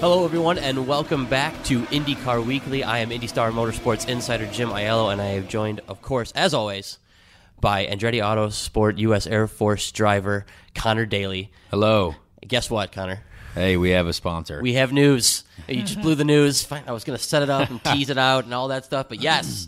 [0.00, 2.84] Hello, everyone, and welcome back to IndyCar Weekly.
[2.84, 6.98] I am IndyStar Motorsports insider Jim Ayello, and I have joined, of course, as always,
[7.60, 9.26] by Andretti Autosport U.S.
[9.26, 11.50] Air Force driver Connor Daly.
[11.70, 12.14] Hello.
[12.46, 13.24] Guess what, Connor?
[13.54, 14.62] Hey, we have a sponsor.
[14.62, 15.42] We have news.
[15.66, 16.62] You just blew the news.
[16.62, 18.84] Fine, I was going to set it up and tease it out and all that
[18.84, 19.66] stuff, but yes,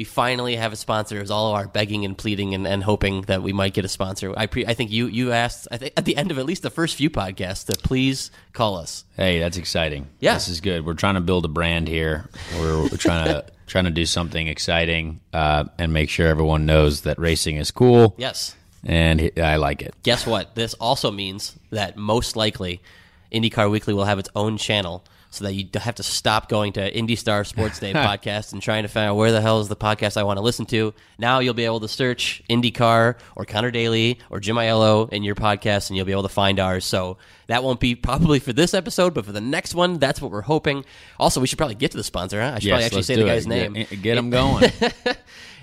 [0.00, 1.18] we finally have a sponsor.
[1.18, 3.84] It was all of our begging and pleading and, and hoping that we might get
[3.84, 4.32] a sponsor.
[4.34, 6.62] I pre- I think you you asked I think at the end of at least
[6.62, 9.04] the first few podcasts to please call us.
[9.18, 10.06] hey, that's exciting.
[10.18, 10.32] Yeah.
[10.32, 10.86] This is good.
[10.86, 12.30] We're trying to build a brand here.
[12.58, 17.02] We're, we're trying to trying to do something exciting uh, and make sure everyone knows
[17.02, 18.14] that racing is cool.
[18.16, 18.56] Yes.
[18.82, 19.94] And he- I like it.
[20.02, 20.54] Guess what?
[20.54, 22.80] This also means that most likely
[23.30, 26.92] IndyCar Weekly will have its own channel so that you have to stop going to
[26.92, 30.16] IndyStar Sports Day podcast and trying to find out where the hell is the podcast
[30.16, 30.92] I want to listen to.
[31.18, 35.36] Now you'll be able to search IndyCar or Connor Daly or Jim Ayello in your
[35.36, 36.84] podcast and you'll be able to find ours.
[36.84, 40.30] So that won't be probably for this episode, but for the next one, that's what
[40.30, 40.84] we're hoping.
[41.18, 42.40] Also, we should probably get to the sponsor.
[42.40, 42.52] Huh?
[42.56, 43.48] I should probably actually say the guy's it.
[43.48, 43.72] name.
[43.74, 44.70] Get, get 'em going.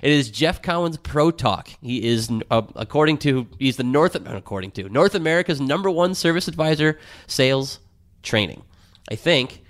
[0.01, 1.69] It is Jeff Collins Pro Talk.
[1.81, 6.47] He is, uh, according to, he's the North, according to North America's number one service
[6.47, 7.79] advisor, sales
[8.21, 8.61] training.
[9.09, 9.63] I think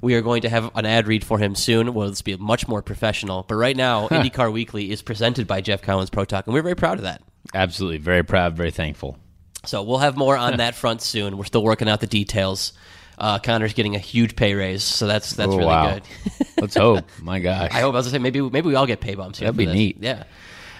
[0.00, 1.92] we are going to have an ad read for him soon.
[1.94, 3.44] Well, this will be much more professional.
[3.48, 6.76] But right now, IndyCar Weekly is presented by Jeff Collins Pro Talk, and we're very
[6.76, 7.22] proud of that.
[7.54, 7.98] Absolutely.
[7.98, 9.18] Very proud, very thankful.
[9.64, 11.36] So we'll have more on that front soon.
[11.36, 12.72] We're still working out the details.
[13.18, 15.94] Uh, Connor's getting a huge pay raise, so that's that's Oh, really wow.
[15.94, 16.02] good.
[16.60, 17.04] Let's hope.
[17.20, 17.70] My gosh.
[17.74, 19.40] I hope I was gonna say maybe maybe we all get pay bumps.
[19.40, 19.74] Here That'd be this.
[19.74, 19.96] neat.
[20.00, 20.22] Yeah,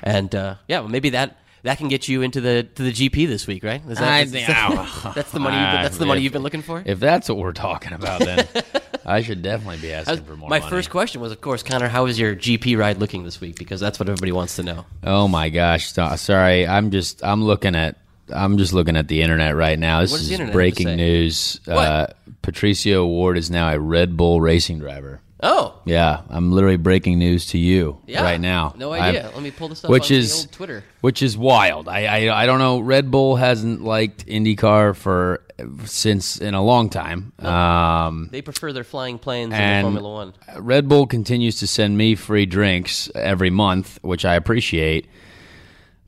[0.04, 3.26] and uh, yeah, well, maybe that that can get you into the to the GP
[3.26, 3.82] this week, right?
[3.88, 4.46] Is that, I is- think-
[5.14, 5.56] that's the money.
[5.56, 6.82] You've been, that's the money If- you've been looking for.
[6.84, 8.46] If that's what we're talking about, then
[9.06, 10.70] I should definitely be asking for more My money.
[10.70, 13.56] first question was, of course, Connor, how is your GP ride looking this week?
[13.58, 14.84] Because that's what everybody wants to know.
[15.02, 15.92] Oh my gosh!
[15.92, 17.96] Sorry, I'm just I'm looking at
[18.32, 20.00] I'm just looking at the internet right now.
[20.02, 21.60] This What is internet have to breaking news.
[21.66, 22.08] Uh,
[22.42, 25.20] Patricio O'Ward is now a Red Bull racing driver.
[25.40, 28.74] Oh, Yeah, I'm literally breaking news to you yeah, right now.
[28.76, 29.30] No idea.
[29.32, 29.90] Let me pull this up.
[29.90, 30.84] which on is the old Twitter.
[31.00, 31.88] which is wild.
[31.88, 32.80] I, I I don't know.
[32.80, 35.44] Red Bull hasn't liked IndyCar for
[35.84, 37.32] since in a long time.
[37.38, 40.34] Um, They prefer their flying planes in and Formula One.
[40.58, 45.06] Red Bull continues to send me free drinks every month, which I appreciate.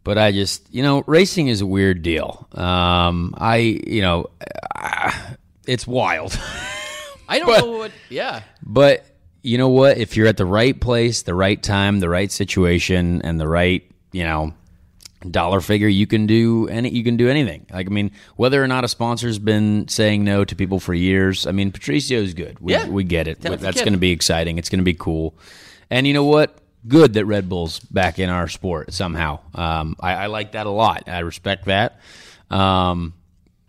[0.03, 2.49] But I just, you know, racing is a weird deal.
[2.53, 4.27] Um, I, you know,
[4.75, 5.35] ah,
[5.67, 6.37] it's wild.
[7.29, 7.93] I don't know what.
[8.09, 9.05] Yeah, but
[9.43, 9.99] you know what?
[9.99, 13.83] If you're at the right place, the right time, the right situation, and the right,
[14.13, 14.53] you know,
[15.31, 16.91] dollar figure, you can do any.
[16.91, 17.67] You can do anything.
[17.73, 21.47] Like I mean, whether or not a sponsor's been saying no to people for years.
[21.47, 22.59] I mean, Patricio's good.
[22.61, 22.89] We, Yeah.
[22.89, 23.41] we get it.
[23.41, 24.59] That's going to be exciting.
[24.59, 25.35] It's going to be cool.
[25.91, 26.57] And you know what?
[26.89, 29.41] Good that Red Bull's back in our sport somehow.
[29.55, 31.09] Um, I, I like that a lot.
[31.09, 32.01] I respect that.
[32.51, 33.13] Um,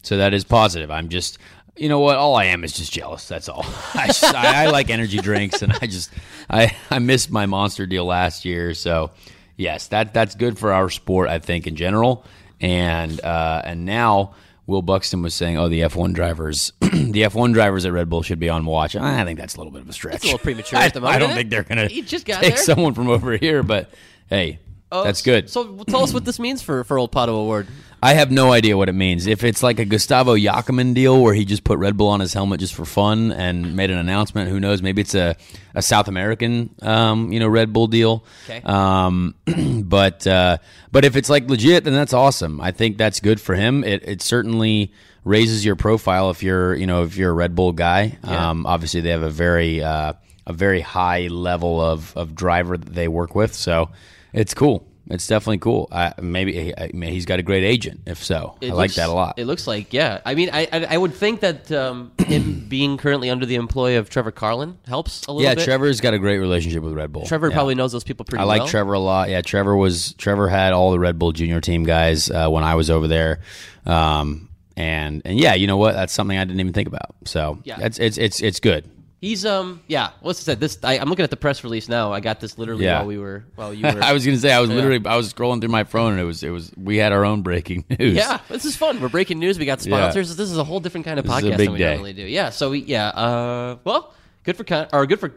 [0.03, 0.89] so that is positive.
[0.89, 1.37] I'm just,
[1.77, 2.17] you know what?
[2.17, 3.27] All I am is just jealous.
[3.27, 3.65] That's all.
[3.93, 6.11] I, just, I, I like energy drinks, and I just,
[6.49, 8.73] I, I missed my monster deal last year.
[8.73, 9.11] So,
[9.57, 12.25] yes, that that's good for our sport, I think, in general.
[12.59, 14.35] And uh, and now
[14.67, 16.87] Will Buxton was saying, oh, the F1 drivers, the
[17.23, 18.95] F1 drivers at Red Bull should be on watch.
[18.95, 20.23] I think that's a little bit of a stretch.
[20.23, 22.55] a little premature I, at the moment, I don't think they're gonna just got take
[22.55, 22.63] there.
[22.63, 23.89] someone from over here, but
[24.29, 24.59] hey,
[24.91, 25.49] Oh, that's good.
[25.49, 27.67] So tell us what this means for for old Pato O'Ward.
[28.03, 29.27] I have no idea what it means.
[29.27, 32.33] If it's like a Gustavo Yacamán deal where he just put Red Bull on his
[32.33, 34.81] helmet just for fun and made an announcement, who knows?
[34.81, 35.35] Maybe it's a,
[35.75, 38.25] a South American, um, you know, Red Bull deal.
[38.45, 38.61] Okay.
[38.63, 39.35] Um,
[39.85, 40.57] but uh,
[40.91, 42.59] but if it's like legit, then that's awesome.
[42.59, 43.83] I think that's good for him.
[43.83, 44.91] It it certainly
[45.23, 48.17] raises your profile if you're you know if you're a Red Bull guy.
[48.23, 50.13] Um, obviously, they have a very uh,
[50.47, 53.91] a very high level of of driver that they work with, so
[54.33, 54.87] it's cool.
[55.11, 55.87] It's definitely cool.
[55.91, 58.01] I, maybe I mean, he's got a great agent.
[58.05, 59.37] If so, I It like that a lot.
[59.37, 60.21] It looks like, yeah.
[60.25, 63.97] I mean, I I, I would think that um, him being currently under the employ
[63.97, 65.65] of Trevor Carlin helps a little yeah, bit.
[65.65, 67.25] Trevor's got a great relationship with Red Bull.
[67.25, 67.55] Trevor Yeah.
[67.55, 68.49] probably knows those people pretty well.
[68.49, 68.67] I like well.
[68.69, 69.29] Trevor a lot.
[69.29, 72.75] Yeah, Trevor was Trevor had all the Red Bull Junior team guys uh, when I
[72.75, 73.41] was over there,
[73.85, 75.93] um, and and yeah, you know what?
[75.93, 77.15] That's something I didn't even think about.
[77.25, 77.79] So Yeah.
[77.81, 78.89] it's it's it's it's good.
[79.21, 80.09] He's um yeah.
[80.21, 80.59] What's it said?
[80.59, 82.11] This I, I'm looking at the press release now.
[82.11, 82.97] I got this literally Yeah.
[82.99, 84.01] while we were while you were.
[84.03, 86.23] I was gonna say I was literally I was scrolling through my phone and it
[86.23, 88.15] was it was we had our own breaking news.
[88.15, 88.99] Yeah, this is fun.
[88.99, 89.59] We're breaking news.
[89.59, 90.35] We got sponsors.
[90.35, 91.91] This is a whole different kind of This podcast than we day.
[91.91, 92.23] normally do.
[92.23, 92.49] Yeah.
[92.49, 93.09] So we yeah.
[93.09, 94.11] Uh, well,
[94.43, 95.31] good for Con- or good for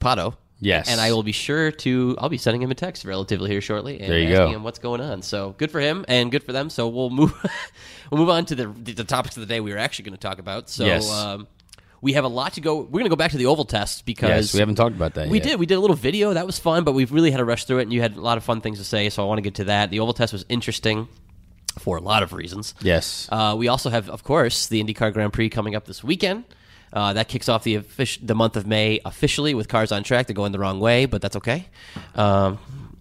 [0.00, 0.34] Pato.
[0.62, 0.90] Yes.
[0.90, 2.16] And I will be sure to.
[2.18, 4.56] I'll be sending him a text relatively here shortly and There you asking go.
[4.56, 5.22] him what's going on.
[5.22, 6.68] So good for him and good for them.
[6.68, 7.32] So we'll move.
[8.10, 10.20] we'll move on to the the topics of the day we were actually going to
[10.20, 10.68] talk about.
[10.68, 11.08] So Yes.
[11.10, 11.46] um,
[12.02, 12.76] we have a lot to go.
[12.80, 15.14] We're going to go back to the oval test because Yes, we haven't talked about
[15.14, 15.30] that yet.
[15.30, 15.48] we yet.
[15.48, 15.60] did.
[15.60, 16.32] We did a little video.
[16.32, 18.20] That was fun, but we've really had to rush through it, and you had a
[18.20, 19.10] lot of fun things to say.
[19.10, 19.90] So I want to get to that.
[19.90, 21.08] The oval test was interesting
[21.78, 22.74] for a lot of reasons.
[22.80, 23.28] Yes.
[23.30, 26.44] Uh, we also have, of course, the IndyCar Grand Prix coming up this weekend.
[26.92, 27.76] Uh, that kicks off the
[28.20, 30.26] the month of May officially with cars on track.
[30.26, 31.68] They're going the wrong way, but that's okay.
[32.16, 32.58] Um,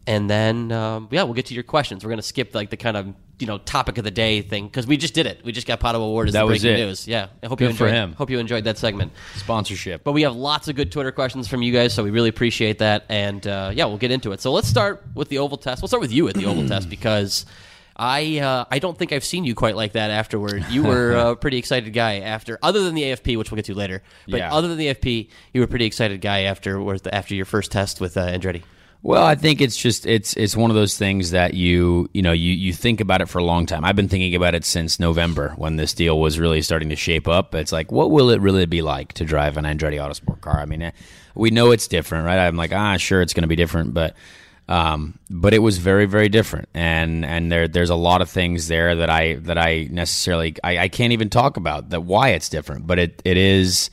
[0.10, 2.04] and then, um, yeah, we'll get to your questions.
[2.04, 4.66] We're going to skip like the kind of you know topic of the day thing
[4.68, 5.40] because we just did it.
[5.46, 7.08] We just got Pato O'Ward as That the breaking news.
[7.08, 7.94] Yeah, I hope Good you for enjoyed.
[8.02, 8.14] him.
[8.14, 9.14] Hope you enjoyed that segment.
[9.36, 10.04] Sponsorship.
[10.04, 12.80] But we have lots of good Twitter questions from you guys, so we really appreciate
[12.80, 13.06] that.
[13.08, 14.42] And uh, yeah, we'll get into it.
[14.42, 15.82] So let's start with the oval test.
[15.82, 17.46] We'll start with you at the oval test because
[17.96, 20.66] I uh, I don't think I've seen you quite like that afterward.
[20.70, 23.74] You were a pretty excited guy after, other than the AFP, which we'll get to
[23.76, 24.02] later.
[24.28, 24.54] But Yeah.
[24.54, 26.82] other than the AFP, you were a pretty excited guy after
[27.14, 28.64] after your first test with uh, Andretti.
[29.02, 32.34] Well, I think it's just it's it's one of those things that you you know
[32.34, 33.86] you you think about it for a long time.
[33.86, 37.28] I've been thinking about it since November when this deal was really starting to shape
[37.28, 37.56] up.
[37.56, 40.60] It's like, what will it really be like to drive an Andretti Autosport car?
[40.60, 40.92] I mean, eh,
[41.34, 42.40] we know it's different, right?
[42.40, 44.18] I'm like, ah, sure, it's going to be different, but
[44.68, 48.68] um, but it was very very different, and and there there's a lot of things
[48.68, 52.50] there that I that I necessarily I, I can't even talk about that why it's
[52.50, 53.90] different, but it it is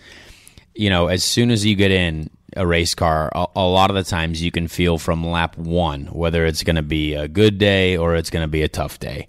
[0.77, 3.97] you know, as soon as you get in a race car, a, a lot of
[3.97, 7.59] the times you can feel from lap one whether it's going to be a good
[7.59, 9.29] day or it's going to be a tough day.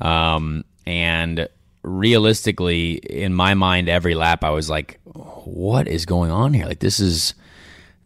[0.00, 1.48] Um, and
[1.82, 6.66] realistically, in my mind, every lap I was like, what is going on here?
[6.66, 7.34] Like, this is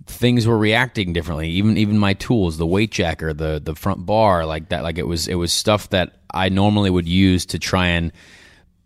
[0.07, 1.49] things were reacting differently.
[1.51, 4.83] Even even my tools, the weight jacker, the the front bar, like that.
[4.83, 8.13] Like it was it was stuff that I normally would use to try and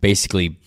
[0.01, 0.59] basically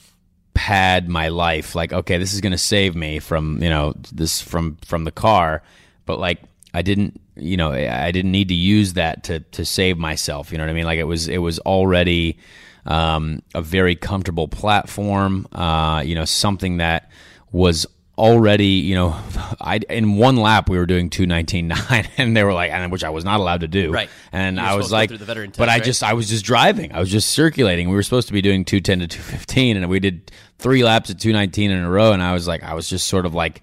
[0.52, 4.40] pad my life like okay this is going to save me from you know this
[4.40, 5.62] from from the car.
[6.06, 6.42] But like
[6.72, 10.58] i didn't you know i didn't need to use that to to save myself you
[10.58, 10.84] know what i mean?
[10.84, 12.38] Like it was it was already
[12.86, 17.10] um, a very comfortable platform uh, you know something that
[17.52, 17.86] was
[18.20, 19.16] already you know
[19.60, 23.08] i in one lap we were doing 219.9 and they were like and which i
[23.08, 24.10] was not allowed to do Right.
[24.30, 25.82] and i was like but test, i right?
[25.82, 26.92] just I was just driving.
[26.92, 27.88] I was just circulating.
[27.88, 31.18] We were supposed to be doing 210 to 215, and we did three laps at
[31.18, 32.12] 219 in a row.
[32.12, 33.62] And I was like, I was just sort of like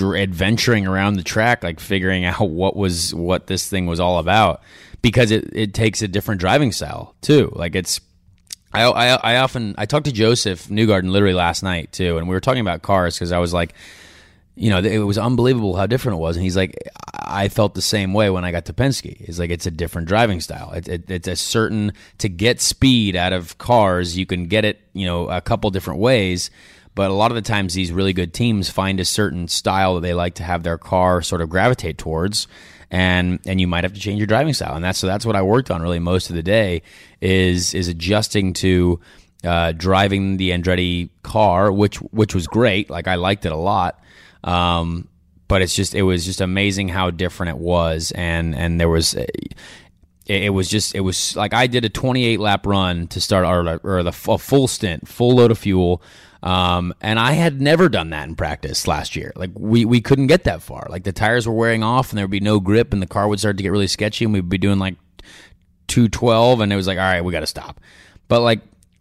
[0.00, 4.60] adventuring around the track, like figuring out what was what this thing was all about,
[5.02, 7.52] because it it takes a different driving style too.
[7.54, 8.00] Like it's.
[8.72, 12.34] I, I, I often I talked to Josef Newgarden literally last night too, and we
[12.34, 13.74] were talking about cars because I was like,
[14.54, 16.36] you know, it was unbelievable how different it was.
[16.36, 16.76] And he's like,
[17.14, 19.20] I felt the same way when I got to Penske.
[19.20, 20.72] It's like it's a different driving style.
[20.72, 24.18] It, it, it's a certain to get speed out of cars.
[24.18, 26.50] You can get it, you know, a couple different ways.
[26.96, 30.00] But a lot of the times, these really good teams find a certain style that
[30.00, 32.48] they like to have their car sort of gravitate towards,
[32.90, 34.74] and and you might have to change your driving style.
[34.74, 36.82] And that's so that's what I worked on really most of the day
[37.20, 39.00] is is adjusting to
[39.44, 42.90] uh, driving the Andretti car, which which was great.
[42.90, 44.02] Like I liked it a lot.
[44.44, 45.08] Um,
[45.48, 49.14] but it's just it was just amazing how different it was, and and there was.
[49.14, 49.56] It,
[50.26, 53.80] it was just it was like I did a 28 lap run to start or,
[53.82, 56.02] or the a full stint, full load of fuel,
[56.42, 59.32] um, and I had never done that in practice last year.
[59.36, 60.86] Like we we couldn't get that far.
[60.88, 63.28] Like the tires were wearing off, and there would be no grip, and the car
[63.28, 64.96] would start to get really sketchy, and we'd be doing like
[65.88, 67.80] 212 and it was like all right we got to stop
[68.28, 68.60] but like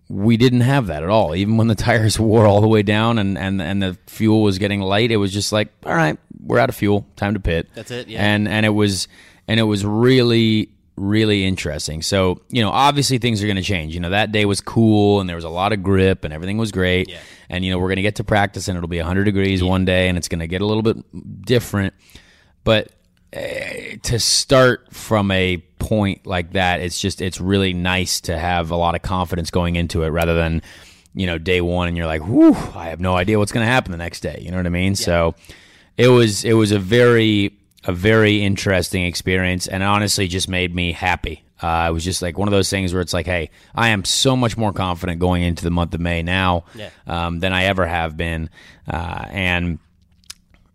[0.10, 3.20] we didn't have that at all even when the tires wore all the way down
[3.20, 6.60] and and and the fuel was getting light it was just like all right we're
[6.60, 8.24] out of fuel time to pit That's it, yeah.
[8.24, 9.08] and and it was
[9.50, 13.94] and it was really really interesting so you know obviously things are going to change
[13.94, 16.58] you know that day was cool and there was a lot of grip and everything
[16.58, 17.20] was great Yeah.
[17.50, 19.86] and you know we're going to get to practice and it'll be 100 degrees one
[19.86, 20.98] day and it's going to get a little bit
[21.46, 21.94] different
[22.64, 22.92] but
[23.34, 28.72] eh, to start from a point like that, it's just it's really nice to have
[28.72, 30.62] a lot of confidence going into it rather than
[31.14, 33.72] you know day one and you're like, whew, I have no idea what's going to
[33.72, 34.40] happen the next day.
[34.42, 34.96] You know what I mean?
[34.96, 35.36] So
[35.96, 40.92] it was it was a very a very interesting experience and honestly just made me
[40.92, 41.44] happy.
[41.62, 44.06] Uh, it was just like one of those things where it's like, hey, I am
[44.06, 46.90] so much more confident going into the month of May now Yeah.
[47.08, 48.50] um, than I ever have been,
[48.88, 49.80] uh, and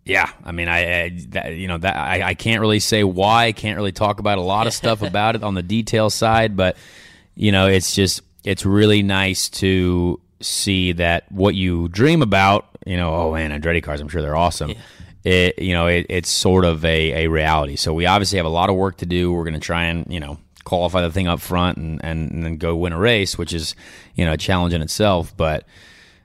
[0.05, 3.45] yeah, I mean, I, I that, you know that I, I can't really say why.
[3.45, 6.57] I can't really talk about a lot of stuff about it on the detail side,
[6.57, 6.75] but
[7.35, 12.97] you know, it's just it's really nice to see that what you dream about you
[12.97, 14.73] know, oh man, Andretti cars, I'm sure they're awesome.
[15.23, 17.75] It, you know, it, it's sort of a, a reality.
[17.77, 19.31] So we obviously have a lot of work to do.
[19.31, 22.43] We're going to try and, you know, qualify the thing up front and, and, and
[22.43, 23.75] then go win a race, which is,
[24.15, 25.35] you know, a challenge in itself.
[25.35, 25.65] But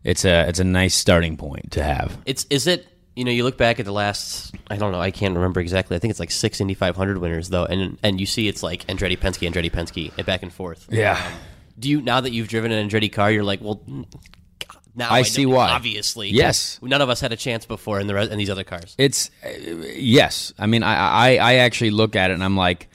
[0.02, 2.18] it's a, it's a nice starting point to have.
[2.26, 2.88] It's is it
[3.18, 5.96] you know you look back at the last I don't know I can't remember exactly
[5.96, 8.86] I think it's like six Indy 500 winners though and and you see it's like
[8.86, 10.86] Andretti Penske Andretti Penske and back and forth.
[10.88, 11.20] Yeah.
[11.20, 11.32] Um,
[11.80, 13.82] do you now that you've driven an Andretti car you're like well
[14.98, 15.70] now I I, see know, why.
[15.70, 16.78] obviously Yes.
[16.82, 18.94] none of us had a chance before in the re- in these other cars.
[18.98, 19.48] It's uh,
[19.94, 20.52] yes.
[20.58, 22.88] I mean, I, I I actually look at it and I'm like,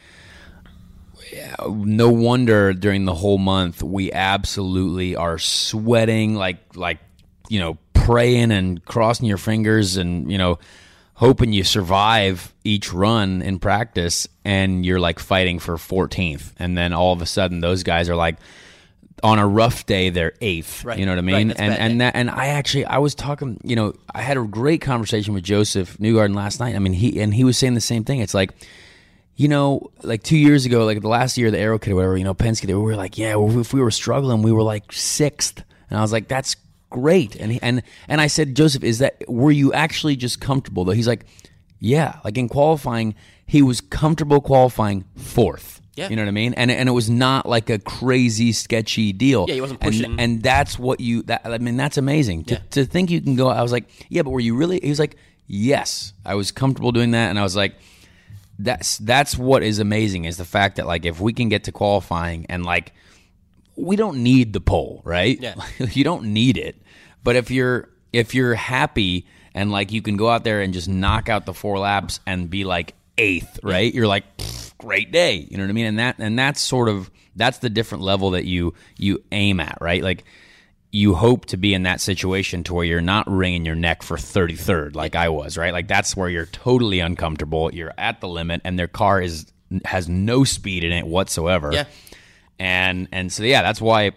[1.67, 6.99] no wonder during the whole month we absolutely are sweating like like
[7.49, 10.59] you know praying and crossing your fingers and you know
[11.15, 16.91] hoping you survive each run in practice and you're like fighting for 14th and then
[16.93, 18.35] all of a sudden those guys are like
[19.21, 20.97] on a rough day they're eighth Right.
[20.97, 21.97] you know what i mean a and and day.
[21.99, 25.43] that and i actually i was talking you know i had a great conversation with
[25.43, 28.33] josef newgarden last night i mean he and he was saying the same thing it's
[28.33, 28.51] like
[29.35, 31.95] you know, like two years ago, like the last year, of the Aero Kit or
[31.95, 34.61] whatever, you know, Penske, they were like, yeah, well, if we were struggling, we were
[34.61, 35.63] like sixth.
[35.89, 36.55] And I was like, that's
[36.91, 37.35] great.
[37.37, 40.91] And he, and and I said, Josef, is that were you actually just comfortable though?
[40.91, 41.25] He's like,
[41.79, 43.15] yeah, like in qualifying,
[43.47, 45.81] he was comfortable qualifying fourth.
[45.95, 46.09] Yeah.
[46.09, 46.53] You know what I mean?
[46.55, 49.45] And and it was not like a crazy sketchy deal.
[49.47, 50.19] Yeah, he wasn't pushing.
[50.19, 52.45] And, that's what you that I mean, that's amazing.
[52.45, 52.59] To, Yeah.
[52.71, 54.99] to think you can go I was like, yeah, but were you really he was
[54.99, 55.15] like,
[55.47, 56.13] Yes.
[56.25, 57.75] I was comfortable doing that and I was like
[58.59, 61.71] that's that's what is amazing is the fact that like if we can get to
[61.71, 62.93] qualifying and like
[63.75, 65.39] we don't need the pole, right?
[65.39, 65.55] Yeah.
[65.79, 66.75] you don't need it.
[67.23, 70.87] But if you're if you're happy and like you can go out there and just
[70.87, 73.93] knock out the four laps and be like eighth, right?
[73.93, 75.47] You're like "Pfft, great day.
[75.49, 75.85] You know what I mean?
[75.85, 79.77] And that and that's sort of that's the different level that you you aim at,
[79.81, 80.03] right?
[80.03, 80.25] Like
[80.91, 84.15] you hope to be in that situation to where you're not wringing your neck for
[84.15, 85.73] 33rd like I was, right?
[85.73, 87.73] Like that's where you're totally uncomfortable.
[87.73, 89.51] You're at the limit and their car is
[89.85, 91.71] has no speed in it whatsoever.
[91.71, 91.85] Yeah.
[92.59, 94.11] And and so yeah, that's why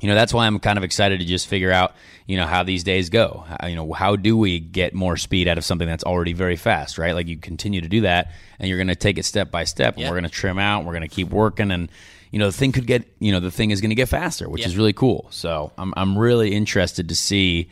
[0.00, 1.94] you know, that's why I'm kind of excited to just figure out,
[2.26, 3.44] you know, how these days go.
[3.48, 6.56] How, you know, how do we get more speed out of something that's already very
[6.56, 7.14] fast, right?
[7.14, 9.94] Like you continue to do that and you're going to take it step by step
[9.94, 10.08] and Yeah.
[10.10, 11.90] we're going to trim out, we're going to keep working and
[12.32, 14.48] you know, the thing could get, you know, the thing is going to get faster,
[14.48, 14.68] which Yeah.
[14.68, 15.26] is really cool.
[15.30, 17.68] So, I'm I'm really interested to see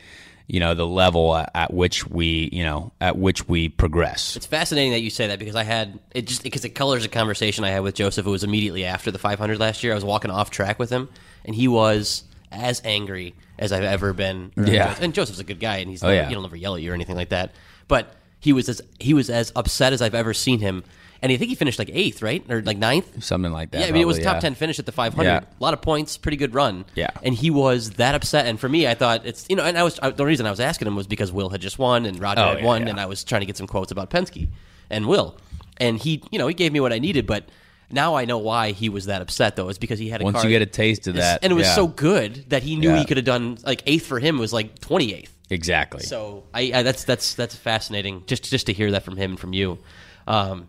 [0.51, 4.47] you know the level at, at which we you know at which we progress It's
[4.47, 7.63] fascinating that you say that because I had it just because it colors a conversation
[7.63, 8.25] I had with Josef.
[8.25, 9.93] It was immediately after the 500 last year.
[9.93, 11.07] I was walking off track with him,
[11.45, 14.51] and he was as angry as I've ever been.
[14.57, 14.87] Yeah.
[14.87, 15.01] Josef.
[15.03, 16.27] and Josef's a good guy, and he's Oh, yeah.
[16.29, 17.51] he'll never yell at you or anything like that.
[17.87, 20.83] But he was as he was as upset as I've ever seen him,
[21.21, 23.21] and I think he finished like eighth, right, or like ninth.
[23.23, 25.27] something like that Yeah, I mean, it was probably, top ten finish at the 500.
[25.27, 25.39] Yeah.
[25.39, 26.85] A lot of points, pretty good run.
[26.95, 27.09] Yeah.
[27.21, 28.45] and he was that upset.
[28.47, 30.49] And for me, I thought it's you know, and I was I, the reason I
[30.51, 32.99] was asking him was because Will had just won and Roger Oh, had won, and
[32.99, 34.47] I was trying to get some quotes about Penske
[34.89, 35.35] and Will,
[35.77, 37.49] and he you know he gave me what I needed, but.
[37.91, 39.69] Now I know why he was that upset, though.
[39.69, 41.55] It's because he had a Once car you get a taste of that, and it
[41.55, 41.75] was yeah.
[41.75, 42.99] so good that he knew Yeah.
[42.99, 45.35] he could have done like eighth for him was like twenty eighth.
[45.49, 49.31] exactly So I, I that's that's that's fascinating just just to hear that from him
[49.31, 49.79] and from you.
[50.27, 50.67] Um,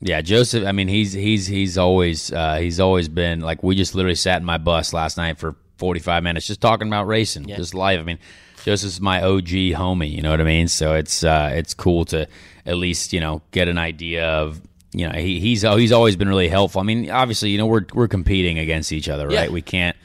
[0.00, 0.66] Yeah, Josef.
[0.66, 4.38] I mean, he's he's he's always uh, he's always been like we just literally sat
[4.40, 8.00] in my bus last night for forty five minutes just talking about racing, just life.
[8.00, 8.18] I mean,
[8.64, 10.10] Josef's my OG homie.
[10.10, 10.68] You know what I mean?
[10.68, 12.26] So it's uh, it's cool to
[12.66, 14.60] at least you know get an idea of
[14.94, 16.80] you know he, he's he's always been really helpful.
[16.80, 19.48] I mean, obviously you know we're we're competing against each other, right?
[19.48, 19.50] Yeah.
[19.50, 19.96] We can't.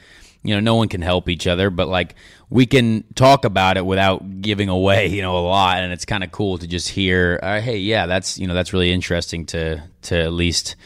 [0.42, 2.14] You know, no one can help each other, but like
[2.48, 6.24] we can talk about it without giving away, you know, a lot, and it's kind
[6.24, 9.82] of cool to just hear, uh, hey, yeah, that's you know, that's really interesting to
[10.02, 10.76] to at least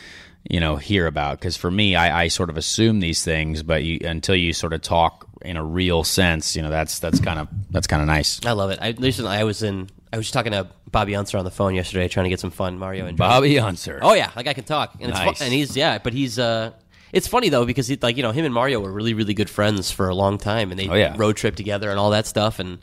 [0.51, 1.39] you know hear about.
[1.39, 4.73] Because for me, I, I sort of assume these things, but you, until you sort
[4.73, 8.09] of talk in a real sense, you know, that's that's kind of that's kind of
[8.09, 8.45] nice.
[8.45, 8.81] I love it.
[8.83, 11.75] I recently I was in I was just talking to Bobby Unser on the phone
[11.75, 13.99] yesterday, trying to get some fun Mario and Bobby Unser.
[14.01, 15.39] Oh yeah, like I can talk, and it's Nice.
[15.39, 16.71] fun, and he's yeah, but he's uh,
[17.13, 19.51] it's funny though because he, like you know him and Mario were really really good
[19.51, 21.15] friends for a long time, and they Oh, yeah.
[21.17, 22.79] road trip together and all that stuff, and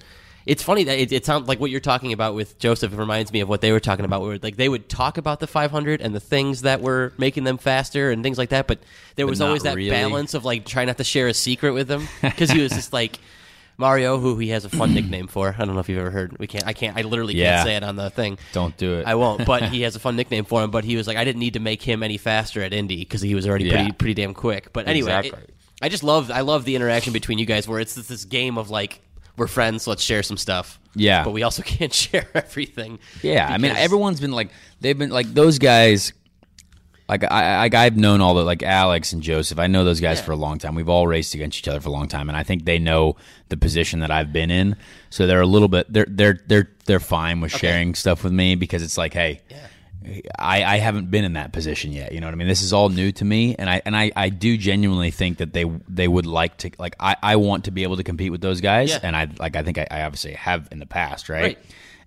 [0.46, 2.92] it's funny that it, it sounds like what you're talking about with Josef.
[2.92, 4.24] It reminds me of what they were talking about.
[4.24, 7.58] Where like they would talk about the 500 and the things that were making them
[7.58, 8.80] faster and things like that, but
[9.16, 9.90] there was not always that really.
[9.92, 12.92] balance of like trying not to share a secret with him because he was just
[12.92, 13.20] like.
[13.82, 16.38] Mario, who he has a fun nickname for, I don't know if you've ever heard.
[16.40, 16.66] We can't.
[16.66, 16.96] I can't.
[16.98, 17.56] I literally Yeah.
[17.58, 18.38] can't say it on the thing.
[18.54, 19.06] Don't do it.
[19.06, 19.46] I won't.
[19.46, 20.72] But he has a fun nickname for him.
[20.72, 23.22] But he was like, I didn't need to make him any faster at Indy because
[23.22, 23.74] he was already Yeah.
[23.76, 24.72] pretty pretty damn quick.
[24.72, 25.44] But anyway, Exactly.
[25.44, 28.24] it- I just love I love the interaction between you guys where it's this, this
[28.26, 29.02] game of like
[29.36, 30.80] we're friends, let's share some stuff.
[30.94, 31.24] Yeah.
[31.24, 33.00] but we also can't share everything.
[33.24, 36.14] Yeah, I mean, because- everyone's been like they've been like those guys
[37.12, 39.60] like I like I've known all the like Alex and Josef.
[39.60, 40.24] I know those guys Yeah.
[40.26, 40.74] for a long time.
[40.74, 43.18] We've all raced against each other for a long time, and I think they know
[43.50, 44.76] the position that I've been in.
[45.10, 48.56] So they're a little bit they're they're they're they're fine with sharing stuff with me
[48.56, 49.42] because it's like, hey,
[50.40, 52.12] I, I haven't been in that position yet.
[52.12, 52.48] You know what I mean?
[52.48, 55.54] This is all new to me, and I and I, I do genuinely think that
[55.54, 58.42] they they would like to like I, I want to be able to compete with
[58.42, 59.00] those guys, Yeah.
[59.04, 61.42] and I like I think I, I obviously have in the past, right?
[61.44, 61.58] Right.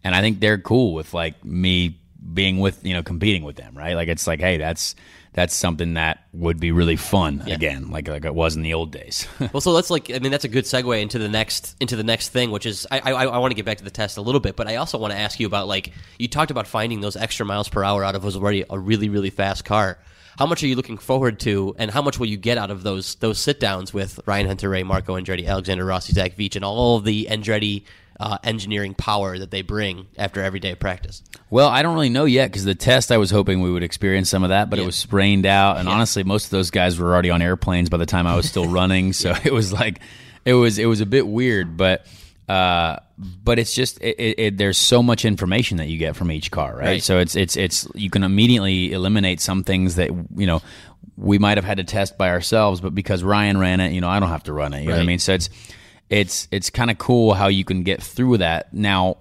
[0.03, 1.99] And I think they're cool with like me
[2.33, 3.95] being with you know competing with them, right?
[3.95, 4.95] Like it's like hey, that's
[5.33, 8.93] that's something that would be really fun again, like like it was in the old
[8.93, 9.27] days.
[9.53, 12.05] Well, so let's like I mean that's a good segue into the next into the
[12.05, 14.23] next thing, which is I I, I want to get back to the test a
[14.23, 17.01] little bit, but I also want to ask you about like you talked about finding
[17.01, 19.99] those extra miles per hour out of was already a really really fast car.
[20.39, 22.83] How much are you looking forward to, and how much will you get out of
[22.83, 26.97] those those sit downs with Ryan Hunter-Reay, Marco Andretti, Alexander Rossi, Zach Veach, and all
[26.97, 27.85] of the Andretti
[28.21, 31.23] uh, engineering power that they bring after every day of practice?
[31.51, 34.31] Well, I don't really know yet because the test I was hoping we would experience
[34.31, 37.13] some of that, but it was sprained out, and honestly, most of those guys were
[37.13, 39.13] already on airplanes by the time I was still running.
[39.13, 40.01] So it was like,
[40.45, 42.07] it was it was a bit weird, but
[42.49, 46.31] uh, but it's just it, it, it, there's so much information that you get from
[46.31, 46.85] each car, right?
[46.85, 47.03] Right.
[47.03, 50.61] So it's it's it's you can immediately eliminate some things that you know
[51.17, 54.09] we might have had to test by ourselves, but because Ryan ran it, you know,
[54.09, 54.83] I don't have to run it.
[54.83, 55.19] You know what I mean?
[55.19, 55.49] So it's
[56.11, 58.73] it's it's kind of cool how you can get through that.
[58.73, 59.17] Now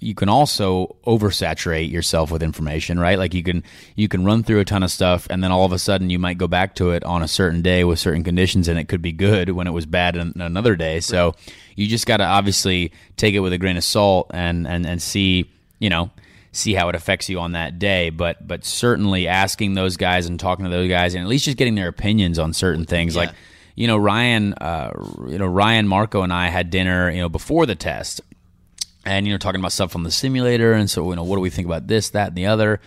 [0.00, 3.18] you can also oversaturate yourself with information, right?
[3.18, 3.64] Like you can
[3.96, 6.18] you can run through a ton of stuff and then all of a sudden you
[6.20, 9.02] might go back to it on a certain day with certain conditions and it could
[9.02, 11.00] be good when it was bad in another day.
[11.00, 11.34] So
[11.74, 15.02] you just got to obviously take it with a grain of salt and and and
[15.02, 16.10] see, you know,
[16.52, 20.38] see how it affects you on that day, but but certainly asking those guys and
[20.38, 23.22] talking to those guys and at least just getting their opinions on certain things Yeah.
[23.22, 23.34] like
[23.78, 24.90] you know Ryan uh,
[25.28, 28.20] you know Ryan Marco and I had dinner, you know, before the test.
[29.04, 30.72] And you know talking about stuff from the simulator.
[30.72, 32.80] And so you know what do we think about this that and the other?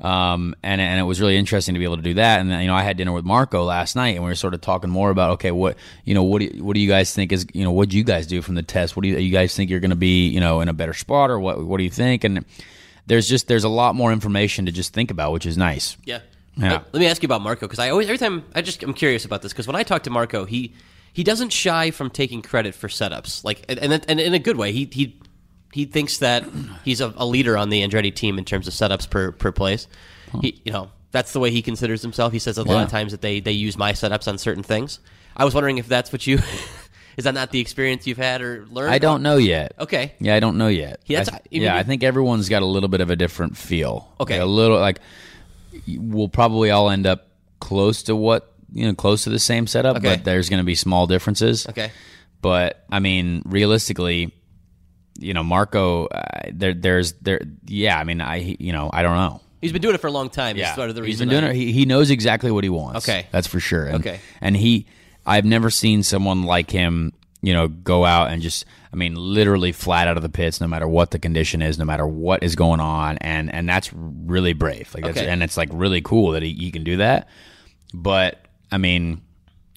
[0.00, 2.40] Um, and and it was really interesting to be able to do that.
[2.40, 4.60] And you know I had dinner with Marco last night and we were sort of
[4.60, 7.32] talking more about okay what you know what do you, what do you guys think
[7.32, 8.94] is you know what do you guys do from the test?
[8.94, 10.94] What do you, you guys think you're going to be you know in a better
[10.94, 12.22] spot or what what do you think?
[12.22, 12.44] And
[13.06, 15.96] there's just there's a lot more information to just think about which is nice.
[16.04, 16.20] Yeah.
[16.56, 16.72] Yeah.
[16.72, 18.94] Let, let me ask you about Marco because I always every time I just I'm
[18.94, 20.74] curious about this because when I talk to Marco, he
[21.12, 24.56] he doesn't shy from taking credit for setups, like and and, and in a good
[24.56, 24.72] way.
[24.72, 25.20] He he
[25.72, 26.44] he thinks that
[26.84, 29.86] he's a, a leader on the Andretti team in terms of setups per per place.
[30.40, 32.32] He you know that's the way he considers himself.
[32.32, 32.82] He says a lot Yeah.
[32.84, 34.98] of times that they they use my setups on certain things.
[35.36, 36.38] I was wondering if that's what you
[37.18, 38.92] is that not the experience you've had or learned?
[38.94, 40.14] I don't know yet Okay.
[40.20, 41.00] Yeah, I don't know yet.
[41.06, 43.10] Yeah, I that's- th- I mean, yeah, I think everyone's got a little bit of
[43.10, 44.10] a different feel.
[44.20, 44.34] Okay.
[44.34, 45.00] Like, a little like
[45.98, 47.28] we'll probably all end up
[47.60, 50.16] close to what you know, close to the same setup, Okay.
[50.16, 51.66] but there's going to be small differences.
[51.68, 51.90] Okay.
[52.42, 54.34] But I mean, realistically,
[55.18, 57.98] you know, Marco, uh, there, there's there, yeah.
[57.98, 59.40] I mean, I, you know, I don't know.
[59.60, 60.56] He's been doing it for a long time.
[60.56, 61.56] Yeah, sort of the he's been doing I- it.
[61.56, 63.08] He, he knows exactly what he wants.
[63.08, 63.26] Okay.
[63.30, 63.86] that's for sure.
[63.86, 64.20] And, Okay.
[64.40, 64.86] and he,
[65.24, 67.12] I've never seen someone like him.
[67.42, 68.64] You know, go out and just,
[68.96, 71.84] I mean, literally flat out of the pits, no matter what the condition is, no
[71.84, 74.88] matter what is going on, and and that's really brave.
[74.94, 75.28] Like, that's, Okay.
[75.28, 77.28] and it's like really cool that he, he can do that.
[77.92, 78.40] But
[78.72, 79.20] I mean,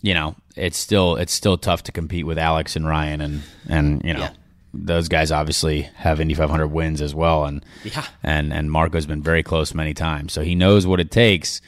[0.02, 4.02] you know, it's still it's still tough to compete with Alex and Ryan and and
[4.06, 4.22] you know.
[4.22, 4.30] Yeah.
[4.72, 8.06] Those guys obviously have Indy 500 wins as well, and Yeah.
[8.24, 11.60] and and Marco's been very close many times, so he knows what it takes.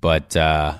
[0.00, 0.78] But uh,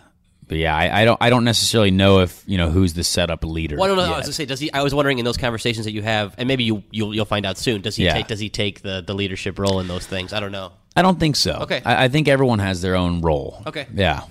[0.48, 3.44] but yeah, I, I don't I don't necessarily know if you know who's the setup
[3.44, 3.76] leader.
[3.76, 4.04] Well, I don't know.
[4.14, 4.72] I was gonna say, does he?
[4.72, 7.44] I was wondering in those conversations that you have, and maybe you you'll, you'll find
[7.46, 7.80] out soon.
[7.80, 8.14] Does he Yeah.
[8.14, 8.26] take?
[8.28, 10.32] Does he take the, the leadership role in those things?
[10.32, 10.72] I don't know.
[10.94, 11.52] I don't think so.
[11.62, 11.82] Okay.
[11.84, 13.62] I, I think everyone has their own role.
[13.66, 13.86] Okay.
[13.92, 14.22] Yeah,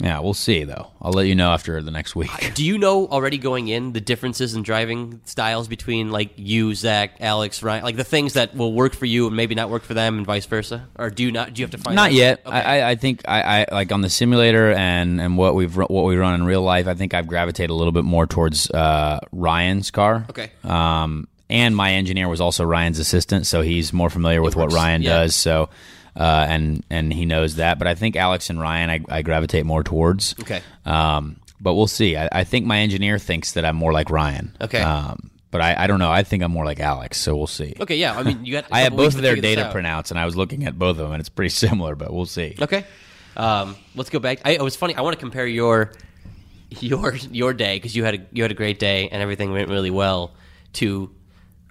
[0.00, 0.20] yeah.
[0.20, 0.90] We'll see though.
[1.00, 2.30] I'll let you know after the next week.
[2.54, 7.16] Do you know already going in the differences in driving styles between like you, Zach,
[7.20, 9.94] Alex, Ryan, like the things that will work for you and maybe not work for
[9.94, 10.86] them, and vice versa?
[10.96, 11.54] Or do you not?
[11.54, 12.40] Do you have to find Not yet.
[12.44, 12.56] Okay.
[12.56, 16.16] I, I, think I, I like on the simulator and, and what we've what we
[16.16, 16.86] run in real life.
[16.86, 20.26] I think I've gravitated a little bit more towards uh, Ryan's car.
[20.30, 20.50] Okay.
[20.64, 25.02] Um, and my engineer was also Ryan's assistant, so he's more familiar with what Ryan
[25.02, 25.10] yeah.
[25.10, 25.36] does.
[25.36, 25.68] So,
[26.16, 27.78] uh, and and he knows that.
[27.78, 30.34] But I think Alex and Ryan, I, I gravitate more towards.
[30.40, 30.62] Okay.
[30.84, 32.16] Um, but we'll see.
[32.16, 34.56] I, I think my engineer thinks that I'm more like Ryan.
[34.60, 34.80] Okay.
[34.80, 36.10] Um, but I, I don't know.
[36.10, 37.18] I think I'm more like Alex.
[37.18, 37.74] So we'll see.
[37.80, 37.96] Okay.
[37.96, 38.18] Yeah.
[38.18, 38.66] I mean, you got.
[38.72, 39.74] I have both of their data out.
[39.74, 41.94] printouts, and I was looking at both of them, and it's pretty similar.
[41.94, 42.56] But we'll see.
[42.60, 42.84] Okay.
[43.36, 44.40] Um, let's go back.
[44.44, 44.94] I, it was funny.
[44.94, 45.92] I want to compare your
[46.70, 49.68] your your day because you had a you had a great day and everything went
[49.68, 50.32] really well
[50.74, 51.10] to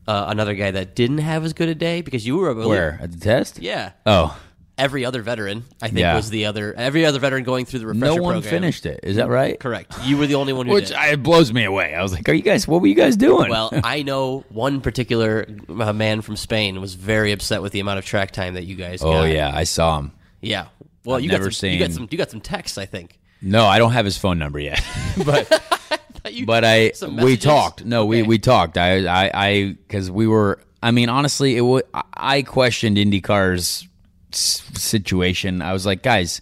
[0.08, 3.00] uh, another guy that didn't have as good a day because you were a Where
[3.02, 3.60] at the test?
[3.60, 3.92] Yeah.
[4.06, 4.38] Oh,
[4.78, 6.18] Every other veteran, I think, Yeah.
[6.18, 6.74] was the other.
[6.76, 8.14] Every other veteran going through the refresher.
[8.18, 8.50] no one program.
[8.52, 9.00] finished it.
[9.04, 9.58] Is that right?
[9.58, 9.94] Correct.
[10.04, 10.98] You were the only one who Which did.
[10.98, 11.96] I, it blows me away.
[11.96, 12.68] I was like, "Are you guys?
[12.68, 16.94] What were you guys doing?" well, I know one particular uh, man from Spain was
[16.96, 19.24] very upset with the amount of track time that you guys oh got.
[19.30, 20.12] yeah, I saw him.
[20.42, 20.68] Yeah.
[21.06, 23.18] Well, you never got some, you got some you got some texts, I think.
[23.42, 24.84] No, I don't have his phone number yet,
[25.26, 25.48] but
[26.32, 27.86] You- but I we talked.
[27.86, 28.28] No, we Okay.
[28.28, 28.78] we talked.
[28.78, 30.60] I I I because we were.
[30.84, 31.84] I mean, honestly, it was.
[32.14, 33.88] I questioned IndyCar's
[34.32, 35.62] situation.
[35.62, 36.42] I was like, guys,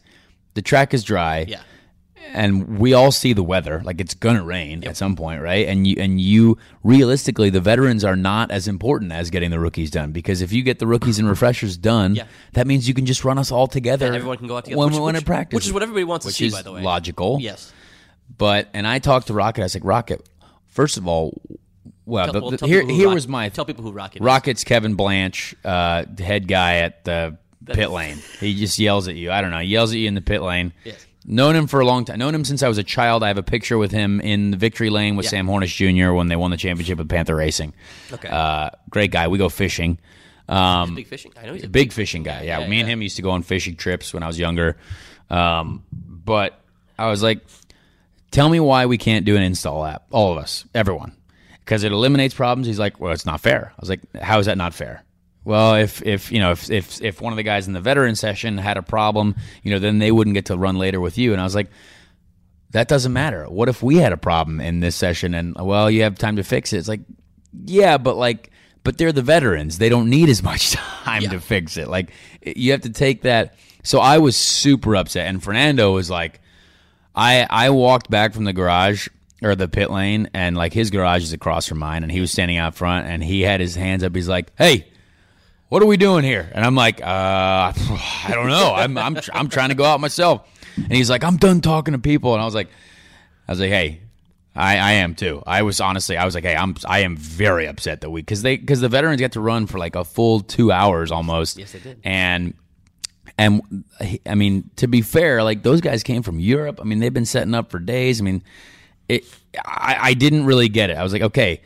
[0.53, 1.45] the track is dry.
[1.47, 1.61] Yeah.
[2.35, 5.85] and we all see the weather like it's gonna rain at some point right and
[5.85, 10.11] you and you realistically the veterans are not as important as getting the rookies done
[10.11, 12.23] because if you get the rookies and refreshers done Yeah.
[12.53, 14.79] that means you can just run us all together And everyone can go out together.
[14.79, 16.61] when which, we want which- to practice Which is what everybody wants to see, by
[16.63, 16.81] the way.
[16.81, 17.71] logical Yes.
[18.37, 20.27] But and i talked to rocket i was like rocket
[20.67, 21.39] first of all
[22.05, 24.25] well, Tell- the, well, the- here, here Rock- was my Tell people who Rocket is.
[24.25, 28.17] Rocket's Kevin Blanch, uh, head guy at the pit lane.
[28.41, 29.31] He just yells at you.
[29.31, 29.59] I don't know.
[29.59, 30.73] He yells at you in the pit lane.
[30.83, 31.05] Yes.
[31.25, 32.19] Known him for a long time.
[32.19, 33.23] Known him since I was a child.
[33.23, 35.29] I have a picture with him in the victory lane with Yeah.
[35.29, 36.11] Sam Hornish Jr.
[36.11, 37.73] when they won the championship with Panther Racing.
[38.11, 38.27] Okay.
[38.27, 39.29] Uh, great guy.
[39.29, 39.97] We go fishing.
[40.49, 41.31] Um, Big fishing.
[41.41, 42.41] I know he's a big fishing guy.
[42.41, 44.75] Yeah, Yeah, me and him used to go on fishing trips when I was younger.
[45.29, 46.59] Um, but
[46.99, 47.39] I was like,
[48.33, 51.15] tell me why we can't do an install lap, all of us, everyone,
[51.59, 52.67] because it eliminates problems.
[52.67, 53.71] He's like, well, it's not fair.
[53.71, 55.03] I was like, how is that not fair?
[55.45, 58.15] Well, if if you know if if if one of the guys in the veteran
[58.15, 61.33] session had a problem, you know, then they wouldn't get to run later with you.
[61.33, 61.69] And I was like,
[62.71, 63.45] that doesn't matter.
[63.45, 66.43] What if we had a problem in this session and well, you have time to
[66.43, 66.77] fix it?
[66.77, 67.01] It's like,
[67.65, 68.51] yeah, but like,
[68.83, 69.77] but they're the veterans.
[69.77, 70.71] They don't need as much
[71.03, 71.89] time to fix it.
[71.89, 73.55] Like, you have to take that.
[73.83, 76.39] So I was super upset, and Fernando was like,
[77.15, 79.07] I I walked back from the garage
[79.41, 82.31] or the pit lane, and like his garage is across from mine, and he was
[82.31, 84.15] standing out front, and he had his hands up.
[84.15, 84.87] He's like, hey.
[85.69, 86.51] What are we doing here?
[86.53, 88.75] And I'm like, uh, I don't know.
[88.75, 90.47] I'm, I'm, I'm trying to go out myself.
[90.75, 92.33] And he's like, I'm done talking to people.
[92.33, 92.67] And I was like,
[93.47, 94.01] I was like, hey,
[94.55, 95.41] I, I am too.
[95.47, 98.43] I was honestly, I was like, hey, I'm, I am very upset that we, because
[98.43, 101.57] they, because the veterans got to run for like a full two hours almost.
[101.57, 101.99] Yes, they did.
[102.03, 102.53] And,
[103.37, 103.83] and
[104.25, 106.79] I mean, to be fair, like those guys came from Europe.
[106.79, 108.21] I mean, they've been setting up for days.
[108.21, 108.43] I mean,
[109.09, 109.23] it,
[109.65, 110.97] I, I didn't really get it.
[110.97, 111.61] I was like, okay,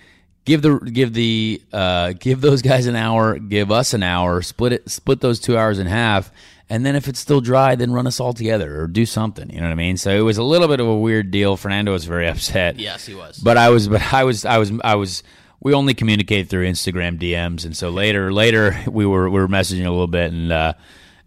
[0.45, 4.73] give the, give the, uh, give those guys an hour, give us an hour, split
[4.73, 6.31] it, split those two hours in half.
[6.69, 9.49] And then if it's still dry, then run us all together or do something.
[9.49, 9.97] You know what I mean?
[9.97, 11.57] So it was a little bit of a weird deal.
[11.57, 12.77] Fernando was very upset.
[12.79, 13.37] Yes, he was.
[13.37, 15.23] But I was, but I was, I was, I was.
[15.59, 19.87] We only communicate through Instagram DMs, and so later, later we were we were messaging
[19.87, 20.73] a little bit, and uh,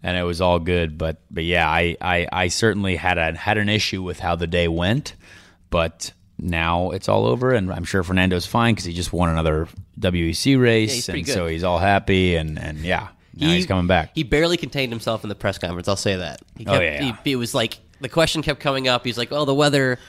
[0.03, 0.97] and it was all good.
[0.97, 4.47] But but yeah, I, I, I certainly had a had an issue with how the
[4.47, 5.15] day went,
[5.69, 9.67] but now it's all over, and I'm sure Fernando's fine because he just won another
[9.99, 11.33] WEC race, pretty and good.
[11.33, 14.11] so he's all happy, and and yeah, now he's coming back.
[14.15, 15.87] He barely contained himself in the press conference.
[15.87, 16.41] I'll say that.
[16.57, 17.17] He Oh, kept, yeah, yeah.
[17.23, 19.05] He, it was like the question kept coming up.
[19.05, 19.99] He's like, "Oh, the weather,"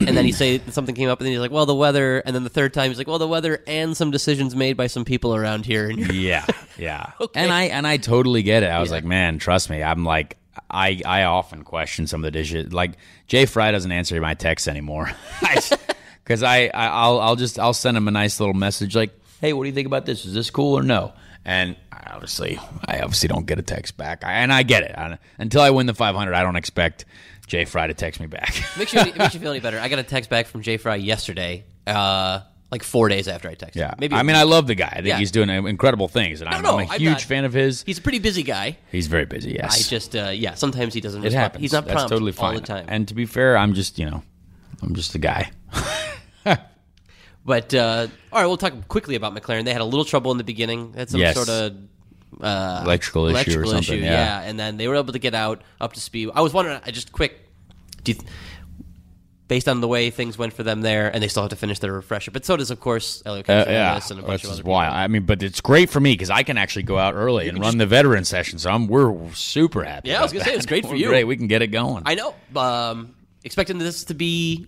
[0.00, 2.34] and then he say something came up, and then he's like, "Well, the weather," and
[2.34, 5.04] then the third time he's like, "Well, the weather and some decisions made by some
[5.04, 6.44] people around here." And yeah,
[6.78, 7.12] yeah.
[7.20, 7.40] Okay.
[7.40, 8.66] And I and I totally get it.
[8.70, 8.96] I was Yeah.
[8.96, 9.82] like, man, trust me.
[9.82, 10.36] I'm like,
[10.70, 12.72] I I often question some of the dishes.
[12.72, 12.92] Like
[13.28, 15.10] Jay Frye doesn't answer my texts anymore,
[16.24, 19.52] because I, I I'll I'll just I'll send him a nice little message like, hey,
[19.52, 20.24] what do you think about this?
[20.24, 21.12] Is this cool or no?
[21.44, 24.94] And I obviously I obviously don't get a text back, I, and I get it.
[24.96, 27.04] I, until I win the 500, I don't expect
[27.46, 28.54] Jay Frye to text me back.
[28.78, 29.78] makes you it makes you feel any better.
[29.78, 33.54] I got a text back from Jay Frye yesterday, uh, like four days after I
[33.54, 33.76] texted.
[33.76, 33.94] yeah, him.
[34.00, 34.14] maybe.
[34.16, 34.88] I mean, I love the guy.
[34.90, 35.18] I think Yeah.
[35.18, 37.82] he's doing incredible things, and I'm, no, I'm a I'm huge not- fan of his.
[37.84, 38.78] he's a pretty busy guy.
[38.90, 39.52] He's very busy.
[39.52, 41.20] Yes, I just, uh, yeah, sometimes he doesn't.
[41.20, 41.42] It respond.
[41.42, 41.60] happens.
[41.62, 42.54] He's not That's prompt totally fine.
[42.54, 42.86] all the time.
[42.88, 44.22] And to be fair, I'm just you know,
[44.82, 45.50] I'm just a guy.
[47.46, 49.66] But uh, all right, we'll talk quickly about McLaren.
[49.66, 50.92] They had a little trouble in the beginning.
[50.92, 51.34] They had some Yes.
[51.34, 51.74] sort of
[52.40, 54.40] uh, Electrical issue or something, issue, yeah.
[54.42, 56.30] and then they were able to get out up to speed.
[56.34, 57.38] I was wondering, I just quick,
[58.04, 58.26] you th-
[59.46, 61.78] based on the way things went for them there, and they still have to finish
[61.78, 62.30] their refresher.
[62.30, 64.70] But so does, of course, Elliot Uh, yeah, and a bunch this of is other
[64.70, 64.86] why.
[64.86, 64.98] people.
[64.98, 67.58] I mean, but it's great for me because I can actually go out early and
[67.60, 68.58] run the veteran session.
[68.58, 70.08] So I'm we're super happy.
[70.08, 70.56] Yeah, I was gonna say, that.
[70.56, 71.08] it's great for you.
[71.08, 72.02] Great, we can get it going.
[72.06, 72.34] I know.
[72.56, 74.66] Um, expecting this to be.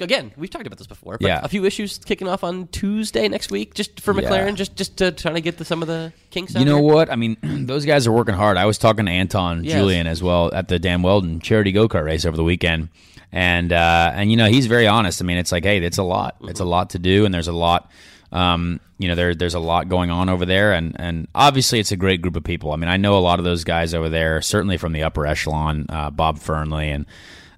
[0.00, 1.40] Again, we've talked about this before, but Yeah.
[1.42, 4.28] a few issues kicking off on Tuesday next week, just for Yeah.
[4.28, 6.60] McLaren, just just to trying to get the, some of the kinks out.
[6.60, 6.84] You know here.
[6.94, 7.10] what?
[7.10, 8.56] I mean, those guys are working hard.
[8.56, 9.74] I was talking to Anton Yes.
[9.74, 12.88] Julian as well at the Dan Wheldon charity go kart race over the weekend,
[13.32, 15.22] and uh, and you know he's very honest.
[15.22, 16.36] I mean, it's like, hey, it's a lot.
[16.42, 17.90] It's a lot to do, and there's a lot.
[18.32, 21.90] Um, you know, there there's a lot going on over there, and and obviously it's
[21.90, 22.70] a great group of people.
[22.72, 25.26] I mean, I know a lot of those guys over there, certainly from the upper
[25.26, 27.06] echelon, uh, Bob Fernley and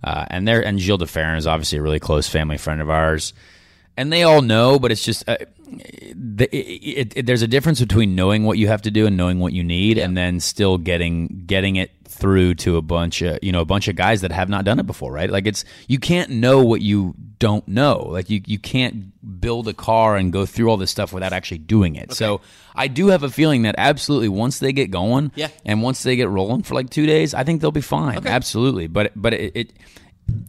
[0.05, 2.91] uh, and there and Gil de Ferran is obviously a really close family friend of
[2.91, 3.33] ours.
[3.96, 5.37] And they all know, but it's just uh,
[6.14, 9.38] the, it, it, there's a difference between knowing what you have to do and knowing
[9.38, 13.50] what you need, and then still getting getting it through to a bunch of you
[13.50, 15.31] know a bunch of guys that have not done it before, right?
[15.31, 18.07] Like it's you can't know what you don't know.
[18.09, 21.59] Like you you can't build a car and go through all this stuff without actually
[21.59, 22.12] doing it.
[22.12, 22.40] So
[22.76, 25.48] I do have a feeling that absolutely once they get going, Yeah.
[25.64, 28.18] and once they get rolling for like two days, I think they'll be fine.
[28.18, 28.28] Okay.
[28.28, 29.72] Absolutely, but but it, it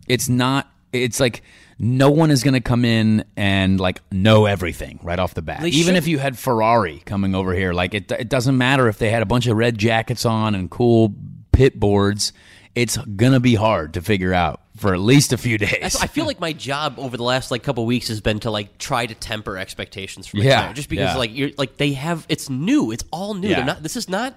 [0.07, 0.69] it's not.
[0.91, 1.41] It's like
[1.83, 5.61] no one is going to come in and like know everything right off the bat.
[5.61, 6.07] They Even if shouldn't.
[6.11, 9.25] you had Ferrari coming over here, like it, it doesn't matter if they had a
[9.25, 11.13] bunch of red jackets on and cool
[11.51, 12.31] pit boards.
[12.73, 15.95] It's gonna be hard to figure out for at least a few days.
[16.01, 18.79] I feel like my job over the last like couple weeks has been to like
[18.79, 21.17] try to temper expectations for Yeah, just because yeah.
[21.17, 23.47] like you're like they have it's new, it's all new.
[23.49, 23.57] Yeah.
[23.57, 23.83] They're not.
[23.83, 24.33] This is not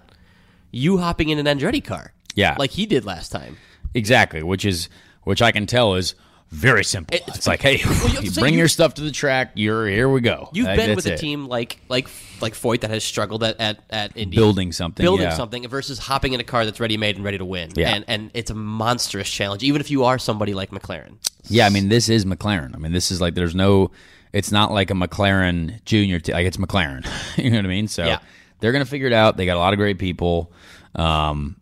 [0.71, 2.57] you hopping in an Andretti car, Yeah.
[2.59, 3.57] like he did last time.
[3.95, 4.91] Exactly, which is
[5.23, 6.15] which I can tell is
[6.51, 7.15] very simple.
[7.17, 9.53] It's- It's, like, hey, you you bring you- your stuff to the track.
[9.55, 10.09] You're here.
[10.09, 10.49] We go.
[10.53, 11.19] You've Like, been with a it.
[11.19, 12.09] team like like
[12.41, 15.35] like Foyt that has struggled at at, at Indy, Building something, building yeah.
[15.35, 17.71] something versus hopping in a car that's ready made and ready to win.
[17.75, 17.95] Yeah.
[17.95, 21.17] and and it's a monstrous challenge, even if you are somebody like McLaren.
[21.49, 22.75] Yeah, I mean, this is McLaren.
[22.75, 23.91] I mean, this is like there's no.
[24.33, 26.21] It's not like a McLaren Junior.
[26.21, 27.07] T- like it's McLaren.
[27.43, 27.89] you know what I mean?
[27.89, 28.19] So Yeah.
[28.61, 29.37] they're gonna figure it out.
[29.37, 30.53] They got a lot of great people.
[30.95, 31.57] Um,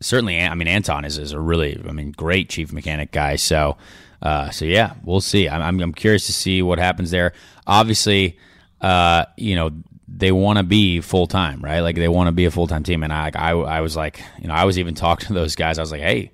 [0.00, 3.36] certainly, I mean, Anton is, is a really, I mean, great chief mechanic guy.
[3.36, 3.76] So,
[4.22, 5.48] uh, so yeah, we'll see.
[5.48, 7.32] I'm, I'm, I'm curious to see what happens there.
[7.66, 8.38] Obviously,
[8.80, 9.70] uh, you know,
[10.08, 11.80] they want to be full time, right?
[11.80, 13.02] Like they want to be a full time team.
[13.02, 15.54] And I, like, I, I was like, you know, I was even talking to those
[15.56, 15.78] guys.
[15.78, 16.32] I was like, hey.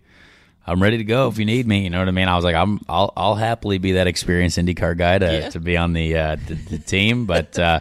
[0.68, 1.85] I'm ready to go if you need me.
[1.85, 2.27] You know what I mean?
[2.27, 5.51] I was like, I'm, I'll, I'll happily be that experienced IndyCar guy to, Yeah.
[5.51, 7.25] to be on the, uh, the, the team.
[7.25, 7.79] But, uh,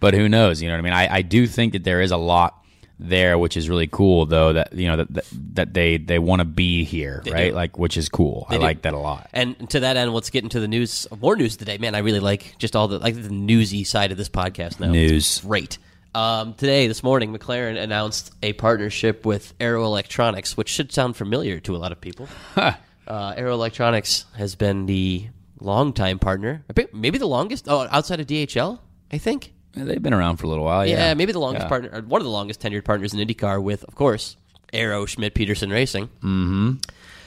[0.00, 0.60] but who knows?
[0.60, 0.92] You know what I mean?
[0.94, 2.63] I, I do think that there is a lot
[3.08, 4.52] there, which is really cool, though.
[4.52, 7.50] That you know that that, that they they want to be here, right?
[7.50, 7.54] do.
[7.54, 8.46] Like, which is cool.
[8.48, 8.62] I do.
[8.62, 9.28] like that a lot.
[9.32, 11.06] And to that end, let's get into the news.
[11.20, 11.94] More news today, man.
[11.94, 14.90] I really like just all the like the newsy side of this podcast now.
[14.90, 15.38] News.
[15.38, 15.78] It's great.
[16.14, 21.58] Um, today, this morning, McLaren announced a partnership with Arrow Electronics, which should sound familiar
[21.60, 22.28] to a lot of people.
[22.56, 22.74] uh,
[23.08, 25.26] Arrow Electronics has been the
[25.58, 27.66] longtime partner, maybe the longest.
[27.68, 28.78] Oh, outside of DHL,
[29.12, 29.53] I think.
[29.76, 30.86] They've been around for a little while.
[30.86, 31.68] Yeah, Yeah, maybe the longest Yeah.
[31.68, 34.36] partner, or one of the longest tenured partners in IndyCar with, of course,
[34.72, 36.06] Arrow Schmidt Peterson Racing.
[36.22, 36.72] Mm-hmm.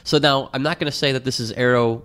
[0.04, 2.04] So now I'm not going to say that this is Arrow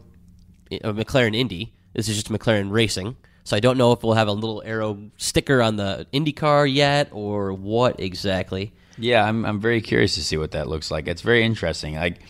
[0.73, 1.73] uh, McLaren Indy.
[1.95, 3.17] This is just McLaren Racing.
[3.45, 7.09] So I don't know if we'll have a little Arrow sticker on the IndyCar yet
[7.13, 8.73] or what exactly.
[8.99, 11.09] Yeah, I'm I'm very curious to see what that looks like.
[11.09, 11.95] It's very interesting.
[11.97, 12.21] Like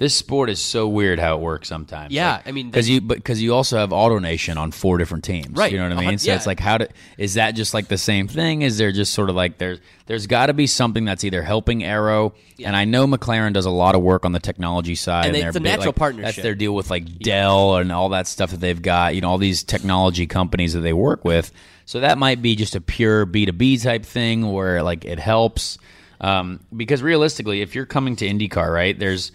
[0.00, 2.12] this sport is so weird how it works sometimes.
[2.12, 5.70] Yeah, I mean, because you because you also have AutoNation on four different teams, Right.
[5.70, 6.18] You know what I Uh-huh, mean?
[6.18, 6.36] So yeah.
[6.36, 6.86] it's like how do
[7.18, 8.62] is that just like the same thing?
[8.62, 11.84] Is there just sort of like there's there's got to be something that's either helping
[11.84, 12.32] Arrow,
[12.64, 15.40] and I know McLaren does a lot of work on the technology side, And they-
[15.40, 16.34] they're it's a natural like, partnership.
[16.34, 19.14] That's their deal with like Dell and all that stuff that they've got.
[19.14, 21.52] You know, all these technology companies that they work with.
[21.84, 25.18] So that might be just a pure B two B type thing where like it
[25.18, 25.76] helps.
[26.22, 29.32] Um, because realistically, if you're coming to IndyCar, right, there's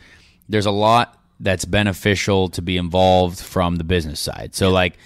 [0.49, 4.55] there's a lot that's beneficial to be involved from the business side.
[4.55, 4.97] So like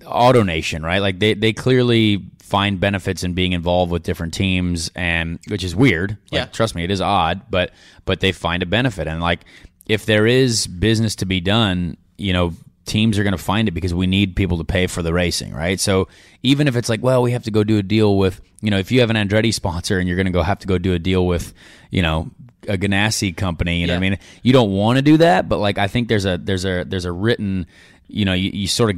[0.00, 0.98] AutoNation, right?
[1.00, 5.74] Like they, they clearly find benefits in being involved with different teams and which is
[5.74, 6.10] weird.
[6.30, 6.44] Like, Yeah.
[6.46, 7.72] trust me, it is odd, but
[8.04, 9.06] but they find a benefit.
[9.08, 9.40] And like
[9.86, 12.52] if there is business to be done, you know,
[12.84, 15.54] teams are going to find it because we need people to pay for the racing,
[15.54, 15.78] right?
[15.80, 16.08] So
[16.42, 18.78] even if it's like, well, we have to go do a deal with, you know,
[18.78, 20.92] if you have an Andretti sponsor and you're going to go have to go do
[20.92, 21.54] a deal with,
[21.90, 22.30] you know,
[22.68, 24.18] a Ganassi company, you know what I mean?
[24.42, 27.04] You don't want to do that, but like I think there's a there's a there's
[27.04, 27.66] a written,
[28.08, 28.96] you know, you, you sort of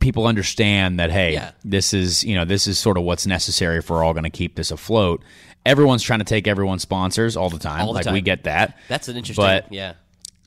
[0.00, 1.52] people understand that hey, Yeah.
[1.64, 4.30] this is you know this is sort of what's necessary if we're all going to
[4.30, 5.22] keep this afloat.
[5.66, 7.82] Everyone's trying to take everyone's sponsors all the time.
[7.82, 8.14] All the like time.
[8.14, 8.78] we get that.
[8.88, 9.94] That's an interesting, But yeah.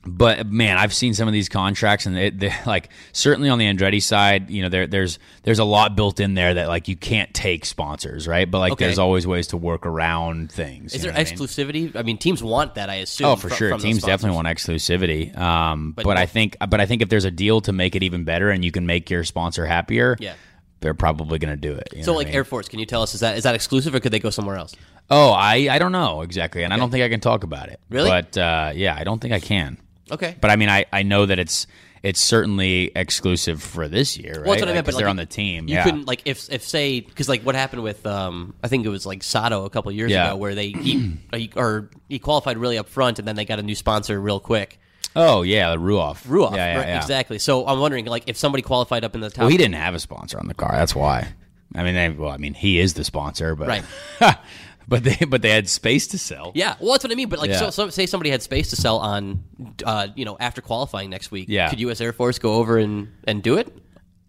[0.06, 4.02] But man, I've seen some of these contracts, and they like certainly on the Andretti
[4.02, 7.32] side, you know, there there's there's a lot built in there that like you can't
[7.34, 8.50] take sponsors, right?
[8.50, 8.84] But like Okay.
[8.86, 10.94] there's always ways to work around things.
[10.94, 11.32] Is there what I mean?
[11.34, 11.96] exclusivity?
[11.96, 13.26] I mean, teams want that, I assume.
[13.28, 13.78] Oh, for fr- sure.
[13.78, 15.36] Teams definitely want exclusivity.
[15.38, 18.02] Um, but, But- I think, but I think if there's a deal to make it
[18.02, 20.34] even better, and you can make your sponsor happier, Yeah.
[20.80, 21.88] they're probably going to do it.
[21.96, 22.36] you So, like I mean?
[22.36, 24.30] Air Force, can you tell us is that is that exclusive or could they go
[24.30, 24.74] somewhere else?
[25.10, 27.78] Oh, I I don't know exactly, and I don't think I can talk about it.
[27.90, 28.08] Really?
[28.08, 29.76] But uh, yeah, I don't think I can.
[30.10, 31.66] Okay, But I mean, I, I know that it's
[32.02, 34.40] it's certainly exclusive for this year, right?
[34.42, 34.84] Well, that's what I meant.
[34.86, 35.66] But they're on the team.
[35.68, 35.84] You yeah.
[35.84, 39.06] couldn't like if if say because like what happened with um I think it was
[39.06, 40.26] like Sato a couple years Yeah.
[40.28, 41.16] ago where they he,
[41.56, 44.78] or he qualified really up front and then they got a new sponsor real quick.
[45.16, 46.26] oh yeah, the Ruoff.
[46.26, 46.96] Ruoff, Yeah, yeah, right, yeah.
[47.00, 47.38] exactly.
[47.38, 49.38] So I'm wondering like if somebody qualified up in the top.
[49.38, 50.72] Well, he didn't have a sponsor on the car.
[50.72, 51.28] That's why.
[51.74, 53.84] I mean, they, well, I mean, he is the sponsor, but Right.
[54.88, 56.52] but they but they had space to sell.
[56.54, 57.28] Yeah, well, that's what I mean.
[57.28, 57.58] But like, Yeah.
[57.58, 59.44] so, so say somebody had space to sell on,
[59.84, 61.46] uh, you know, after qualifying next week.
[61.48, 61.68] Yeah.
[61.70, 62.00] could U.S.
[62.00, 63.72] Air Force go over and and do it?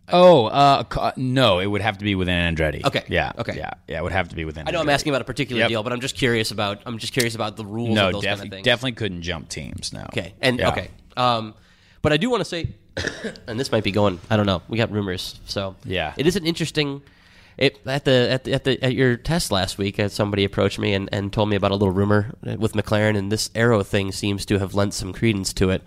[0.08, 2.86] Oh, uh, ca- no, it would have to be within Andretti.
[2.86, 3.04] Okay.
[3.08, 3.32] Yeah.
[3.40, 3.58] Okay.
[3.58, 3.72] Yeah.
[3.88, 4.00] Yeah.
[4.00, 4.68] It would have to be within.
[4.68, 5.70] I know I'm asking about a particular Yep.
[5.70, 8.22] deal, but I'm just curious about I'm just curious about the rules No, of those
[8.22, 8.66] def- kind of things.
[8.66, 9.92] definitely couldn't jump teams.
[9.94, 10.02] No.
[10.04, 10.36] Okay.
[10.42, 10.70] And Yeah.
[10.70, 10.90] okay.
[11.18, 11.56] Um,
[12.04, 12.68] but I do want to say,
[13.48, 14.20] and this might be going.
[14.30, 14.62] I don't know.
[14.68, 16.14] We got rumors, so Yeah.
[16.18, 17.02] It is an interesting.
[17.58, 20.78] It, at the at the at the at your test last week, uh, somebody approached
[20.78, 24.12] me and, and told me about a little rumor with McLaren, and this arrow thing
[24.12, 25.82] seems to have lent some credence to it.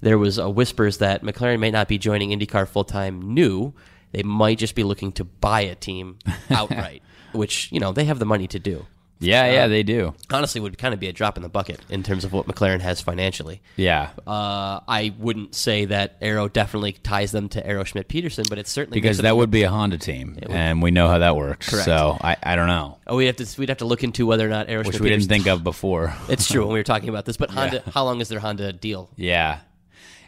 [0.00, 3.72] There was uh, whispers that McLaren may not be joining IndyCar full time new.
[4.12, 6.18] They might just be looking to buy a team
[6.50, 7.02] outright,
[7.32, 8.86] which you know they have the money to do.
[9.18, 9.50] Yeah.
[9.50, 9.66] Yeah.
[9.68, 10.14] They do.
[10.30, 12.80] Honestly, would kind of be a drop in the bucket in terms of what McLaren
[12.80, 13.62] has financially.
[13.76, 14.10] Yeah.
[14.26, 18.70] Uh, I wouldn't say that Arrow definitely ties them to Arrow Schmidt Peterson, but it's
[18.70, 21.68] certainly because that would be a Honda team, and we know how that works.
[21.70, 21.84] Correct.
[21.86, 24.44] So I, I don't know, Oh, we have to we'd have to look into whether
[24.44, 26.14] or not Arrow which we didn't think of before.
[26.28, 27.82] It's true when we were talking about this, but Honda.
[27.94, 29.08] How long is their Honda deal?
[29.16, 29.60] Yeah.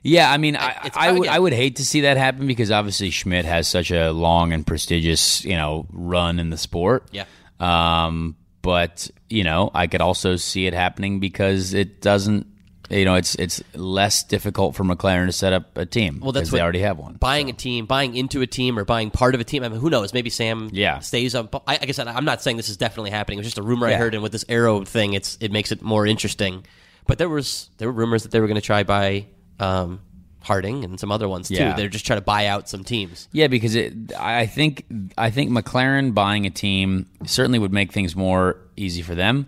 [0.03, 3.11] Yeah, I mean, I, I would I would hate to see that happen because obviously
[3.11, 7.09] Schmidt has such a long and prestigious, you know, run in the sport.
[7.11, 7.24] Yeah.
[7.61, 8.37] Um,
[8.68, 12.46] but you know, I could also see it happening because it doesn't.
[12.90, 16.20] You know, it's it's less difficult for McLaren to set up a team.
[16.20, 17.14] Well, that's what they already have one.
[17.14, 19.64] Buying a team, buying into a team, or buying part of a team.
[19.64, 20.12] I mean, who knows?
[20.12, 20.98] Maybe Sam Yeah.
[20.98, 21.54] stays up.
[21.66, 23.38] I, like I said, I'm not saying this is definitely happening.
[23.38, 25.72] It was just a rumor I heard, and with this Arrow thing, it's it makes
[25.72, 26.66] it more interesting.
[27.07, 29.26] But there was there were rumors that they were going to try buy
[29.61, 30.00] um,
[30.48, 31.54] Harding and some other ones too.
[31.54, 31.74] Yeah.
[31.76, 33.28] They're just trying to buy out some teams.
[33.32, 34.84] Yeah, because it, I think
[35.16, 39.46] I think McLaren buying a team certainly would make things more easy for them.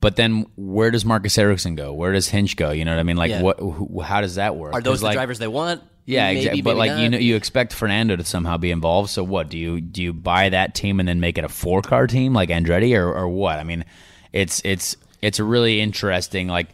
[0.00, 1.92] But then, where does Marcus Ericsson go?
[1.92, 2.72] Where does Hinch go?
[2.72, 3.16] You know what I mean?
[3.16, 3.40] Like, Yeah.
[3.40, 3.60] what?
[3.60, 4.74] Who, how does that work?
[4.74, 5.80] Are those the like, drivers they want?
[6.04, 6.62] Yeah, Maybe, exactly.
[6.62, 9.10] But like you know, you expect Fernando to somehow be involved.
[9.10, 9.48] So what?
[9.48, 12.34] Do you do you buy that team and then make it a four car team
[12.34, 13.60] like Andretti or or what?
[13.60, 13.84] I mean,
[14.32, 16.70] it's it's it's a really interesting like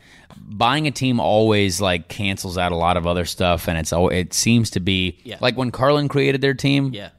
[0.51, 4.09] buying a team always like cancels out a lot of other stuff and it's al-
[4.09, 5.37] it seems to be Yeah.
[5.41, 7.11] like when Carlin created their team yeah.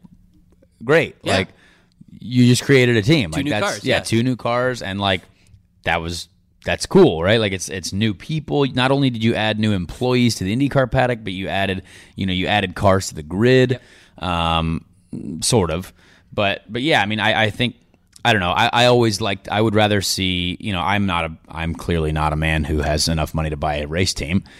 [0.84, 1.16] great.
[1.22, 1.34] Yeah.
[1.38, 1.50] Like
[2.20, 3.32] you just created a team.
[3.32, 4.02] like new that's cars, yeah, yeah.
[4.02, 5.22] two new cars and like
[5.84, 6.28] that was
[6.66, 7.40] that's cool, right?
[7.40, 8.66] Like it's it's new people.
[8.66, 11.84] Not only did you add new employees to the IndyCar paddock, but you added,
[12.16, 13.80] you know, you added cars to the grid.
[14.18, 14.86] Um
[15.42, 15.94] sort of.
[16.34, 17.76] But but yeah, I mean I, I think
[18.26, 18.52] I don't know.
[18.52, 22.12] I, I always liked I would rather see, you know, I'm not a I'm clearly
[22.12, 24.44] not a man who has enough money to buy a race team.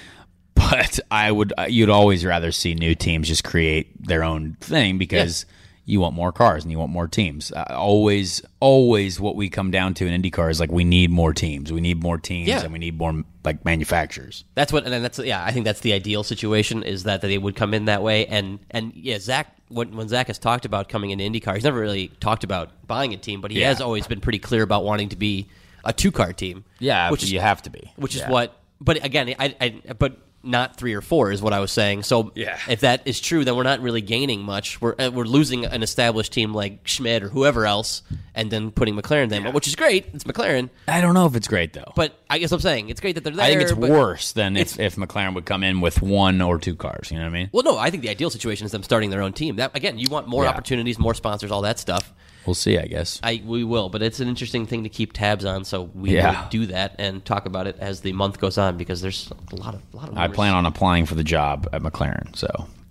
[0.56, 5.46] But I would you'd always rather see new teams just create their own thing because
[5.86, 7.52] you want more cars and you want more teams.
[7.52, 11.34] Uh, always, always, what we come down to in IndyCar is like we need more
[11.34, 11.72] teams.
[11.72, 12.62] We need more teams, Yeah.
[12.62, 14.44] and we need more like manufacturers.
[14.54, 15.44] That's what, and then that's yeah.
[15.44, 18.28] I think that's the ideal situation is that, that they would come in that way,
[18.28, 19.56] and and yeah, Zak.
[19.70, 23.14] When, when Zak has talked about coming into IndyCar, he's never really talked about buying
[23.14, 23.68] a team, but he Yeah.
[23.70, 25.48] has always been pretty clear about wanting to be
[25.86, 26.66] a two car team.
[26.80, 27.92] Yeah, which which is you have to be.
[27.96, 28.56] which is what.
[28.82, 32.04] But again, I, I but not three or four is what I was saying.
[32.04, 32.58] So Yeah.
[32.70, 34.80] if that is true, then we're not really gaining much.
[34.82, 38.02] We're uh, we're losing an established team like Schmidt or whoever else,
[38.34, 40.06] and then putting McLaren there, which is great.
[40.14, 41.92] It's McLaren, I don't know if it's great though.
[41.96, 43.46] but I guess I'm saying it's great that they're there.
[43.46, 46.76] I think it's worse than if, if McLaren would come in with one or two
[46.76, 47.12] cars.
[47.12, 47.50] You know what I mean?
[47.52, 49.58] Well, no, I think the ideal situation is them starting their own team.
[49.58, 50.52] That again, you want more Yeah.
[50.52, 52.14] opportunities, more sponsors, all that stuff.
[52.46, 52.78] We'll see.
[52.78, 53.20] I guess.
[53.24, 55.66] I we will, but it's an interesting thing to keep tabs on.
[55.66, 56.48] So we Yeah.
[56.50, 59.76] do that and talk about it as the month goes on because there's a lot
[59.76, 60.18] of a lot of.
[60.18, 62.36] I plan on applying for the job at McLaren.
[62.36, 62.48] So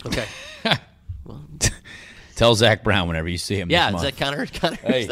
[0.06, 0.26] Okay.
[1.24, 1.44] well,
[2.37, 3.70] tell Zak Brown whenever you see him.
[3.70, 4.46] Yeah, this is that Connor?
[4.52, 4.76] Connor.
[4.76, 5.08] Hey.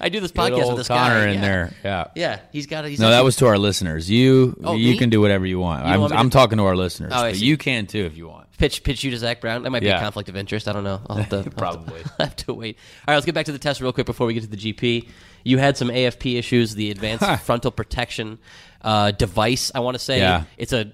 [0.00, 1.40] I do this podcast with this Connor guy in yeah.
[1.40, 1.72] there.
[1.84, 2.04] Yeah.
[2.14, 2.84] Yeah, he's got.
[2.84, 4.10] A, he's No, that was to our listeners.
[4.10, 4.98] You Oh, you me?
[4.98, 5.84] can do whatever you want.
[5.86, 8.28] You I'm, want I'm talking to our listeners, Oh, but you can too if you
[8.28, 8.48] want.
[8.58, 9.62] pitch pitch you to Zak Brown.
[9.62, 10.68] That might be a conflict of interest.
[10.68, 11.00] I don't know.
[11.08, 12.00] I'll have to, I'll have to- Probably.
[12.18, 12.76] I'll have to wait.
[13.06, 14.56] All right, let's get back to the test real quick before we get to the
[14.56, 15.08] GP.
[15.44, 16.74] You had some AFP issues.
[16.74, 18.38] The advanced frontal protection
[18.82, 19.70] uh, device.
[19.74, 20.44] I want to say Yeah.
[20.56, 20.92] it's a.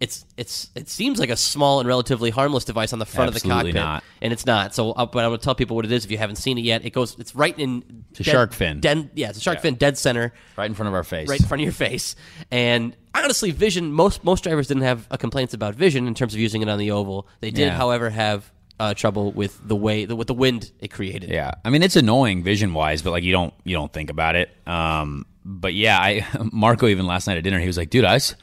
[0.00, 3.70] It's it's it seems like a small and relatively harmless device on the front Absolutely
[3.70, 4.04] of the cockpit, not.
[4.22, 4.72] and it's not.
[4.74, 6.60] So, uh, but going to tell people what it is if you haven't seen it
[6.62, 6.84] yet.
[6.84, 7.18] It goes.
[7.18, 8.04] It's right in.
[8.18, 8.78] a shark fin.
[8.78, 9.62] Dead, yeah, it's a shark Yeah.
[9.62, 11.28] fin, dead center Right in front of our face.
[11.28, 12.14] right in front of your face.
[12.52, 16.38] And honestly, vision most most drivers didn't have uh, complaints about vision in terms of
[16.38, 17.26] using it on the oval.
[17.40, 17.76] They did, Yeah.
[17.76, 21.30] however, have uh, trouble with the way the, with the wind it created.
[21.30, 24.36] Yeah, I mean it's annoying vision wise, but like you don't you don't think about
[24.36, 24.50] it.
[24.64, 28.14] Um, but yeah, I Marco even last night at dinner he was like, "Dude, I
[28.14, 28.36] s-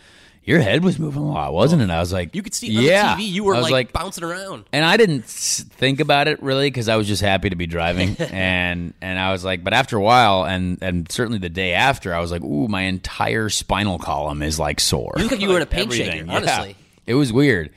[0.46, 2.84] your head was moving a lot, wasn't it?" I was like, You could see on
[2.84, 3.16] yeah.
[3.16, 4.66] the TV you were I was like, bouncing around.
[4.72, 7.68] and I didn't s- think about it really because I was just happy to be
[7.68, 11.74] driving, and and I was like, but after a while, and and certainly the day
[11.74, 15.14] after, I was like, ooh, my entire spinal column is like sore.
[15.18, 16.36] You look like you were in a paint shaker, yeah.
[16.36, 16.76] honestly.
[17.06, 17.72] it was weird.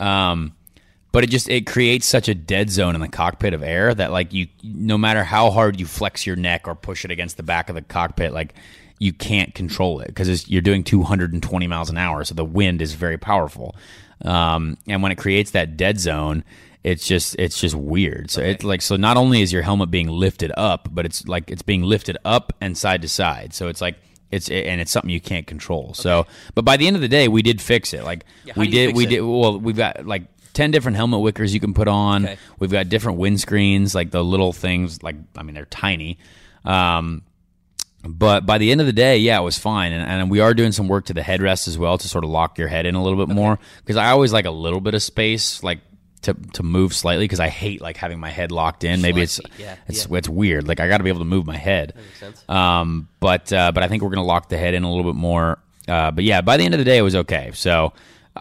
[0.00, 0.52] Um,
[1.12, 4.12] but it just it creates such a dead zone in the cockpit of air that
[4.12, 7.42] like you, no matter how hard you flex your neck or push it against the
[7.42, 8.54] back of the cockpit, like
[8.98, 12.94] you can't control it because you're doing 220 miles an hour, so the wind is
[12.94, 13.76] very powerful.
[14.22, 16.44] Um, and when it creates that dead zone,
[16.82, 18.30] it's just it's just weird.
[18.30, 21.50] So it's like so not only is your helmet being lifted up, but it's like
[21.50, 23.52] it's being lifted up and side to side.
[23.52, 23.96] So it's like
[24.30, 25.94] it's and it's something you can't control.
[25.94, 28.04] So, but by the end of the day, we did fix it.
[28.04, 29.10] Like Yeah, we did, we it?
[29.10, 29.20] did.
[29.20, 30.22] Well, we've got like
[30.52, 32.24] ten different helmet wickers you can put on.
[32.24, 32.38] Okay.
[32.58, 35.02] We've got different windscreens, like the little things.
[35.02, 36.18] Like I mean, they're tiny.
[36.64, 37.22] Um,
[38.08, 39.92] but by the end of the day, yeah, it was fine.
[39.92, 42.30] And, and we are doing some work to the headrest as well to sort of
[42.30, 44.94] lock your head in a little bit more because I always like a little bit
[44.94, 45.80] of space, like
[46.22, 49.00] to, to move slightly because I hate like having my head locked in.
[49.02, 50.18] Maybe it's yeah, it's yeah.
[50.18, 50.66] it's weird.
[50.66, 51.94] Like I got to be able to move my head.
[52.48, 55.16] Um, but uh, but I think we're gonna lock the head in a little bit
[55.18, 55.58] more.
[55.86, 57.50] Uh, but yeah, by the end of the day, it was okay.
[57.54, 57.92] So.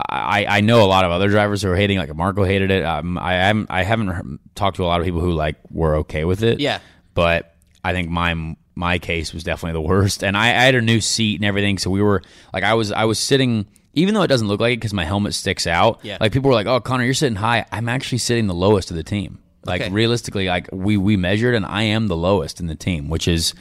[0.09, 2.84] I, I know a lot of other drivers who are hating, like Marco hated it.
[2.84, 6.26] Um, I haven't I haven't talked to a lot of people who like were okay
[6.26, 6.80] with it Yeah.
[7.13, 10.23] but I think my my case was definitely the worst.
[10.23, 12.21] And I, I had a new seat and everything, so we were
[12.53, 13.65] like I was I was sitting.
[13.97, 16.17] Even though it doesn't look like it because my helmet sticks out, Yeah.
[16.19, 18.97] like people were like, "Oh, Connor, you're sitting high." I'm actually sitting the lowest of
[18.97, 19.39] the team.
[19.65, 19.89] Like Okay.
[19.91, 23.53] realistically, like we we measured, and I am the lowest in the team, which is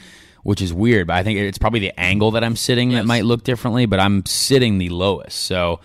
[0.43, 1.07] which is weird.
[1.07, 3.85] But I think it's probably the angle that I'm sitting that might look differently.
[3.85, 5.79] But I'm sitting the lowest, so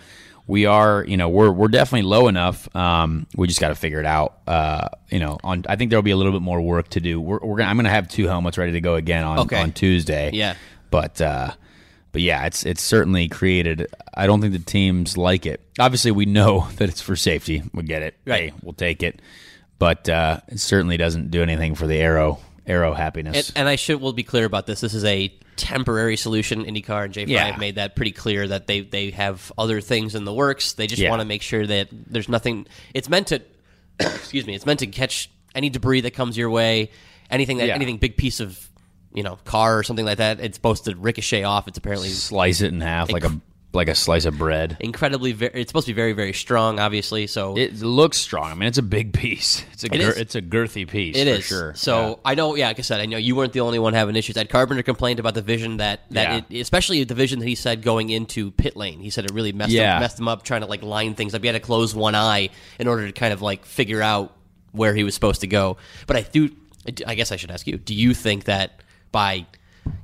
[0.51, 2.73] we are, you know, we're we're definitely low enough.
[2.75, 4.39] Um, we just got to figure it out.
[4.45, 7.21] Uh, you know, on I think there'll be a little bit more work to do.
[7.21, 9.61] We're, we're gonna, I'm gonna have two helmets ready to go again on Okay.
[9.61, 10.29] on Tuesday.
[10.33, 10.55] Yeah.
[10.89, 11.51] but uh,
[12.11, 13.87] but yeah, it's it's certainly created.
[14.13, 15.61] I don't think the teams like it.
[15.79, 17.63] Obviously, we know that it's for safety.
[17.73, 18.17] We get it.
[18.27, 18.51] Right.
[18.51, 19.21] Hey, we'll take it.
[19.79, 23.49] But uh, it certainly doesn't do anything for the aero aero happiness.
[23.51, 24.81] And, and I should we'll be clear about this.
[24.81, 26.65] This is a temporary solution.
[26.65, 27.57] IndyCar and Jay Frye Yeah.
[27.57, 30.73] made that pretty clear that they they have other things in the works.
[30.73, 31.09] They just Yeah.
[31.09, 32.67] want to make sure that there's nothing.
[32.93, 33.41] It's meant to.
[33.99, 34.55] excuse me.
[34.55, 36.89] It's meant to catch any debris that comes your way.
[37.29, 37.75] Anything that Yeah.
[37.75, 38.67] anything big piece of
[39.13, 40.39] you know car or something like that.
[40.39, 41.67] It's supposed to ricochet off.
[41.67, 43.39] It's apparently Slice it in half like a
[43.73, 44.75] like a slice of bread.
[44.81, 45.31] incredibly.
[45.31, 46.77] Very, it's supposed to be very very strong.
[46.79, 48.51] Obviously, so It looks strong.
[48.51, 49.63] I mean, it's a big piece.
[49.71, 51.15] It's a It gir- it's a girthy piece.
[51.15, 51.73] It for is sure.
[51.75, 54.15] So I know, yeah, like I said, I know you weren't the only one having
[54.17, 54.35] issues.
[54.35, 56.57] Ed Carpenter complained about the vision that that Yeah.
[56.57, 58.99] it, especially the vision that he said going into pit lane.
[58.99, 59.95] He said it really messed Yeah.
[59.95, 61.41] him, messed him up trying to like line things up.
[61.41, 64.35] He had to close one eye in order to kind of like figure out
[64.73, 65.77] where he was supposed to go.
[66.07, 66.49] But I do,
[67.07, 68.81] I guess I should ask you: Do you think that
[69.13, 69.45] by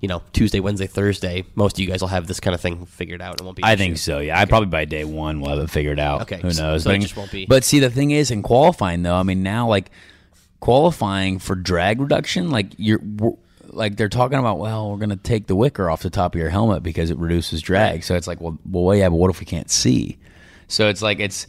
[0.02, 2.86] you know Tuesday, Wednesday, Thursday, most of you guys will have this kind of thing
[2.86, 3.64] figured out and it won't be?
[3.64, 3.78] I issue?
[3.78, 4.20] think so.
[4.20, 6.24] Yeah, I probably by day one will have it figured out.
[6.24, 6.58] Okay, who knows?
[6.58, 9.24] so it but, just won't be- but see, the thing is, in qualifying though, I
[9.24, 9.92] mean, now like
[10.60, 13.02] qualifying for drag reduction, like you're.
[13.70, 16.40] Like they're talking about, well, we're going to take the wicker off the top of
[16.40, 18.04] your helmet because it reduces drag.
[18.04, 20.18] So it's like, well, well, yeah, but what if we can't see?
[20.68, 21.48] So it's like it's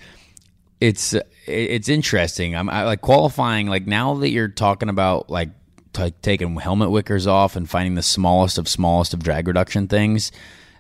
[0.81, 1.15] it's
[1.47, 2.57] it's interesting.
[2.57, 3.67] I'm I, like qualifying.
[3.69, 5.51] Like now that you're talking about like
[5.93, 10.33] t- taking helmet wickers off and finding the smallest of smallest of drag reduction things,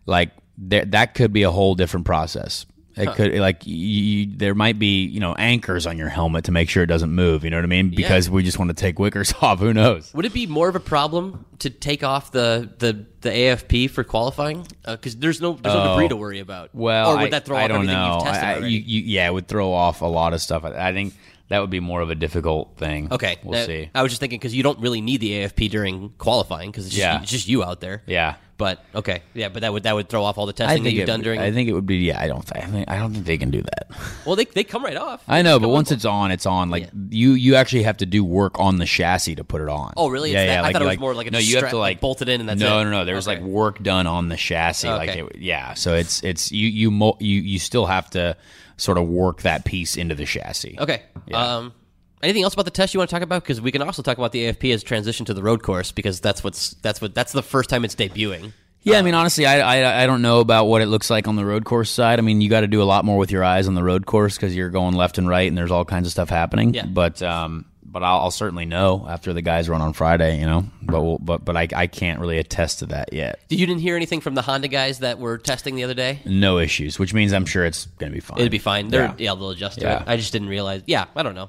[0.06, 2.66] like there, that could be a whole different process.
[2.98, 6.68] It could like you, there might be you know anchors on your helmet to make
[6.68, 7.44] sure it doesn't move.
[7.44, 7.90] You know what I mean?
[7.90, 9.60] Because we just want to take wickers off.
[9.60, 10.12] Who knows?
[10.14, 14.02] Would it be more of a problem to take off the the, the AFP for
[14.02, 14.66] qualifying?
[14.84, 16.18] Uh, because there's no there's no debris to oh.
[16.18, 16.70] worry about.
[16.74, 16.78] Oh.
[16.78, 18.14] Well, or would I, that throw I off don't everything know.
[18.14, 18.74] you've tested I- I- already?
[18.74, 20.64] you, you, yeah, it would throw off a lot of stuff.
[20.64, 21.14] I, I think
[21.48, 23.12] that would be more of a difficult thing.
[23.12, 23.90] okay, we'll see.
[23.94, 26.94] I was just thinking because you don't really need the AFP during qualifying because it's,
[26.94, 27.22] just- Yeah.
[27.22, 28.02] it's just you out there.
[28.06, 28.36] Yeah.
[28.58, 30.92] But okay, yeah, but that would that would throw off all the I testing that
[30.92, 31.38] you've it, done during.
[31.38, 31.98] I think it would be.
[31.98, 32.42] Yeah, I don't.
[32.44, 33.86] Think, I, think, I don't think they can do that.
[34.26, 35.22] well, they they come right off.
[35.28, 35.96] I know, but once on.
[35.96, 36.68] it's on, it's on.
[36.68, 39.92] Like you, you actually have to do work on the chassis to put it on.
[39.96, 40.32] Oh, really?
[40.32, 40.58] Yeah, It's that- yeah.
[40.58, 41.38] I like, thought it was like- more like a no.
[41.38, 42.84] You have to like, like bolt it in and that's no, it.
[42.84, 42.98] no, no.
[42.98, 43.04] No.
[43.04, 43.36] There's Okay.
[43.38, 44.88] like work done on the chassis.
[44.88, 45.20] Like Okay.
[45.22, 45.74] it, yeah.
[45.74, 48.36] So it's it's you you mo- you you still have to
[48.78, 50.78] sort of work that piece into the chassis.
[50.78, 51.02] Okay.
[51.34, 51.74] Um,
[52.22, 53.42] anything else about the test you want to talk about?
[53.42, 56.20] Because we can also talk about the AFP as transition to the road course because
[56.20, 58.52] that's what's that's what that's the first time it's debuting.
[58.82, 61.36] Yeah, I mean, honestly, I, I I don't know about what it looks like on
[61.36, 62.18] the road course side.
[62.18, 64.06] I mean, you got to do a lot more with your eyes on the road
[64.06, 66.72] course because you're going left and right, and there's all kinds of stuff happening.
[66.72, 66.86] Yeah.
[66.86, 70.64] But um, but I'll, I'll certainly know after the guys run on Friday, you know.
[70.82, 73.40] But we'll, but but I I can't really attest to that yet.
[73.48, 76.20] Did you didn't hear anything from the Honda guys that were testing the other day?
[76.24, 78.38] No issues, which means I'm sure it's gonna be fine.
[78.38, 78.88] It'd be fine.
[78.88, 79.14] They're Yeah.
[79.18, 80.02] yeah, they'll adjust to Yeah.
[80.02, 80.08] it.
[80.08, 80.82] I just didn't realize.
[80.86, 81.42] Yeah, I don't know.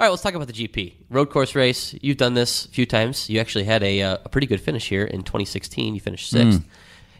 [0.00, 1.94] All right, let's talk about the GP road course race.
[2.00, 3.28] You've done this a few times.
[3.28, 5.94] You actually had a, uh, a pretty good finish here in 2016.
[5.94, 6.60] You finished sixth.
[6.60, 6.68] Hmm.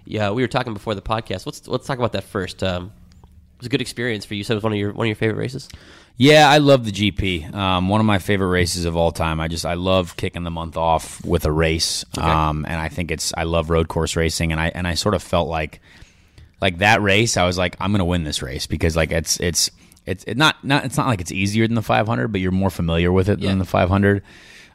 [0.04, 1.44] Yeah, we were talking before the podcast.
[1.44, 2.62] Let's let's talk about that first.
[2.62, 2.92] Um,
[3.58, 4.38] was a good experience for you.
[4.38, 5.68] You said it was one of your one of your favorite races.
[6.16, 7.54] Yeah, I love the GP.
[7.54, 9.38] Um, one of my favorite races of all time.
[9.40, 12.04] I just I love kicking the month off with a race.
[12.16, 15.14] Um, and I think it's I love road course racing, and I and I sort
[15.14, 15.80] of felt like
[16.60, 17.36] like that race.
[17.36, 19.70] I was like I'm going to win this race because like it's it's
[20.06, 22.70] it's it not not it's not like it's easier than the 500, but you're more
[22.70, 23.50] familiar with it Yeah.
[23.50, 24.22] than the 500.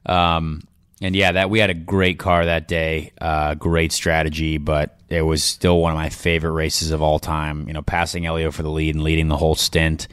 [0.05, 0.61] Um,
[1.01, 5.21] and yeah, that we had a great car that day, uh, great strategy, but it
[5.21, 7.67] was still one of my favorite races of all time.
[7.67, 10.07] You know, passing Helio for the lead and leading the whole stint.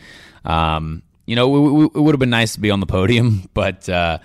[0.44, 3.48] Um, you know, we, we, it would have been nice to be on the podium,
[3.54, 4.18] but uh,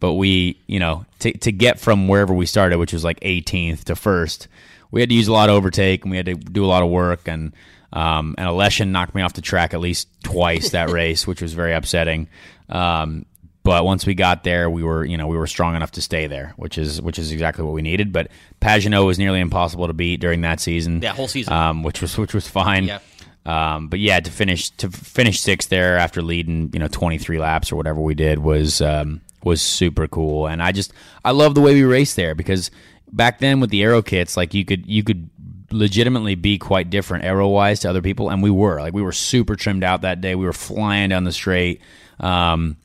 [0.00, 3.84] but we, you know, to to get from wherever we started, which was like 18th
[3.84, 4.48] to first,
[4.90, 6.82] we had to use a lot of overtake and we had to do a lot
[6.82, 7.52] of work and.
[7.90, 11.54] Um, and Aleshin knocked me off the track at least twice that race, which was
[11.54, 12.28] very upsetting.
[12.68, 13.24] Um,
[13.68, 16.26] but once we got there, we were you know we were strong enough to stay
[16.26, 18.14] there, which is which is exactly what we needed.
[18.14, 18.28] But
[18.62, 21.02] Pagenaud was nearly impossible to beat during that season.
[21.02, 21.52] Yeah, whole season.
[21.52, 22.84] um, which was which was fine.
[22.84, 23.00] Yeah.
[23.44, 27.70] Um, but yeah, to finish to finish sixth there after leading you know 23 laps
[27.70, 30.46] or whatever we did was um, was super cool.
[30.46, 32.70] And I just I love the way we raced there because
[33.12, 35.28] back then with the aero kits, like you could you could
[35.70, 39.12] legitimately be quite different aero wise to other people, and we were like we were
[39.12, 40.34] super trimmed out that day.
[40.34, 41.82] We were flying down the straight.
[42.18, 42.78] Um,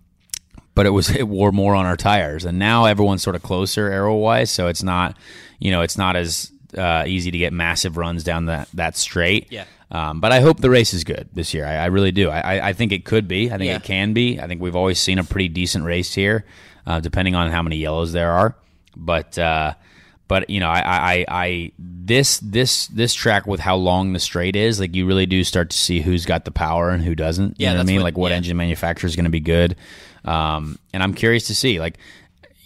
[0.76, 3.92] but it was it wore more on our tires, and now everyone's sort of closer
[3.92, 5.18] aero wise, so it's not,
[5.60, 9.48] you know, it's not as uh, easy to get massive runs down that that straight.
[9.52, 9.66] Yeah.
[9.92, 11.66] Um, but I hope the race is good this year.
[11.68, 12.30] I, I really do.
[12.32, 13.52] I, I- I think it could be.
[13.52, 13.76] I think Yeah.
[13.76, 14.40] it can be.
[14.40, 16.46] I think we've always seen a pretty decent race here,
[16.88, 18.56] uh, depending on how many yellows there are.
[18.98, 19.76] But uh,
[20.28, 24.56] but you know, I, I, I this this this track with how long the straight
[24.56, 27.60] is, like you really do start to see who's got the power and who doesn't.
[27.60, 27.96] You Yeah, know what I mean?
[27.98, 28.38] what- like what yeah.
[28.38, 29.76] engine manufacturer is going to be good.
[30.26, 31.98] Um, and I'm curious to see, like,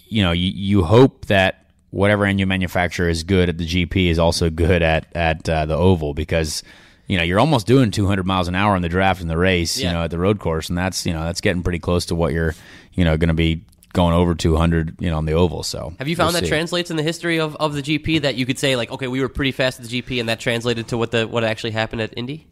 [0.08, 4.18] you know, you, you hope that whatever engine manufacturer is good at the GP is
[4.18, 6.62] also good at at uh, the oval because
[7.06, 9.78] you know you're almost doing 200 miles an hour in the draft in the race,
[9.78, 9.88] Yeah.
[9.88, 12.14] you know, at the road course, and that's you know that's getting pretty close to
[12.14, 12.54] what you're
[12.92, 15.62] you know going to be going over 200, you know, on the oval.
[15.62, 16.50] So Have you found we'll that see.
[16.50, 19.20] translates in the history of, of the GP that you could say like, okay, we
[19.22, 22.02] were pretty fast at the GP, and that translated to what the what actually happened
[22.02, 22.46] at Indy?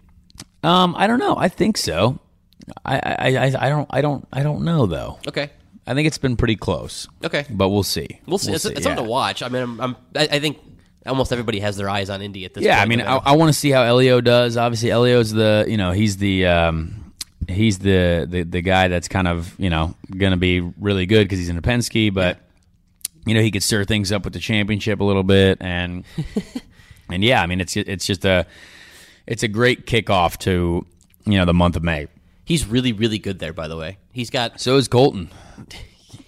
[0.63, 1.37] Um, I don't know.
[1.37, 2.19] I think so.
[2.85, 5.19] I, I, I, don't I don't I don't know though.
[5.29, 5.51] Okay,
[5.87, 7.07] I think it's been pretty close.
[7.25, 8.21] okay, But we'll see.
[8.27, 8.53] we'll see.
[8.53, 9.43] it's it's something to watch.
[9.43, 10.59] I mean, I'm, I'm I, I think
[11.07, 12.65] almost everybody has their eyes on Indy at this.
[12.65, 14.57] Yeah, point, I mean, I, I want to see how Helio does.
[14.57, 17.13] Obviously, Helio's the you know he's the um,
[17.49, 21.25] he's the, the the guy that's kind of you know going to be really good
[21.25, 22.39] because he's in a Penske, but
[23.25, 26.05] you know he could stir things up with the championship a little bit, and
[27.11, 28.47] and yeah, I mean it's it's just a
[29.27, 30.85] it's a great kickoff to
[31.25, 32.09] you know the month of May.
[32.47, 33.53] He's really really good there.
[33.53, 35.29] By the way, he's got So is Colton.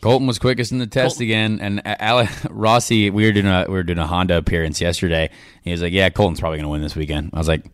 [0.03, 3.09] Colton was quickest in the test Colton- again, and Ale- Rossi.
[3.11, 5.31] We were doing a we were doing a Honda appearance yesterday.
[5.65, 7.65] He was like, "Yeah, Colton's probably going to win this weekend." I was like,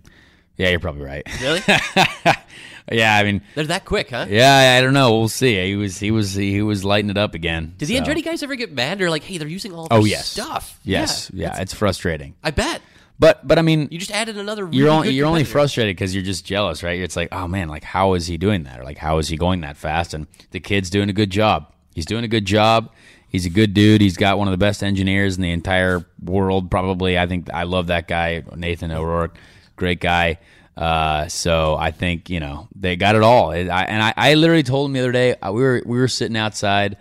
[0.57, 1.61] "Yeah, you're probably right." really
[2.93, 4.27] yeah, I mean, they're that quick, huh?
[4.29, 5.19] yeah, I don't know.
[5.19, 5.63] We'll see.
[5.67, 7.75] He was he was he was lighting it up again.
[7.79, 8.99] Did the so- Andretti guys ever get mad?
[8.99, 10.79] They're like, hey, they're using all Oh yes, stuff.
[10.85, 12.35] Yes, yeah, it's frustrating.
[12.43, 12.81] I bet
[13.19, 14.65] But but I mean, you just added another.
[14.65, 17.01] Really you're only you're only frustrated because you're just jealous, right?
[17.01, 18.81] It's like, oh man, like how is he doing that?
[18.81, 20.15] Or like how is he going that fast?
[20.15, 21.73] And the kid's doing a good job.
[21.95, 22.91] He's doing a good job.
[23.29, 24.01] He's a good dude.
[24.01, 26.71] He's got one of the best engineers in the entire world.
[26.71, 29.37] Probably, I think I love that guy, Nathan O'Rourke.
[29.77, 30.39] Great guy.
[30.77, 33.51] Uh, so I think you know they got it all.
[33.51, 36.09] I, and I, I literally told him the other day uh, we were we were
[36.09, 36.97] sitting outside,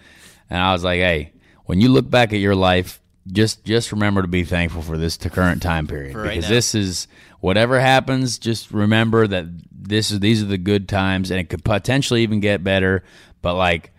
[0.49, 1.33] and I was like, hey,
[1.65, 2.99] when you look back at your life,
[3.31, 6.49] just just remember to be thankful for this to current time period right because now.
[6.49, 7.07] this is
[7.39, 8.37] whatever happens.
[8.37, 12.39] Just remember that this is these are the good times, and it could potentially even
[12.39, 13.03] get better.
[13.41, 13.91] But like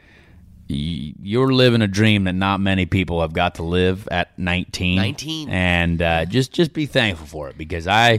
[0.67, 5.49] you're living a dream that not many people have got to live at 19 19.
[5.51, 8.19] and uh, just just be thankful for it because i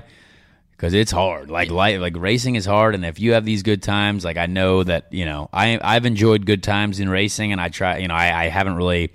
[0.72, 3.82] because it's hard like life like racing is hard and if you have these good
[3.82, 7.60] times like i know that you know i i've enjoyed good times in racing and
[7.60, 9.12] i try you know i, I haven't really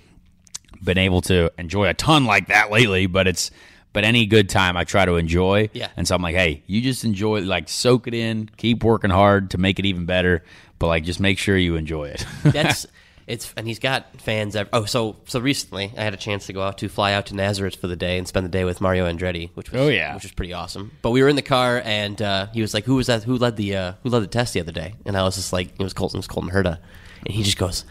[0.83, 3.51] been able to enjoy a ton like that lately but it's
[3.93, 5.89] but any good time i try to enjoy Yeah.
[5.97, 9.51] and so i'm like hey you just enjoy like soak it in keep working hard
[9.51, 10.43] to make it even better
[10.79, 12.87] but like just make sure you enjoy it That's
[13.27, 14.57] it's and he's got fans.
[14.57, 17.27] Ev- oh, so so recently I had a chance to go out to fly out
[17.27, 19.87] to Nazareth for the day and spend the day with Mario Andretti, which was Oh,
[19.89, 20.15] yeah.
[20.15, 20.91] which was pretty awesome.
[21.01, 23.23] But we were in the car and uh, he was like, "Who was that?
[23.23, 25.53] Who led the uh, who led the test the other day?" And I was just
[25.53, 26.17] like, "It was Colton.
[26.17, 26.79] It was Colton Herta,"
[27.25, 27.85] and he just goes,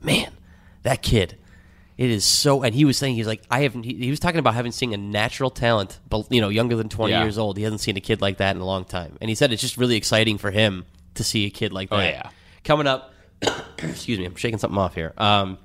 [0.00, 0.30] "Man,
[0.84, 1.36] that kid."
[1.98, 3.82] It is so, and he was saying he's like I haven't.
[3.82, 6.88] He, he was talking about having seen a natural talent, but you know, younger than
[6.88, 7.24] twenty Yeah.
[7.24, 7.56] years old.
[7.56, 9.60] He hasn't seen a kid like that in a long time, and he said it's
[9.60, 10.84] just really exciting for him
[11.14, 11.96] to see a kid like that.
[11.96, 12.30] Oh, yeah.
[12.62, 13.12] coming up.
[13.78, 15.12] excuse me, I'm shaking something off here.
[15.18, 15.58] Um,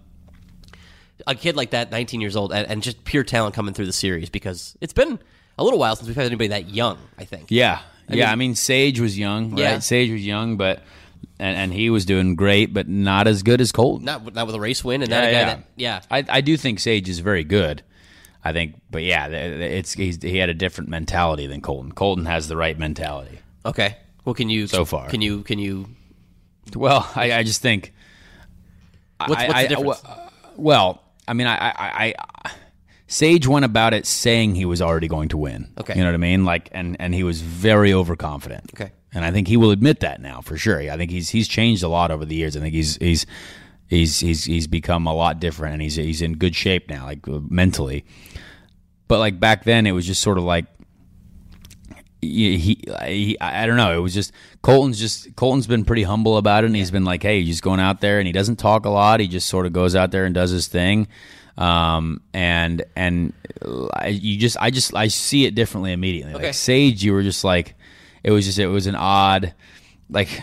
[1.27, 3.93] a kid like that, 19 years old, and, and just pure talent coming through the
[3.93, 5.19] series because it's been
[5.57, 6.97] a little while since we've had anybody that young.
[7.17, 7.45] I think.
[7.49, 7.79] Yeah,
[8.09, 8.15] yeah.
[8.15, 9.59] mean- I mean, Sage was young, right?
[9.59, 9.79] Yeah.
[9.79, 10.81] Sage was young, but
[11.39, 14.05] and, and he was doing great, but not as good as Colton.
[14.05, 16.01] Not with- not with a race win, and not a guy that yeah.
[16.11, 17.83] I, I do think Sage is very good.
[18.45, 21.91] I think, but yeah, it's he's, he had a different mentality than Colton.
[21.93, 23.39] Colton has the right mentality.
[23.65, 23.95] Okay.
[24.25, 25.07] Well, can you So far.
[25.09, 25.87] Can you can you?
[26.75, 27.93] Well, I, I just think.
[29.17, 30.01] What's, what's I- the difference?
[30.01, 32.13] w- well, I mean, I, I, I,
[32.45, 32.51] I,
[33.07, 35.71] Sage went about it saying he was already going to win.
[35.79, 35.93] Okay.
[35.95, 36.45] you know what I mean?
[36.45, 38.71] Like, and and he was very overconfident.
[38.73, 38.91] Okay.
[39.13, 40.79] And I think he will admit that now for sure.
[40.79, 42.57] I think he's he's changed a lot over the years.
[42.57, 43.25] I think he's he's
[43.87, 47.25] he's he's he's become a lot different, and he's he's in good shape now, like
[47.27, 48.05] mentally.
[49.07, 50.65] But like back then, it was just sort of like
[52.21, 53.95] he, he, he, I don't know.
[53.95, 57.21] It was just Colton's just Colton's been pretty humble about it, and he's been like,
[57.21, 59.19] "Hey, he's just going out there, and he doesn't talk a lot.
[59.19, 61.07] He just sort of goes out there and does his thing."
[61.57, 63.33] Um, and and
[63.93, 66.33] I, you just, I just, I see it differently immediately.
[66.33, 66.45] Okay.
[66.47, 67.75] Like Sage, you were just like,
[68.23, 69.53] it was just, it was an odd,
[70.09, 70.41] like,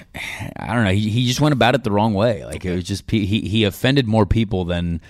[0.56, 0.92] I don't know.
[0.92, 2.44] He, he just went about it the wrong way.
[2.44, 5.00] Like it was just he he offended more people than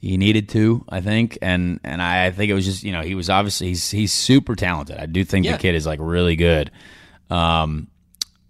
[0.00, 3.02] he needed to, I think, and and I, I think it was just you know
[3.02, 4.98] he was obviously he's he's super talented.
[4.98, 5.52] I do think Yeah.
[5.52, 6.70] the kid is like really good,
[7.30, 7.88] um,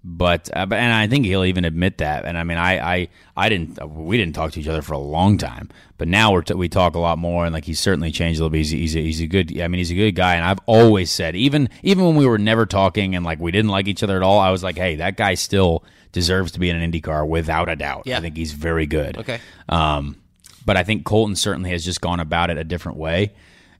[0.08, 2.24] but uh, but and I think he'll even admit that.
[2.24, 4.98] And I mean, I I I didn't we didn't talk to each other for a
[4.98, 8.12] long time, but now we're t- we talk a lot more, and like he's certainly
[8.12, 8.58] changed a little bit.
[8.58, 9.60] He's he's a, he's a good.
[9.60, 12.38] I mean, he's a good guy, and I've always said even even when we were
[12.38, 14.94] never talking and like we didn't like each other at all, I was like, hey,
[14.96, 15.82] that guy still
[16.12, 18.04] deserves to be in an IndyCar without a doubt.
[18.06, 18.18] Yeah.
[18.18, 19.18] I think he's very good.
[19.18, 19.40] Okay.
[19.68, 20.16] Um,
[20.64, 23.34] but I think Colton certainly has just gone about it a different way.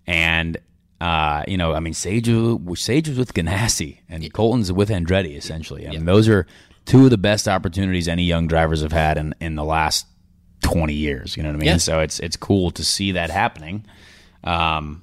[0.09, 0.59] And,
[1.01, 5.37] uh, you know, I mean, Sage, was- Sage was with Ganassi and Colton's with Andretti,
[5.37, 5.87] essentially.
[5.87, 6.47] I mean, those are
[6.85, 10.07] two of the best opportunities any young drivers have had in, in the last
[10.63, 11.37] 20 years.
[11.37, 11.67] You know what I mean?
[11.67, 11.77] Yeah.
[11.79, 13.85] So it's, it's cool to see that happening.
[14.45, 15.03] Um,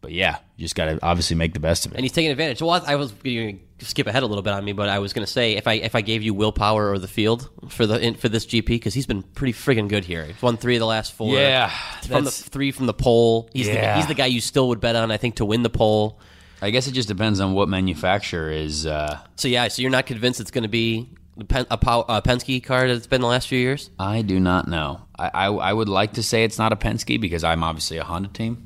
[0.00, 1.96] but yeah, you just got to obviously make the best of it.
[1.96, 2.62] and he's taking advantage.
[2.62, 5.12] Well, I was going to skip ahead a little bit on me, but I was
[5.12, 8.00] going to say if I if I gave you willpower or the field for the
[8.00, 10.24] in, for this GP because he's been pretty friggin' good here.
[10.24, 11.34] He's won three of the last four.
[11.34, 11.70] Yeah,
[12.06, 13.48] from the three from the pole.
[13.52, 13.96] He's the, Yeah.
[13.96, 15.10] he's the guy you still would bet on.
[15.10, 16.20] I think to win the pole.
[16.60, 18.84] I guess it just depends on what manufacturer is.
[18.84, 22.04] Uh, So yeah, so you're not convinced it's going to be the Pen, a, Pow-
[22.08, 23.90] a Penske car that it's been the last few years?
[23.96, 25.02] I do not know.
[25.16, 28.02] I, I, I would like to say it's not a Penske because I'm obviously a
[28.02, 28.64] Honda team.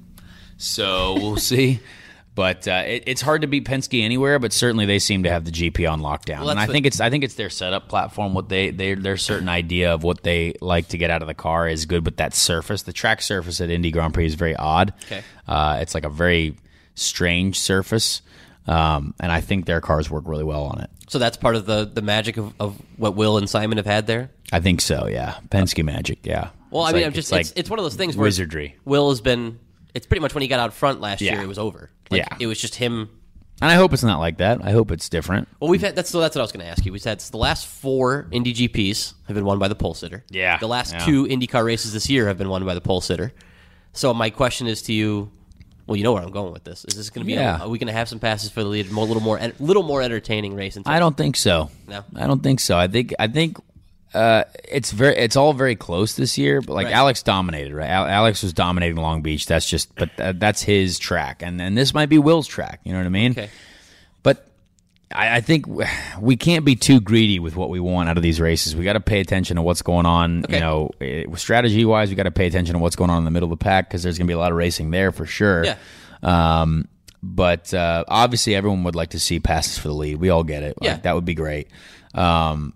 [0.57, 1.81] So we'll see.
[2.35, 4.39] But uh, it, it's hard to beat Penske anywhere.
[4.39, 7.01] But certainly they seem to have the GP on lockdown, Well, and I think it's
[7.01, 8.33] I think it's their setup platform.
[8.33, 11.35] What they they their certain idea of what they like to get out of the
[11.35, 12.05] car is good.
[12.05, 14.95] But that surface, the track surface at Indy Grand Prix is very odd.
[15.05, 15.23] Okay.
[15.47, 16.57] uh, it's like a very
[16.95, 18.23] strange surface,
[18.67, 20.91] um, and I think their cars work really well on it.
[21.09, 24.07] So that's part of the, the magic of, of what Will and Simon have had
[24.07, 24.31] there.
[24.51, 25.07] I think so.
[25.07, 26.21] Yeah, Penske magic.
[26.25, 26.49] Yeah.
[26.71, 28.25] Well, It's I mean, like- I'm just like it's, it's one of those things where
[28.25, 28.77] wizardry.
[28.87, 29.59] Will has been.
[29.95, 31.35] It's pretty much when he got out front last Yeah.
[31.35, 31.91] year, it was over.
[32.11, 32.37] Like, Yeah.
[32.41, 33.11] it was just him.
[33.61, 34.59] And I hope it's not like that.
[34.65, 35.47] I hope it's different.
[35.61, 36.93] Well, we've had that's so that's what I was going to ask you.
[36.93, 40.25] We've had the last four Indy GPs have been won by the pole sitter.
[40.31, 41.05] Yeah, The last yeah.
[41.05, 43.33] two IndyCar races this year have been won by the pole sitter.
[43.93, 45.31] So my question is to you.
[45.87, 46.85] Well, you know where I'm going with this.
[46.87, 47.35] Is this going to be?
[47.35, 47.59] Yeah.
[47.61, 48.91] are we going to have some passes for the lead?
[48.91, 50.79] A little more, little more entertaining race.
[50.87, 51.71] I don't think so.
[51.89, 52.05] No?
[52.17, 52.79] I don't think so.
[52.79, 53.59] I think I think
[54.15, 56.61] uh, it's very it's all very close this year.
[56.61, 56.95] But like Right.
[56.95, 57.89] Alex dominated, right?
[57.89, 59.47] Al- Alex was dominating Long Beach.
[59.47, 62.81] That's just, but th- that's his track, and and this might be Will's track.
[62.85, 63.33] You know what I mean?
[63.33, 63.49] Okay.
[64.23, 64.47] But
[65.15, 65.67] I, I think
[66.21, 68.75] we can't be too greedy with what we want out of these races.
[68.77, 70.45] We got to pay attention to what's going on.
[70.45, 70.55] Okay.
[70.55, 73.25] You know, eh, strategy wise, we got to pay attention to what's going on in
[73.25, 75.13] the middle of the pack because there's going to be a lot of racing there
[75.13, 75.65] for sure.
[75.65, 75.77] Yeah.
[76.23, 76.89] Um,
[77.23, 80.17] but uh, obviously, everyone would like to see passes for the lead.
[80.17, 80.77] We all get it.
[80.81, 80.97] Like, Yeah.
[80.99, 81.69] that would be great.
[82.15, 82.75] Um,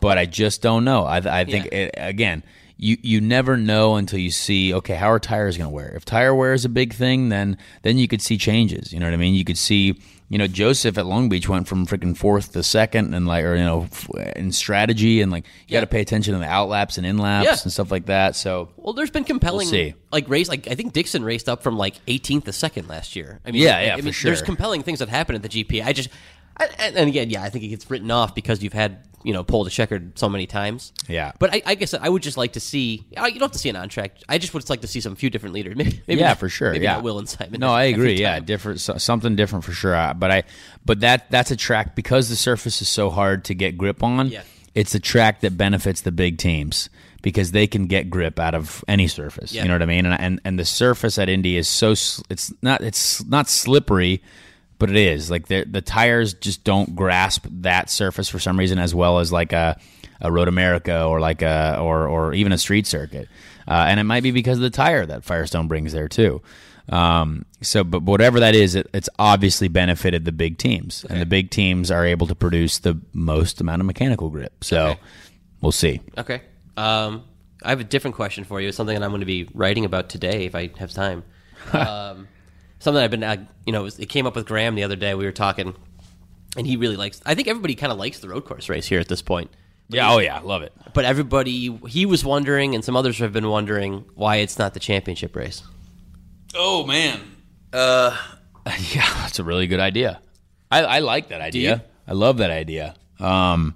[0.00, 1.04] but I just don't know.
[1.04, 1.78] I, I think Yeah.
[1.78, 2.42] it, again,
[2.76, 5.88] you you never know until you see okay how are tires going to wear.
[5.96, 8.92] If tire wear is a big thing, then then you could see changes.
[8.92, 9.34] You know what I mean?
[9.34, 10.00] You could see.
[10.30, 13.56] You know, Josef at Long Beach went from freaking fourth to second, and like, or
[13.56, 13.88] you know,
[14.36, 15.78] in strategy, and like, you Yeah.
[15.78, 17.56] got to pay attention to the outlaps and inlaps Yeah.
[17.62, 18.36] and stuff like that.
[18.36, 20.50] So, Well, there's been compelling We'll like race.
[20.50, 23.40] Like I think Dixon raced up from like 18th to second last year.
[23.46, 24.28] I mean, Yeah, I- yeah, I for mean, sure.
[24.28, 25.82] There's compelling things that happen at the GP.
[25.82, 26.10] I just,
[26.60, 29.42] and and again, yeah, I think it gets written off because you've had you know
[29.42, 30.92] pole to checkered so many times.
[31.08, 31.32] Yeah.
[31.38, 33.04] but I, I guess I would just like to see.
[33.16, 34.12] I- You don't have to see an on track.
[34.28, 35.74] I just would like to see some few different leaders.
[35.76, 36.72] Maybe, maybe yeah, not- for sure.
[36.72, 37.60] Maybe yeah, not Will and Simon.
[37.60, 38.14] No, I agree.
[38.14, 39.94] Yeah, different, so, something different for sure.
[39.94, 40.42] Uh, But I,
[40.84, 44.28] but that that's a track because the surface is so hard to get grip on.
[44.28, 44.42] Yeah.
[44.74, 46.88] it's a track that benefits the big teams
[47.20, 49.52] because they can get grip out of any surface.
[49.52, 49.62] Yeah.
[49.62, 50.06] You know what I mean?
[50.06, 51.90] And and and the surface at Indy is so
[52.30, 54.22] it's not it's not slippery.
[54.78, 58.78] But it is like the the tires just don't grasp that surface for some reason
[58.78, 59.78] as well as like a
[60.20, 63.28] a Road America or like a or or even a street circuit,
[63.66, 66.42] uh, and it might be because of the tire that Firestone brings there too.
[66.90, 71.26] Um, so, but whatever that is, it, it's obviously benefited the big teams, and the
[71.26, 74.64] big teams are able to produce the most amount of mechanical grip.
[74.64, 75.00] So, Okay.
[75.60, 76.00] we'll see.
[76.16, 76.40] Okay.
[76.78, 77.24] Um,
[77.62, 78.68] I have a different question for you.
[78.68, 81.24] It's something that I'm going to be writing about today if I have time.
[81.74, 82.26] um,
[82.80, 84.96] something I've been, uh, you know, it was- it came up with Graham the other
[84.96, 85.14] day.
[85.14, 85.74] We were talking,
[86.56, 87.20] and he really likes.
[87.26, 89.50] I think everybody kind of likes the road course race here at this point.
[89.90, 90.12] Yeah.
[90.12, 90.40] Oh yeah.
[90.40, 90.72] Love it.
[90.92, 94.80] But everybody, he was wondering, and some others have been wondering why it's not the
[94.80, 95.62] championship race.
[96.54, 97.20] Oh man.
[97.72, 98.16] Uh,
[98.92, 100.20] yeah, that's a really good idea.
[100.70, 101.84] I, I like that idea.
[102.06, 102.94] I love that idea.
[103.18, 103.74] Um,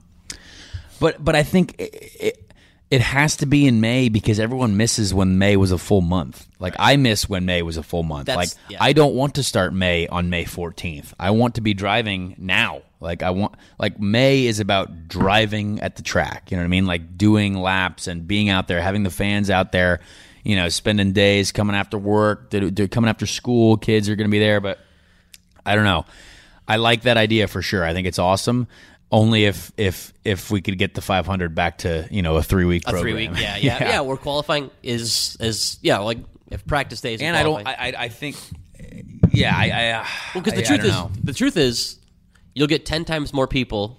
[1.00, 2.51] but but I think it, it,
[2.92, 6.46] it has to be in May because everyone misses when May was a full month.
[6.58, 8.26] Like I miss when May was a full month.
[8.26, 8.76] That's- like yeah.
[8.82, 11.14] I don't want to start May on May 14th.
[11.18, 12.82] I want to be driving now.
[13.00, 16.68] Like I want like May is about driving at the track, you know what I
[16.68, 16.84] mean?
[16.84, 20.00] Like doing laps and being out there, having the fans out there,
[20.44, 24.28] you know, spending days coming after work, they're, they're coming after school, kids are going
[24.28, 24.78] to be there, but
[25.64, 26.04] I don't know.
[26.68, 27.84] I like that idea for sure.
[27.84, 28.68] I think it's awesome.
[29.12, 32.64] Only if if if we could get the 500 back to you know a three
[32.64, 36.18] week A three week, yeah, yeah, yeah we're qualifying is is yeah, like
[36.50, 37.20] if practice days.
[37.20, 37.66] And I don't.
[37.66, 38.36] I, I I think.
[39.30, 39.64] Yeah, I.
[39.64, 41.10] I Well, because the I- I truth don't is, know.
[41.24, 41.98] the truth is,
[42.54, 43.98] you'll get ten times more people,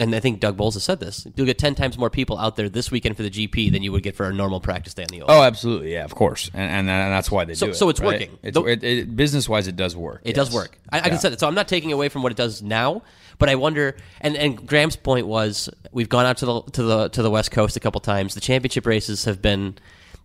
[0.00, 1.26] and I think Doug Boles has said this.
[1.34, 3.92] You'll get ten times more people out there this weekend for the GP than you
[3.92, 5.34] would get for a normal practice day on the Oval.
[5.34, 5.92] Oh, absolutely.
[5.92, 7.74] Yeah, of course, and and, and that's why they So- do it.
[7.74, 8.06] so it's right?
[8.06, 8.38] working.
[8.42, 10.22] It's, it, it, business wise, it does work.
[10.24, 10.78] It does work.
[10.90, 11.40] I, I can say that.
[11.40, 13.02] So I'm not taking away from what it does now,
[13.38, 13.96] but I wonder.
[14.20, 17.50] And and Graham's point was we've gone out to the to the to the West
[17.50, 18.34] Coast a couple times.
[18.34, 19.78] The championship races have been.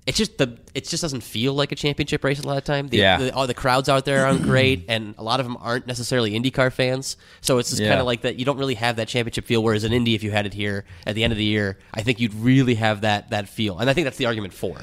[0.06, 2.90] It's just the it just doesn't feel like a championship race a lot of time.
[2.90, 3.18] The, Yeah.
[3.18, 6.32] the, all the crowds out there aren't great, and a lot of them aren't necessarily
[6.32, 7.16] IndyCar fans.
[7.42, 7.88] So it's just Yeah.
[7.90, 8.38] kind of like that.
[8.38, 9.64] You don't really have that championship feel.
[9.64, 12.02] Whereas in Indy, if you had it here at the end of the year, I
[12.04, 13.80] think you'd really have that that feel.
[13.80, 14.78] And I think that's the argument for.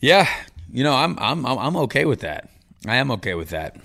[0.00, 0.26] Yeah,
[0.72, 2.48] you know, I'm I'm I'm I'm okay with that.
[2.86, 3.76] I am okay with that.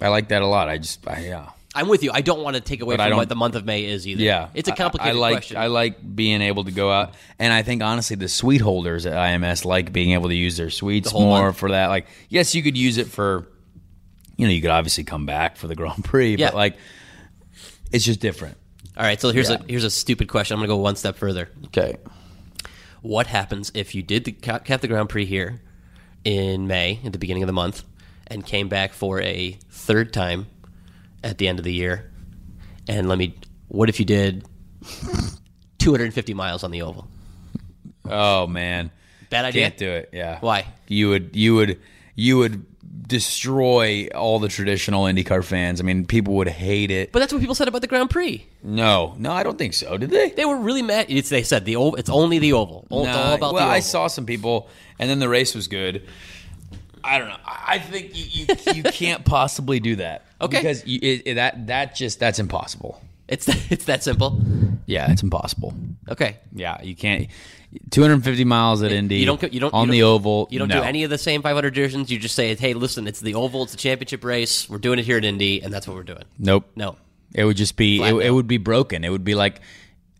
[0.00, 0.68] I like that a lot.
[0.68, 2.10] I just, I, yeah, I'm with you.
[2.12, 4.22] I don't want to take away But from what the month of May is either.
[4.22, 4.48] yeah.
[4.52, 5.56] it's a complicated I, like question.
[5.56, 9.14] I like being able to go out, and I think honestly, the suite holders at
[9.14, 11.56] IMS like being able to use their suites The more month.
[11.56, 11.86] for that.
[11.86, 13.48] Like, yes, you could use it for,
[14.36, 16.48] you know, you could obviously come back for the Grand Prix, Yeah.
[16.48, 16.76] but like,
[17.90, 18.58] it's just different.
[18.96, 19.56] All right, so here's Yeah.
[19.60, 20.54] a here's a stupid question.
[20.54, 21.48] I'm going to go one step further.
[21.66, 21.96] Okay.
[23.00, 25.60] What happens if you did the cap the Grand Prix here
[26.24, 27.82] in May at the beginning of the month
[28.28, 30.46] and came back for a third time
[31.22, 32.10] at the end of the year?
[32.88, 33.34] And let me
[33.68, 34.44] what if you did
[35.78, 37.08] 250 miles on the oval?
[38.04, 38.90] Oh man,
[39.30, 39.62] Bad idea.
[39.62, 40.10] can't do it.
[40.12, 40.38] Yeah.
[40.40, 40.66] Why?
[40.88, 41.80] You would you would
[42.14, 42.66] you would
[43.06, 45.80] destroy all the traditional IndyCar fans.
[45.80, 47.12] I mean, people would hate it.
[47.12, 48.46] But that's what people said about the Grand Prix.
[48.62, 49.96] No, no, I don't think so.
[49.96, 50.30] Did they?
[50.30, 51.06] They were really mad.
[51.08, 51.96] It's, they said the oval.
[51.96, 52.86] It's only the oval.
[52.90, 53.70] Nah, all about well, the oval.
[53.70, 54.68] I saw some people,
[54.98, 56.06] and then the race was good.
[57.04, 57.36] I don't know.
[57.44, 60.24] I think you you, you can't possibly do that.
[60.40, 60.58] Okay.
[60.58, 63.00] because you, it, it- that that just that's impossible.
[63.28, 64.40] It's it's that simple.
[64.86, 65.74] Yeah, it's impossible.
[66.08, 66.36] Okay.
[66.52, 67.28] Yeah, you can't.
[67.90, 69.16] 250 miles at Indy.
[69.16, 69.52] You don't.
[69.52, 70.48] You don't on you the don't- oval.
[70.50, 70.80] You don't no.
[70.80, 72.10] do any of the same 500 divisions.
[72.10, 73.62] You just say, "Hey, listen, it's the oval.
[73.62, 74.68] It's the championship race.
[74.68, 76.68] We're doing it here at Indy, and that's what we're doing." Nope.
[76.76, 76.96] No,
[77.34, 78.02] It would just be.
[78.02, 79.04] It, it would be broken.
[79.04, 79.60] It would be like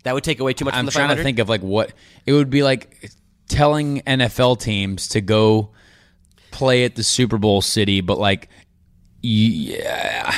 [0.04, 1.16] that would take away too much I'm from the trying 500.
[1.20, 1.92] to think of like what
[2.24, 3.10] it would be like
[3.48, 5.70] telling NFL teams to go
[6.52, 8.48] play at the Super Bowl city, but like,
[9.22, 10.32] yeah,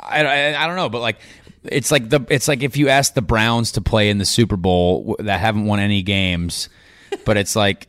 [0.00, 1.18] I, I, I don't know, but like.
[1.62, 4.56] It's like the it's like if you ask the Browns to play in the Super
[4.56, 6.70] Bowl that haven't won any games,
[7.26, 7.88] but it's like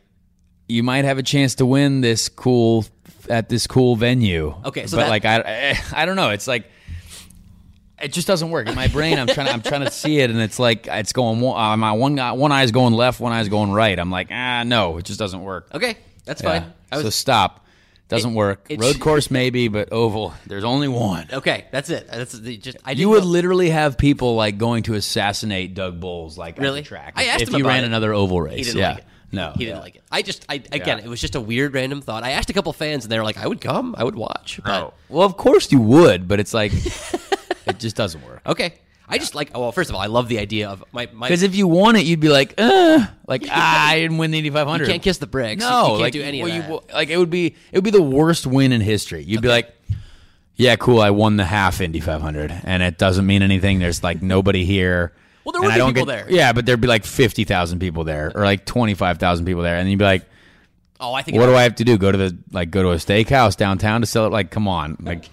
[0.68, 2.84] you might have a chance to win this cool
[3.30, 4.54] at this cool venue.
[4.66, 5.40] Okay, so but that- like I,
[5.94, 6.28] I I don't know.
[6.28, 6.66] It's like
[7.98, 9.18] it just doesn't work in my brain.
[9.18, 11.58] I'm trying to I'm trying to see it, and it's like it's going one.
[11.58, 13.98] Uh, my one guy, one eye's going left, one eye's going right.
[13.98, 15.68] I'm like, ah, no, it just doesn't work.
[15.72, 16.60] okay, that's Yeah.
[16.60, 16.72] fine.
[16.92, 17.64] I so was, stop.
[18.16, 18.66] Doesn't work.
[18.68, 20.34] it Road sh- course maybe, but oval.
[20.46, 21.26] There's only one.
[21.32, 22.06] okay, that's it.
[22.08, 22.76] That's the, just.
[22.84, 26.78] I You would know- literally have people like going to assassinate Doug Boles like Really?
[26.80, 27.14] at the track.
[27.16, 27.86] I asked if him you about ran it.
[27.88, 28.56] another oval race.
[28.58, 28.88] He didn't yeah.
[28.90, 29.04] like it.
[29.34, 29.82] No, he didn't yeah.
[29.82, 30.02] like it.
[30.12, 31.04] I just, I again, Yeah.
[31.04, 32.22] it was just a weird random thought.
[32.22, 34.60] I asked a couple fans, and they were like, "I would come, I would watch."
[34.62, 34.94] But, Oh.
[35.08, 36.72] Well, of course you would, but it's like
[37.66, 38.42] it just doesn't work.
[38.46, 38.74] Okay,
[39.12, 39.56] I just like.
[39.56, 41.28] Well, first of all, I love the idea of my my.
[41.28, 44.38] Because if you won it, you'd be like, uh, like ah, I didn't win the
[44.38, 44.84] Indy 500.
[44.86, 45.60] You can't kiss the bricks.
[45.60, 46.94] No, you can't like, do any well, of you- that.
[46.94, 49.22] like it would be it would be the worst win in history.
[49.22, 49.72] You'd be like,
[50.56, 53.78] yeah, cool, I won the half Indy 500, and it doesn't mean anything.
[53.78, 55.12] There's like nobody here.
[55.44, 56.26] Well, there would be people get- there.
[56.30, 59.62] Yeah, but there'd be like fifty thousand people there, or like twenty five thousand people
[59.62, 60.24] there, and you'd be like,
[61.00, 61.36] oh, I think.
[61.36, 61.98] what do I have to do?
[61.98, 64.30] Go to the like go to a steakhouse downtown to sell it?
[64.30, 65.28] Like, come on, like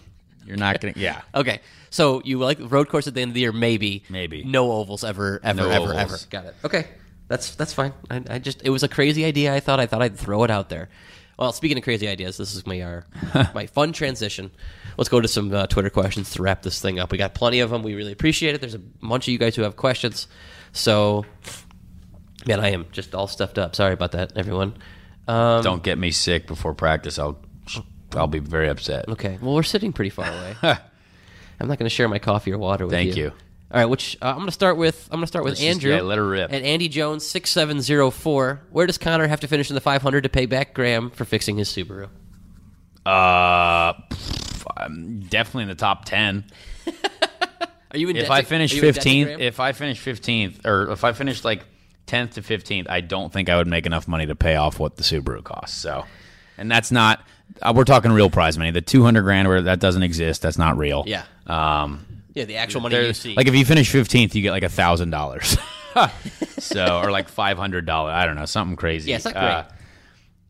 [0.46, 0.94] you're not gonna.
[0.96, 1.60] Yeah, Okay,
[1.90, 3.52] so you like the road course at the end of the year?
[3.52, 4.44] Maybe, Maybe.
[4.44, 5.96] no ovals ever, ever, No ever, ovals.
[5.98, 6.18] ever.
[6.30, 6.56] Got it.
[6.64, 6.88] Okay,
[7.28, 7.94] that's that's fine.
[8.10, 9.54] I, I just it was a crazy idea.
[9.54, 10.90] I thought I thought I'd throw it out there.
[11.38, 13.06] Well, speaking of crazy ideas, this is my our,
[13.56, 14.52] my fun transition.
[14.98, 17.14] Let's go to some uh, Twitter questions to wrap this thing up.
[17.14, 17.82] We got plenty of them.
[17.82, 18.62] We really appreciate it.
[18.62, 20.28] There's a bunch of you guys who have questions.
[20.74, 21.24] So,
[22.46, 23.74] man, I am just all stuffed up.
[23.74, 24.76] Sorry about that, everyone.
[25.30, 27.18] Um, don't get me sick before practice.
[27.18, 27.40] I'll
[28.16, 29.08] I'll be very upset.
[29.08, 29.38] Okay.
[29.42, 30.56] Well, we're sitting pretty far away.
[31.60, 32.98] I'm not going to share my coffee or water with you.
[32.98, 33.24] Thank you.
[33.26, 33.30] you.
[33.72, 33.86] All right.
[33.86, 35.08] Which uh, I'm going to start with.
[35.12, 35.92] I'm going to start with Let's just- Andrew.
[35.94, 36.52] yeah, let her rip.
[36.52, 38.62] And Andy Jones six seven zero four.
[38.72, 41.58] Where does Connor have to finish in the 500 to pay back Graham for fixing
[41.58, 42.10] his Subaru?
[43.06, 46.46] Uh, pff, I'm definitely in the top ten.
[47.92, 49.42] Are you in if debt I to- finish are you in debt to fifteenth, Graham?
[49.42, 51.64] if I finish fifteenth, or if I finish like
[52.06, 54.96] tenth to fifteenth, I don't think I would make enough money to pay off what
[54.98, 55.76] the Subaru costs.
[55.80, 56.06] So,
[56.58, 57.24] and that's not.
[57.62, 58.72] Uh, we're talking real prize money.
[58.72, 60.42] The two hundred grand where that doesn't exist.
[60.42, 61.04] That's not real.
[61.08, 61.24] Yeah.
[61.48, 62.06] Um.
[62.34, 63.36] yeah, the actual money you see.
[63.36, 65.58] Like if you finish fifteenth, you get like a thousand dollars.
[66.60, 68.14] So, or like five hundred dollars.
[68.14, 69.10] I don't know, something crazy.
[69.10, 69.80] Yeah, it's not Uh, great.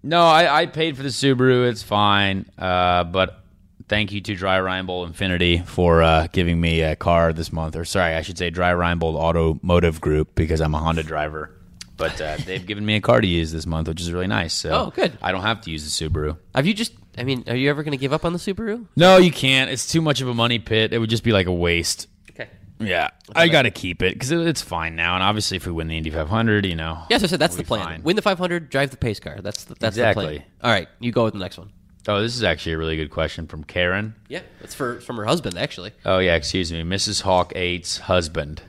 [0.03, 1.69] no, I, I paid for the Subaru.
[1.69, 2.45] It's fine.
[2.57, 3.43] Uh, but
[3.87, 7.75] thank you to Dreyer Reinbold Infiniti for uh, giving me a car this month.
[7.75, 11.51] Or sorry, I should say Dreyer Reinbold Automotive Group because I'm a Honda driver.
[11.99, 14.53] But uh, they've given me a car to use this month, which is really nice.
[14.53, 15.15] So Oh, good.
[15.21, 16.37] I don't have to use the Subaru.
[16.55, 16.93] Have you just?
[17.17, 18.87] I mean, are you ever going to give up on the Subaru?
[18.95, 19.69] No, you can't.
[19.69, 20.93] It's too much of a money pit.
[20.93, 22.07] It would just be like a waste.
[22.31, 22.47] Okay.
[22.79, 25.15] Yeah, I got to keep it because it's fine now.
[25.15, 26.99] And obviously, if we win the Indy 500, you know.
[27.09, 27.85] Yes, I said that's we'll the plan.
[27.85, 28.03] fine.
[28.03, 29.39] Win the 500, drive the pace car.
[29.41, 30.25] That's the, that's the Exactly.
[30.37, 30.43] plan.
[30.63, 31.71] All right, you go with the next one.
[32.07, 34.15] Oh, this is actually a really good question from Karen.
[34.29, 35.91] Yeah, it's for from her husband actually.
[36.05, 37.21] Oh yeah, excuse me, Mrs.
[37.23, 38.61] Hawk Eight's husband.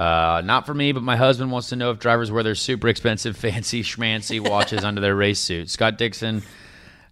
[0.00, 2.88] Uh, not for me, but my husband wants to know if drivers wear their super
[2.88, 5.72] expensive, fancy, schmancy watches under their race suits.
[5.72, 6.42] Scott Dixon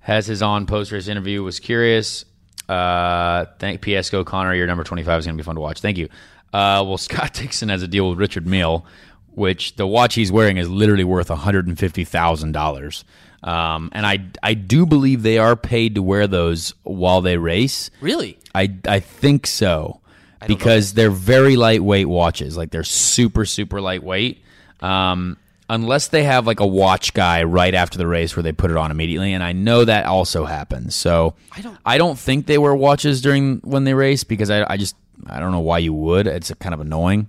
[0.01, 1.43] has his on post race interview.
[1.43, 2.25] Was curious.
[2.67, 4.09] Uh, thank P.S.
[4.09, 5.81] Go Connor, your number twenty five is going to be fun to watch.
[5.83, 6.09] Thank you.
[6.51, 8.87] Uh, well, Scott Dixon has a deal with Richard Mille,
[9.35, 13.05] which the watch he's wearing is literally worth one hundred and fifty thousand dollars.
[13.43, 17.91] Um, and I I do believe they are paid to wear those while they race.
[18.01, 18.39] Really?
[18.55, 20.01] I I think so
[20.47, 22.57] because they're very lightweight watches.
[22.57, 24.43] Like they're super super lightweight.
[24.81, 25.37] Um,
[25.71, 28.77] unless they have like a watch guy right after the race where they put it
[28.77, 30.95] on immediately, and I know that also happens.
[30.95, 34.65] So I don't- I don't think they wear watches during when they race because I
[34.73, 36.27] I just I don't know why you would.
[36.27, 37.27] It's kind of annoying.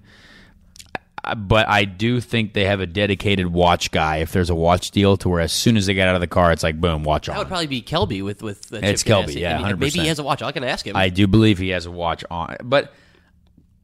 [1.38, 5.17] But I do think they have a dedicated watch guy if there's a watch deal
[5.17, 7.30] to where as soon as they get out of the car, it's like boom, watch
[7.30, 7.36] on.
[7.36, 8.73] That would probably be Kelby with with.
[8.73, 10.41] Uh, It's Kelby, yeah, I mean, maybe he has a watch.
[10.41, 10.95] I can ask him.
[10.95, 12.93] I do believe he has a watch on, but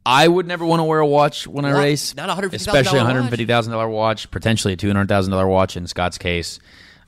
[0.05, 2.15] I would never want to wear a watch when I race.
[2.15, 5.31] Not a $150,000 especially a hundred fifty thousand dollar watch, potentially a two hundred thousand
[5.31, 6.59] dollar watch in Scott's case,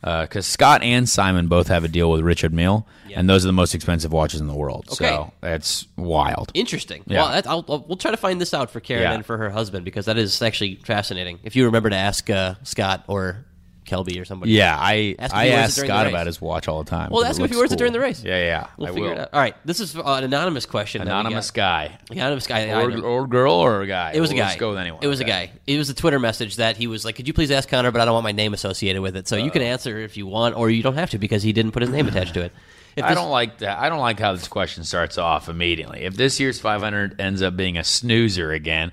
[0.01, 3.53] because Scott and Simon both have a deal with Richard Mille, and those are the
[3.53, 4.85] most expensive watches in the world.
[4.91, 5.07] Okay.
[5.07, 6.51] So that's wild.
[6.53, 7.03] Interesting.
[7.07, 7.17] Yeah.
[7.23, 9.13] Well, that, I'll, I'll, we'll try to find this out for Karen Yeah.
[9.13, 11.39] and for her husband because that is actually fascinating.
[11.43, 13.45] If you remember to ask uh, Scott or
[13.87, 14.51] Kelby or somebody.
[14.51, 17.09] Yeah, I Ask I he wears it ask Scott about his watch all the time.
[17.11, 18.23] Well, ask him if he wears it during the race.
[18.23, 19.11] Yeah, yeah, We'll I figure will.
[19.13, 19.29] it out.
[19.33, 19.55] All right.
[19.65, 21.01] This is uh, an anonymous question.
[21.01, 22.69] Anonymous guy, Anonymous guy.
[22.71, 24.11] Or, or girl, or a guy.
[24.13, 24.47] It was a guy.
[24.47, 24.99] Let's go with anyone.
[25.01, 25.29] It was Okay.
[25.31, 25.51] a guy.
[25.65, 28.01] It was a Twitter message that he was like, "Could you please ask Connor?" But
[28.01, 29.27] I don't want my name associated with it.
[29.27, 31.71] So you can answer if you want, or you don't have to because he didn't
[31.71, 32.51] put his name attached to it.
[32.95, 33.77] If I don't like that.
[33.77, 35.99] I don't like how this question starts off immediately.
[36.05, 38.91] If this year's 500 ends up being a snoozer again,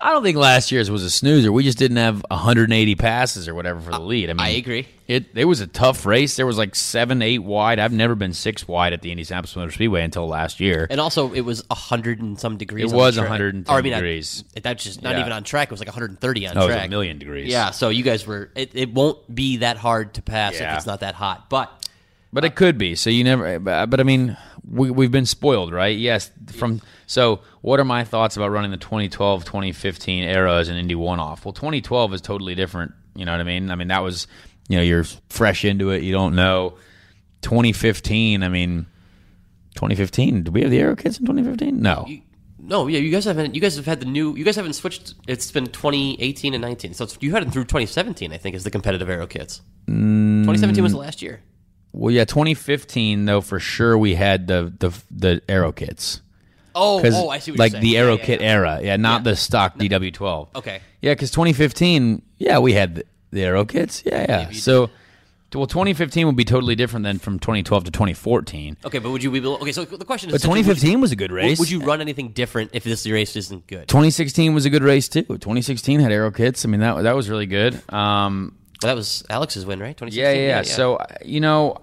[0.00, 1.50] I don't think last year's was a snoozer.
[1.50, 4.28] We just didn't have 180 passes or whatever for the lead.
[4.28, 4.86] I mean, I agree.
[5.08, 6.34] It it was a tough race.
[6.36, 7.78] There was like seven, eight wide.
[7.78, 10.86] I've never been six wide at the Indianapolis Motor Speedway until last year.
[10.90, 12.90] And also, it was hundred and some degrees.
[12.90, 13.30] It on was the track.
[13.30, 14.42] 110 Or, I mean, I- degrees.
[14.60, 15.20] that's just not Yeah.
[15.20, 15.68] even on track.
[15.68, 16.86] It was like 130 on Oh, it was track.
[16.86, 17.48] a million degrees.
[17.48, 17.70] Yeah.
[17.70, 18.50] So you guys were.
[18.56, 20.72] It, it won't be that hard to pass Yeah.
[20.72, 21.48] if it's not that hot.
[21.48, 21.70] But
[22.36, 22.96] But it could be.
[22.96, 23.58] So you never.
[23.58, 24.36] But, I mean,
[24.70, 25.96] we, we've been spoiled, right?
[25.96, 26.30] Yes.
[26.52, 30.94] From so, what are my thoughts about running the 2012, 2015 era as an Indy
[30.94, 31.46] one-off?
[31.46, 32.92] Well, 2012 is totally different.
[33.14, 33.70] You know what I mean?
[33.70, 34.26] I mean that was,
[34.68, 36.02] you know, you're fresh into it.
[36.02, 36.76] You don't know.
[37.40, 38.42] 2015.
[38.42, 38.84] I mean,
[39.76, 40.42] 2015.
[40.42, 41.80] Did we have the Aero kits in 2015?
[41.80, 42.06] No.
[42.58, 43.54] no, yeah, you guys haven't.
[43.54, 44.36] You guys have had the new.
[44.36, 45.14] You guys haven't switched.
[45.26, 46.92] It's been 2018 and 19.
[46.92, 48.30] So it's, you had it through 2017.
[48.30, 49.62] I think is the competitive aero kits.
[49.88, 50.42] Mm.
[50.42, 51.40] 2017 was the last year.
[51.96, 56.20] Well, yeah, 2015 though for sure we had the the the Aero kits.
[56.74, 57.82] Oh, Because oh, I see what like you're saying.
[57.84, 58.52] the Yeah, Aero yeah, kit yeah.
[58.52, 59.30] era, yeah, not Yeah.
[59.30, 60.48] the stock DW12.
[60.56, 60.80] Okay.
[61.00, 64.02] Yeah, because 2015, yeah, we had the, the Aero kits.
[64.04, 64.50] Yeah, yeah.
[64.50, 64.90] So,
[65.54, 68.76] well, 2015 would be totally different than from 2012 to 2014.
[68.84, 69.38] Okay, but would you be?
[69.38, 71.58] able- Okay, so the question is, But essentially, would you- 2015 was a good race.
[71.58, 73.88] Would you run anything different if this race isn't good?
[73.88, 75.22] 2016 was a good race too.
[75.22, 76.66] 2016 had Aero kits.
[76.66, 77.80] I mean, that that was really good.
[77.90, 79.96] Um, Well, that was Alex's win, right?
[79.96, 80.22] 2016.
[80.22, 80.62] yeah, yeah, yeah.
[80.62, 81.78] So uh, you know,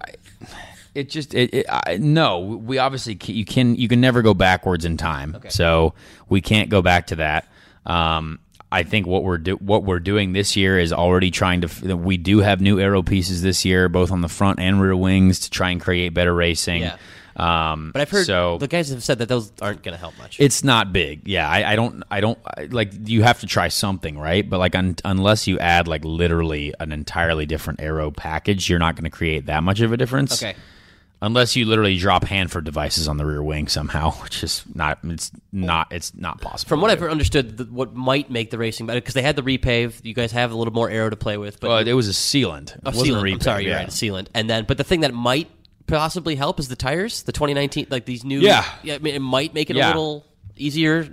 [0.94, 2.40] it just it, it I, no.
[2.40, 5.32] We obviously ca- you can you can never go backwards in time.
[5.48, 5.94] So
[6.28, 7.48] we can't go back to that.
[7.84, 8.38] Um,
[8.70, 11.96] I think what we're do, what we're doing this year is already trying to.
[11.96, 15.40] We do have new aero pieces this year, both on the front and rear wings,
[15.40, 16.82] to try and create better racing.
[16.82, 16.96] Yeah.
[17.36, 20.16] Um, but I've heard so the guys have said that those aren't going to help
[20.18, 20.38] much.
[20.40, 21.26] it's not big.
[21.26, 22.92] Yeah, I, I don't, I don't I- like.
[23.08, 24.48] You have to try something, right?
[24.48, 28.94] But like, un, unless you add like literally an entirely different aero package, you're not
[28.94, 30.42] going to create that much of a difference.
[30.42, 30.54] okay.
[31.22, 34.98] Unless you literally drop Hanford devices on the rear wing somehow, which is not.
[35.04, 35.90] It's not.
[35.90, 36.68] It's not possible.
[36.68, 39.42] From what I've understood, the, what might make the racing better because they had the
[39.42, 40.04] repave.
[40.04, 42.12] You guys have a little more aero to play with, but well, it was a
[42.12, 42.74] sealant.
[42.76, 43.30] It Oh, wasn't sealant.
[43.30, 43.78] a I'm sorry, you're yeah.
[43.78, 44.26] right, a sealant.
[44.34, 45.48] And then, but the thing that might
[45.86, 47.22] possibly help is the tires.
[47.22, 48.40] The 2019, like these new.
[48.40, 48.64] Yeah.
[48.82, 48.94] yeah.
[48.94, 50.24] I mean, it might make it a little
[50.56, 51.08] easier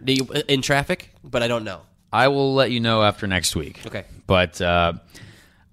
[0.47, 1.81] in traffic, but I don't know.
[2.13, 3.85] I will let you know after next week.
[3.85, 4.05] Okay.
[4.27, 4.93] But uh,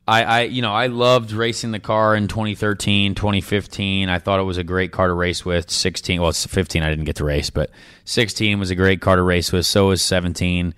[0.06, 4.08] I, I, you know, I loved racing the car in 2013, 2015.
[4.08, 5.68] I thought it was a great car to race with.
[5.70, 7.70] 16, well, it's 15 I didn't get to race, but
[8.04, 9.66] 16 was a great car to race with.
[9.66, 10.74] So was 17.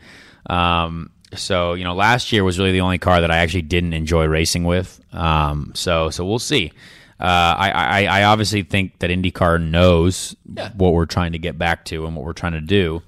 [0.46, 3.92] Um, so you know, last year was really the only car that I actually didn't
[3.92, 5.00] enjoy racing with.
[5.12, 6.72] Um, so so we'll see.
[7.20, 10.70] Uh, I, I I obviously think that IndyCar knows Yeah.
[10.74, 13.02] what we're trying to get back to and what we're trying to do,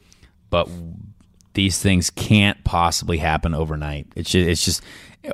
[0.51, 0.69] but
[1.55, 4.07] these things can't possibly happen overnight.
[4.17, 4.83] It's just, it's just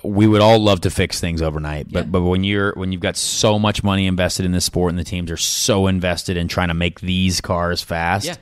[0.05, 2.11] we would all love to fix things overnight, but Yeah.
[2.11, 5.05] but when you're when you've got so much money invested in this sport and the
[5.05, 8.35] teams are so invested in trying to make these cars fast, Yeah.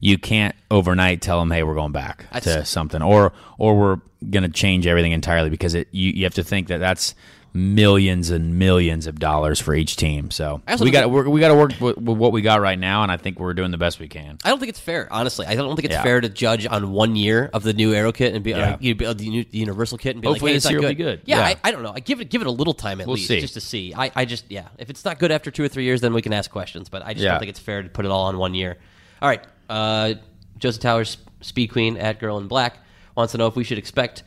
[0.00, 3.96] you can't overnight tell them, "Hey, we're going back to something," or or we're
[4.30, 7.14] going to change everything entirely because it you, you have to think that that's
[7.54, 10.30] millions and millions of dollars for each team.
[10.30, 13.12] So we got we got to work with, with what we got right now, and
[13.12, 14.38] I think we're doing the best we can.
[14.44, 15.46] I don't think it's fair, honestly.
[15.46, 16.02] I don't think it's Yeah.
[16.02, 18.70] fair to judge on one year of the new Aero kit and be Yeah.
[18.72, 20.80] like, you build the, new, the Universal kit and be Hopefully like, hey, this year
[20.80, 20.96] will good.
[20.98, 21.20] be good.
[21.26, 21.44] Yeah, Yeah.
[21.46, 21.92] I, I don't know.
[21.94, 23.40] I give it give it a little time at We'll least see.
[23.40, 23.92] just to see.
[23.94, 26.22] I, I just yeah, if it's not good after two or three years, then we
[26.22, 26.88] can ask questions.
[26.88, 28.78] But I just don't think it's fair to put it all on one year.
[29.20, 30.14] All right, uh,
[30.58, 32.78] Joseph Towers, Speed Queen at Girl in Black
[33.14, 34.22] wants to know if we should expect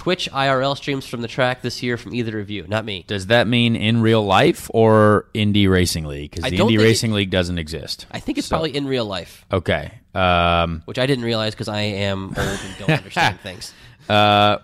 [0.00, 3.04] Twitch IRL streams from the track this year from either of you, not me.
[3.06, 6.30] Does that mean in real life or Indy Racing League?
[6.30, 8.06] Because the Indy think it- Racing League doesn't exist.
[8.10, 9.92] I think it's probably in real life, Okay.
[10.14, 13.74] Um, which I didn't realize because I am old and don't understand things.
[14.08, 14.56] uh,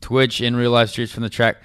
[0.00, 1.58] Twitch in real life streams from the track.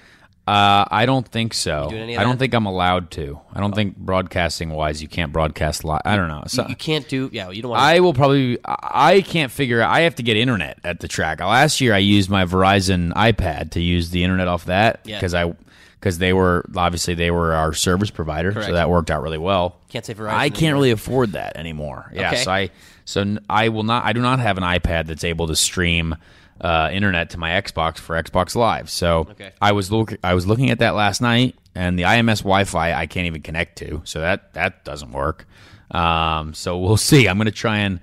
[0.46, 1.86] Uh, I don't think so.
[1.88, 3.40] doing any of I don't think I'm allowed to.
[3.52, 6.02] I don't think broadcasting wise, you can't broadcast live.
[6.04, 6.42] I don't know.
[6.48, 7.50] So, You can't do yeah.
[7.50, 8.58] You don't want to- I will probably.
[8.64, 9.80] I can't figure.
[9.80, 9.92] out.
[9.94, 11.38] I have to get internet at the track.
[11.40, 15.16] Last year, I used my Verizon iPad to use the internet off that Yeah.
[15.18, 15.54] because I
[16.00, 18.66] because they were obviously they were our service provider, Correct.
[18.66, 19.76] so that worked out really well.
[19.90, 20.74] Can't say Verizon I can't anymore.
[20.74, 22.10] really afford that anymore.
[22.12, 22.36] Yeah, Okay.
[22.42, 22.70] so I
[23.04, 24.04] so I will not.
[24.04, 26.16] I do not have an iPad that's able to stream.
[26.62, 28.88] Uh, internet to my Xbox for Xbox Live.
[28.88, 29.50] So Okay.
[29.60, 33.06] I was look I was looking at that last night, and the IMS Wi-Fi I
[33.06, 35.46] can't even connect to, so that that doesn't work.
[35.90, 37.26] Um, so we'll see.
[37.26, 37.98] I'm going to try and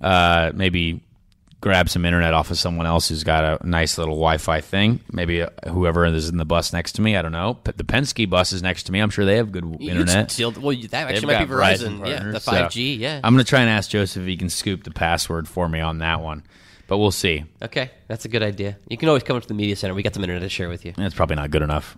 [0.00, 1.00] uh, maybe
[1.62, 4.98] grab some internet off of someone else who's got a nice little Wi-Fi thing.
[5.12, 7.16] Maybe uh, whoever is in the bus next to me.
[7.16, 7.60] I don't know.
[7.64, 8.98] The Penske bus is next to me.
[8.98, 10.30] I'm sure they have good You internet.
[10.32, 12.06] Still, well, that They've actually might be Verizon.
[12.06, 12.98] yeah, the 5G.
[12.98, 13.20] Yeah.
[13.22, 15.78] I'm going to try and ask Josef if he can scoop the password for me
[15.80, 16.42] on that one,
[16.92, 17.42] but we'll see.
[17.62, 18.76] okay, that's a good idea.
[18.86, 19.94] You can always come up to the media center.
[19.94, 20.92] We got some internet to share with you.
[20.98, 21.96] It's probably not good enough.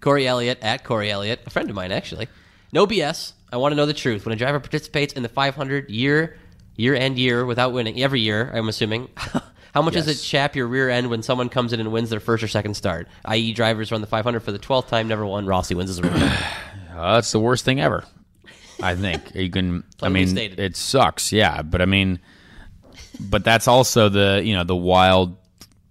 [0.00, 2.28] Corey Elliott at Corey Elliott, a friend of mine actually.
[2.72, 3.34] No BS.
[3.52, 4.24] I want to know the truth.
[4.24, 6.38] When a driver participates in the 500 year
[6.74, 9.10] year end year without winning every year, I'm assuming.
[9.74, 12.20] How much does it chap your rear end when someone comes in and wins their
[12.20, 13.08] first or second start?
[13.26, 15.44] I.e., drivers run the 500 for the 12th time, never won.
[15.44, 16.24] Rossi wins as a rookie.
[16.94, 18.04] Uh, that's the worst thing ever.
[18.82, 19.84] I think you can.
[20.02, 21.32] I mean, it sucks.
[21.32, 22.18] Yeah, but I mean,
[23.20, 25.36] but that's also the you know the wild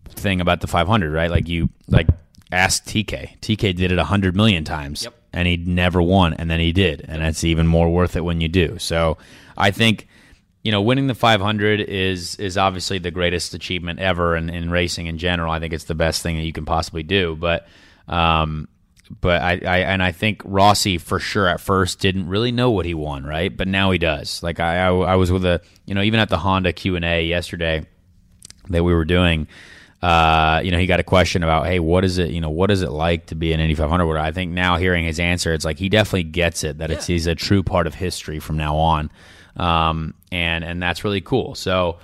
[0.10, 1.32] thing about the 500, right?
[1.32, 2.08] Like you like
[2.52, 3.40] ask TK.
[3.40, 5.14] TK did it a hundred million times, Yep.
[5.34, 8.42] and he never won, and then he did, and it's even more worth it when
[8.42, 8.78] you do.
[8.78, 9.18] So
[9.58, 10.08] I think
[10.64, 15.08] you know winning the 500 is is obviously the greatest achievement ever in, in racing
[15.08, 15.52] in general.
[15.52, 17.68] I think it's the best thing that you can possibly do, but.
[18.08, 18.68] Um,
[19.20, 22.86] but I, I and I think Rossi for sure at first didn't really know what
[22.86, 23.56] he won, right?
[23.56, 24.42] But now he does.
[24.42, 27.04] Like I, I, I was with a, you know, even at the Honda Q and
[27.04, 27.86] A yesterday
[28.70, 29.48] that we were doing,
[30.02, 32.72] uh, you know, he got a question about, hey, what is it, you know, what
[32.72, 34.18] is it like to be an Indy 500?
[34.18, 37.28] I think now hearing his answer, it's like he definitely gets it that it's he's
[37.28, 39.12] a true part of history from now on,
[39.58, 41.54] um, and and that's really cool.
[41.56, 42.00] So,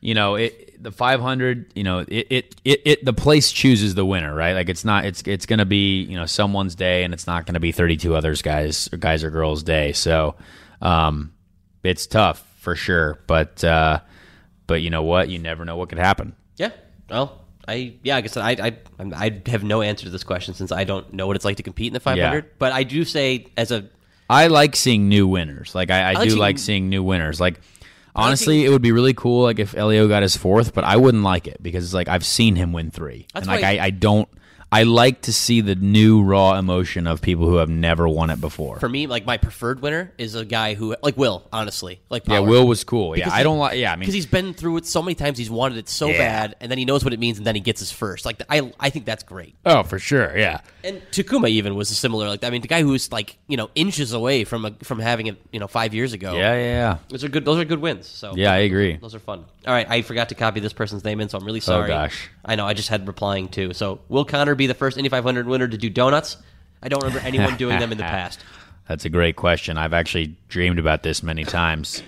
[0.00, 4.04] you know, it the 500, you know, it, it it it the place chooses the
[4.04, 4.54] winner, right?
[4.54, 7.46] Like it's not it's it's going to be you know someone's day, and it's not
[7.46, 9.92] going to be 32 others guys or guys or girls' day.
[9.92, 10.36] So,
[10.80, 11.32] um,
[11.82, 14.00] it's tough for sure, but uh,
[14.66, 15.28] but you know what?
[15.28, 16.34] You never know what could happen.
[16.56, 16.70] yeah.
[17.08, 18.16] Well, I yeah.
[18.16, 18.76] I said, I, I
[19.14, 21.62] I have no answer to this question since I don't know what it's like to
[21.62, 22.44] compete in the 500.
[22.44, 22.50] Yeah.
[22.58, 23.88] But I do say as a
[24.28, 25.74] I like seeing new winners.
[25.74, 27.40] Like I, I, like do seeing- like seeing new winners.
[27.40, 27.60] Like
[28.14, 31.22] honestly, it would be really cool like if Helio got his fourth, but I wouldn't
[31.24, 33.86] like it because it's like I've seen him win three, That's and like why- I,
[33.86, 34.28] I don't.
[34.72, 38.40] I like to see the new raw emotion of people who have never won it
[38.40, 38.78] before.
[38.78, 41.48] for me, like my preferred winner is a guy who like Will.
[41.52, 43.18] Honestly, like yeah, Will was cool.
[43.18, 43.76] Yeah, I don't like.
[43.78, 45.38] Yeah, I mean, because he's been through it so many times.
[45.38, 46.18] He's wanted it so Yeah.
[46.18, 48.24] bad, and then he knows what it means, and then he gets his first.
[48.24, 49.56] Like I, I think that's great.
[49.66, 50.36] oh for sure.
[50.38, 52.28] Yeah, And Takuma even was a similar.
[52.28, 55.00] Like I mean, the guy who was like you know inches away from a, from
[55.00, 56.34] having it you know five years ago.
[56.34, 56.98] yeah, yeah, yeah.
[57.08, 57.44] those are good.
[57.44, 58.06] Those are good wins.
[58.06, 58.96] So Yeah, I agree.
[58.98, 59.46] Those are fun.
[59.66, 61.84] All right, I forgot to copy this person's name in, so I'm really oh, sorry.
[61.84, 62.30] Oh gosh.
[62.44, 62.66] I know.
[62.66, 63.72] I just had replying too.
[63.74, 66.38] So will Conor be the first Indy 500 winner to do donuts?
[66.82, 68.40] I don't remember anyone doing them in the past.
[68.88, 69.76] That's a great question.
[69.76, 72.02] I've actually dreamed about this many times.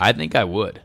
[0.00, 0.82] I think I would.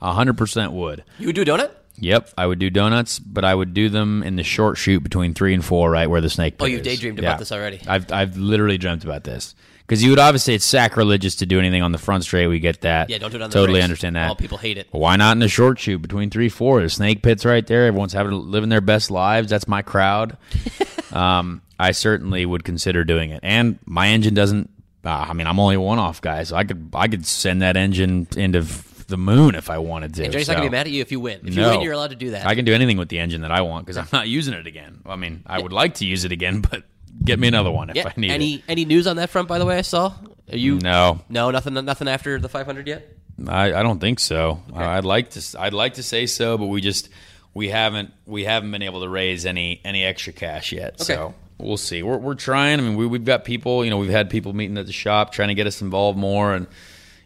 [0.00, 1.04] A hundred percent would.
[1.18, 1.72] You would do a donut?
[2.00, 5.34] Yep, I would do donuts, but I would do them in the short chute between
[5.34, 6.54] three and four, right where the snake.
[6.60, 7.80] Oh, you've daydreamed about this already.
[7.88, 9.56] I've I've literally dreamt about this
[9.88, 12.46] because you would obviously it's sacrilegious to do anything on the front straight.
[12.46, 13.08] We get that.
[13.08, 14.28] Yeah, don't do it on the totally understand that.
[14.28, 14.86] All people hate it.
[14.90, 16.82] Why not in the short chute between three four?
[16.82, 17.86] The snake pit's right there.
[17.86, 19.48] Everyone's having living their best lives.
[19.48, 20.36] That's my crowd.
[21.12, 24.68] um, I certainly would consider doing it, and my engine doesn't.
[25.04, 27.62] Uh, I mean, I'm only a one off guy, so I could I could send
[27.62, 28.66] that engine into
[29.06, 30.24] the moon if I wanted to.
[30.24, 30.52] And Johnny's so.
[30.52, 31.40] not gonna be mad at you if you win.
[31.44, 32.46] If you win, you're allowed to do that.
[32.46, 34.66] I can do anything with the engine that I want because I'm not using it
[34.66, 35.00] again.
[35.06, 36.84] I mean, I would like to use it again, but
[37.22, 38.04] get me another one if yeah.
[38.06, 38.64] I need any it.
[38.68, 39.48] any news on that front?
[39.48, 40.14] By the way, I saw.
[40.50, 43.16] Are you No, no nothing nothing after the 500 yet?
[43.46, 44.62] I, I don't think so.
[44.74, 45.60] I'd like to.
[45.60, 47.08] I'd like to say so, but we just
[47.54, 51.00] we haven't we haven't been able to raise any any extra cash yet.
[51.00, 52.02] So we'll see.
[52.02, 52.80] We're we're trying.
[52.80, 53.84] I mean, we we've got people.
[53.84, 56.54] You know, we've had people meeting at the shop trying to get us involved more
[56.54, 56.66] and.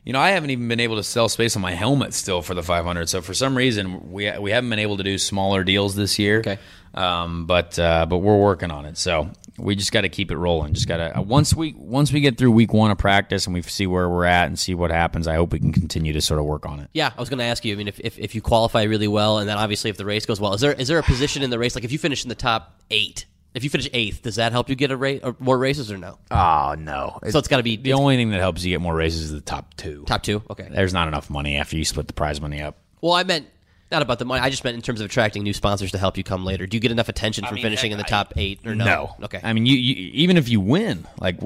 [0.05, 2.55] You know, I haven't even been able to sell space on my helmet still for
[2.55, 3.09] the 500.
[3.09, 6.41] So for some reason, we we haven't been able to do smaller deals this year.
[6.41, 6.59] Okay.
[6.93, 8.99] Um, but uh, but we're working on it.
[8.99, 10.75] So we just got to keep it rolling.
[10.75, 13.55] Just got to uh, once we once we get through week one of practice and
[13.55, 15.29] we see where we're at and see what happens.
[15.29, 16.89] I hope we can continue to sort of work on it.
[16.93, 17.73] Yeah, I was going to ask you.
[17.73, 20.27] I mean, if, if, if you qualify really well, and then obviously if the race
[20.27, 22.25] goes well, is there is there a position in the race like if you finish
[22.25, 23.27] in the top eight?
[23.55, 25.93] If you finish eighth, does that help you get a race or uh, more races
[25.93, 26.19] or no?
[26.31, 27.19] Oh no!
[27.29, 29.33] So it's got to be the only thing that helps you get more races is
[29.33, 30.05] the top two.
[30.07, 30.43] top two.
[30.49, 30.69] Okay.
[30.71, 32.79] There's not enough money after you split the prize money up.
[33.03, 33.47] Well, I meant
[33.93, 34.41] not about the money.
[34.41, 36.67] I just meant in terms of attracting new sponsors to help you come later.
[36.67, 38.75] Do you get enough attention from mean, finishing heck, in the I- top eight or
[38.75, 39.15] no?
[39.23, 39.41] Okay.
[39.43, 41.37] I mean, you, you even if you win, like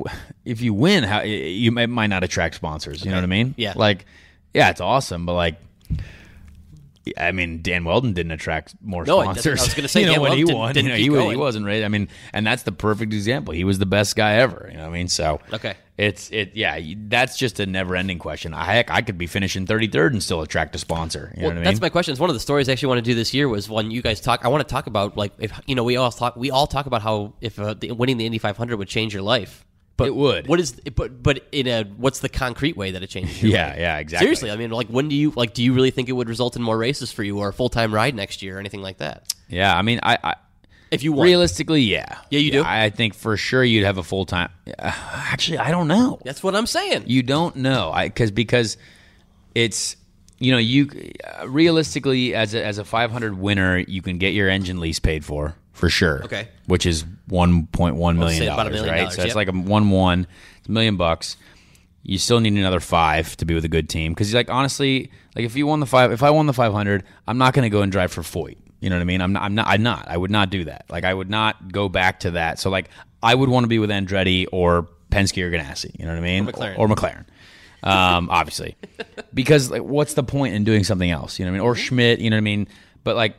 [0.45, 3.05] if you win, how you might, might not attract sponsors.
[3.05, 3.55] You know what I mean?
[3.59, 3.75] Yeah.
[3.77, 4.07] Like,
[4.55, 5.57] yeah, it's awesome, but like.
[7.19, 9.61] I mean, Dan Wheldon didn't attract more No, I- sponsors.
[9.61, 11.03] I was gonna say, you know, Dan when he Wheldon won, didn't you know, he,
[11.03, 11.39] he going.
[11.39, 11.85] wasn't ready.
[11.85, 13.55] I mean, and that's the perfect example.
[13.55, 14.69] He was the best guy ever.
[14.71, 15.09] You know what I mean?
[15.09, 15.75] So Okay.
[15.99, 16.53] it's it.
[16.55, 16.79] Yeah,
[17.09, 18.55] that's just a never-ending question.
[18.55, 21.33] I, heck, I could be finishing 33rd and still attract a sponsor.
[21.37, 21.65] You know Well, what I mean?
[21.65, 22.13] that's my question.
[22.13, 24.03] It's one of the stories I actually want to do this year was when you
[24.03, 24.45] guys talk.
[24.45, 26.87] I want to talk about like if you know we all talk we all talk
[26.87, 29.65] about how if uh, the, winning the Indy 500 would change your life.
[29.97, 30.47] But It would.
[30.47, 33.43] What is but but in a what's the concrete way that it changes?
[33.43, 33.79] Yeah, life?
[33.79, 34.27] yeah, exactly.
[34.27, 36.55] Seriously, I mean, like when do you like do you really think it would result
[36.57, 38.99] in more races for you or a full time ride next year or anything like
[38.99, 39.35] that?
[39.49, 40.35] yeah, I mean, I, I
[40.91, 42.63] If you won, realistically, yeah, Yeah, you do?
[42.65, 44.51] I think for sure you'd have a full time.
[44.79, 46.19] actually, I don't know.
[46.25, 47.05] that's what I'm saying.
[47.07, 48.77] You don't know, I because because
[49.55, 49.97] it's
[50.39, 50.91] you know you
[51.41, 55.25] uh, realistically as a, as a 500 winner, you can get your engine lease paid
[55.25, 56.25] for for sure.
[56.25, 56.49] Okay.
[56.67, 59.01] which is 1.1 million say dollars, million right?
[59.01, 60.27] dollars, so it's like a one one,
[60.59, 61.37] it's a million bucks.
[62.03, 65.45] You still need another five to be with a good team because, like, honestly, like
[65.45, 67.83] if you won the five, if I won the 500, I'm not going to go
[67.83, 68.57] and drive for Foyt.
[68.81, 69.21] You know what I mean?
[69.21, 69.67] I'm not, I'm not.
[69.67, 70.07] I'm not.
[70.09, 70.85] I would not do that.
[70.89, 72.61] Like, I would not go back to that.
[72.61, 72.91] So, like,
[73.23, 75.99] I would want to be with Andretti or Penske or Ganassi.
[75.99, 76.49] You know what I mean?
[76.49, 76.79] Or McLaren.
[76.79, 77.25] Or, McLaren.
[77.83, 78.77] Um, obviously,
[79.35, 81.39] because like, what's the point in doing something else?
[81.39, 81.69] You know what I mean?
[81.69, 82.21] Or Schmidt.
[82.21, 82.69] You know what I mean?
[83.03, 83.37] But like,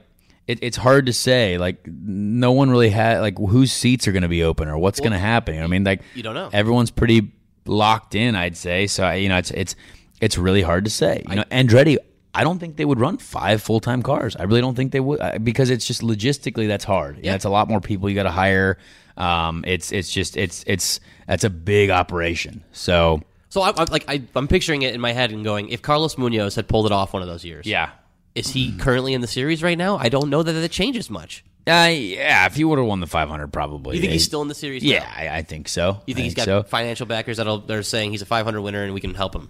[0.48, 1.58] it, it's hard to say.
[1.58, 5.00] Like, no one really had like whose seats are going to be open or what's
[5.00, 5.54] going to happen.
[5.56, 5.84] You know what I mean?
[5.84, 6.50] Like, you don't know.
[6.54, 7.32] Everyone's pretty
[7.66, 8.36] locked in.
[8.36, 8.88] I'd say.
[8.88, 9.76] So I- you know, it's it's
[10.22, 11.24] it's really hard to say.
[11.30, 11.98] You know, Andretti.
[12.34, 14.36] I don't think they would run five full time cars.
[14.36, 17.20] I really don't think they would uh, because it's just logistically that's hard.
[17.24, 18.78] Yeah, it's a lot more people you got to hire.
[19.16, 22.64] Um, it's it's just it's it's that's a big operation.
[22.74, 25.82] So So I, I'm like I, I'm picturing it in my head and going, if
[25.82, 27.90] Carlos Munoz had pulled it off one of those years, yeah,
[28.38, 29.98] is he currently in the series right now?
[29.98, 31.44] I don't know that it changes much.
[31.68, 33.96] Uh, yeah, if he would have won the 500, probably.
[33.98, 34.84] You think he's still in the series?
[34.84, 34.90] now?
[34.90, 36.02] Yeah, I, I think so.
[36.06, 36.64] You I think he's got so?
[36.64, 39.50] financial backers that'll they're saying he's a 500 winner and we can help him?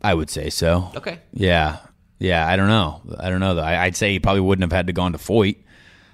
[0.00, 0.90] I would say so.
[0.96, 1.18] Okay.
[1.34, 1.78] Yeah,
[2.18, 2.46] yeah.
[2.48, 3.02] I don't know.
[3.18, 3.62] I don't know though.
[3.62, 5.56] I, I'd say he probably wouldn't have had to gone to Foyt,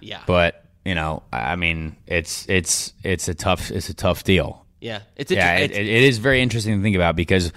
[0.00, 0.20] Yeah.
[0.26, 4.66] but you know, I I mean, it's it's it's a tough it's a tough deal.
[4.80, 5.00] yeah.
[5.16, 7.52] It's Yeah, it, it is very interesting to think about because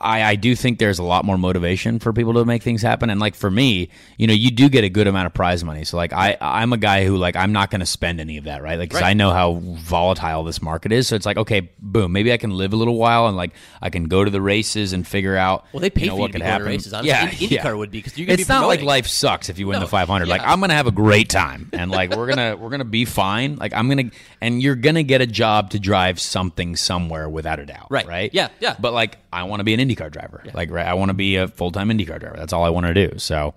[0.00, 3.10] I, I do think there's a lot more motivation for people to make things happen.
[3.10, 5.84] And like for me, you know, you do get a good amount of prize money.
[5.84, 8.44] So like I, I'm a guy who like I'm not going to spend any of
[8.44, 8.78] that, right?
[8.78, 9.10] Like 'cause Right.
[9.10, 11.08] I know how volatile this market is.
[11.08, 13.52] So it's like okay, boom, maybe I can live a little while and like
[13.82, 15.66] I can go to the races and figure out.
[15.72, 16.66] Well, they pay you know, for you what be could happen.
[16.66, 17.08] races, honestly.
[17.10, 17.62] Yeah, Indy- yeah.
[17.64, 19.74] IndyCar would be, 'cause you're gonna It's be not like life sucks if you win
[19.74, 20.28] No, the 500.
[20.28, 20.40] Like.
[20.42, 23.56] I'm gonna have a great time, and like we're gonna we're gonna be fine.
[23.56, 24.10] Like I'm gonna
[24.40, 27.88] and you're gonna get a job to drive something somewhere without a doubt.
[27.90, 28.06] Right.
[28.06, 28.30] Right.
[28.32, 28.76] Yeah, yeah.
[28.80, 30.42] But like I want to be an IndyCar driver.
[30.54, 32.36] Like right, I want to be a full time IndyCar driver.
[32.38, 33.18] That's all I want to do.
[33.18, 33.54] So.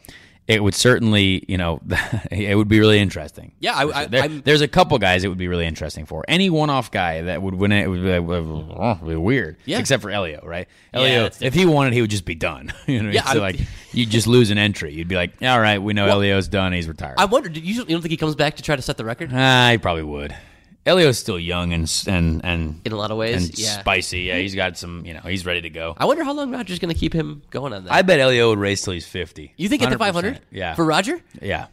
[0.50, 1.82] It would certainly, you know,
[2.32, 3.52] it would be really interesting.
[3.60, 3.94] Yeah, I- sure.
[3.94, 6.24] I- There- there's a couple guys it would be really interesting for.
[6.26, 9.58] Any one-off guy that would win it, it would be, oh, it'd be weird.
[9.66, 9.78] Yeah.
[9.80, 10.70] Except for Helio, right?
[10.94, 12.72] Helio, that's if he wanted, he would just be done.
[12.88, 13.14] you know, what I mean?
[13.14, 13.60] Yeah, so I- like
[13.92, 14.94] you just lose an entry.
[14.94, 16.72] You'd be like, all right, we know Helio's done.
[16.72, 17.16] He's retired.
[17.18, 17.50] I wonder.
[17.50, 19.32] Do you, you don't think he comes back to try to set the record?
[19.34, 20.34] Ah, he probably would.
[20.88, 23.80] Helio's still young and and and In a lot of ways, and yeah.
[23.82, 24.22] spicy.
[24.22, 25.06] Yeah, he's got some.
[25.06, 25.94] You know, he's ready to go.
[25.98, 27.92] I wonder how long Roger's going to keep him going on that.
[27.94, 29.54] I bet Helio would race till he's fifty.
[29.58, 30.40] you think at the 500?
[30.50, 31.20] Yeah, For Roger?
[31.42, 31.68] yeah.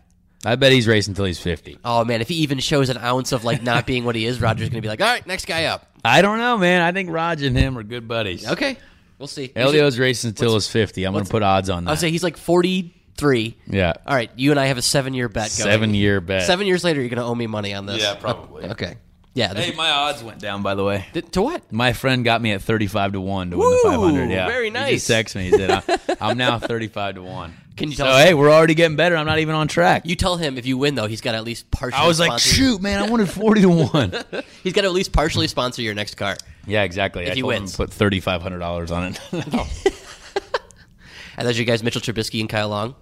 [0.45, 1.79] I bet he's racing till he's fifty.
[1.85, 4.41] Oh man, if he even shows an ounce of like not being what he is,
[4.41, 5.87] Roger's going to be like, all right, next guy up.
[6.05, 6.83] I don't know, man.
[6.83, 8.47] I think Raj and him are good buddies.
[8.47, 8.77] Okay,
[9.19, 9.53] we'll see.
[9.55, 11.05] Helio's should- racing till he's fifty.
[11.05, 11.91] I'm going to put odds on that.
[11.93, 12.37] I'll say he's like
[13.19, 13.57] 43.
[13.69, 15.71] Yeah, All right, you and I have a seven year bet going.
[15.71, 16.43] seven year bet.
[16.47, 18.03] Seven years later, you're going to owe me money on this.
[18.03, 18.65] Yeah, probably.
[18.71, 18.97] Okay.
[19.35, 19.53] Yeah.
[19.53, 21.07] this- Hey, my odds went down by the way.
[21.13, 21.73] th- to what?
[21.73, 24.31] My friend got me at 35 to 1 to win the Woo, 500.
[24.31, 24.47] Yeah.
[24.47, 25.07] very He nice.
[25.07, 25.45] just texted me.
[25.45, 27.55] He said, "I'm- I'm now 35 to 1.
[27.77, 28.23] Can you So, tell us?
[28.23, 29.17] hey, we're already getting better.
[29.17, 30.03] I'm not even on track.
[30.07, 31.99] You tell him if you win though, he's got to at least partially.
[31.99, 34.25] I was like, sponsor- shoot, man, I wanted 40 to 1.
[34.63, 36.37] He's got to at least partially sponsor your next car.
[36.67, 37.27] yeah, exactly.
[37.29, 37.79] I he told wins.
[37.79, 39.95] him to put $3,500 on it.
[41.37, 42.95] And those are you guys, Mitchell Trubisky and Kyle Long.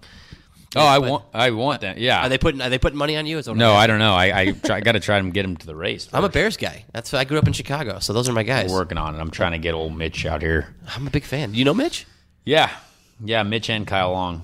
[0.77, 1.99] oh, I want I want that.
[1.99, 2.25] Yeah.
[2.25, 3.39] Are they putting Are they putting money on you?
[3.39, 3.73] Is what I'm no.
[3.75, 4.15] I don't know.
[4.15, 6.09] I, I, try, I got to try to get him to the race.
[6.13, 6.85] I'm a Bears guy.
[6.93, 8.71] That's I grew up in Chicago, so those are my guys.
[8.71, 9.19] We're working on it.
[9.19, 10.75] I'm trying to get old Mitch out here.
[10.95, 11.55] I'm a big fan.
[11.55, 12.07] You know Mitch?
[12.45, 12.71] Yeah.
[13.25, 14.43] Yeah, Mitch and Kyle Long.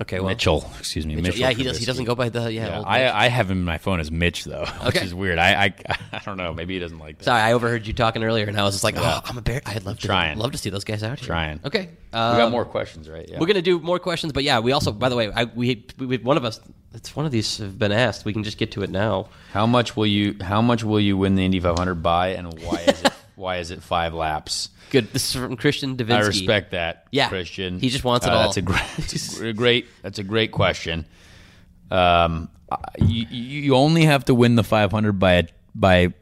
[0.00, 1.16] Okay, well, Mitchell, excuse me.
[1.16, 1.76] Mitchell yeah, he does.
[1.76, 2.66] He doesn't go by the yeah.
[2.68, 5.04] Yeah, old I, I have him in my phone as Mitch though, which Okay.
[5.04, 5.38] is weird.
[5.40, 5.74] I, I
[6.12, 6.54] I don't know.
[6.54, 7.24] Maybe he doesn't like that.
[7.24, 9.60] Sorry, I overheard you talking earlier, and I was just like, "Oh, I'm a bear.
[9.66, 10.38] I'd love to Trying.
[10.38, 11.60] love to see those guys out here." Trying.
[11.64, 13.28] Okay, We um, got more questions, right?
[13.28, 13.40] Yeah.
[13.40, 16.18] We're gonna do more questions, but yeah, we also, by the way, I, we, we
[16.18, 16.60] one of us,
[16.94, 18.24] it's one of these have been asked.
[18.24, 19.28] We can just get to it now.
[19.52, 22.82] How much will you How much will you win the Indy 500 by, and why
[22.86, 24.70] is it Why is it five laps?
[24.90, 25.12] Good.
[25.12, 26.12] This is from Christian Davinsky.
[26.12, 27.28] I respect that, Yeah.
[27.28, 27.78] Christian.
[27.78, 28.42] He just wants it Uh, all.
[28.46, 29.86] That's a great, that's a great.
[30.02, 31.06] That's a great question.
[31.90, 32.48] Um,
[32.98, 35.44] you, you only have to win the 500 by a,
[35.74, 36.12] by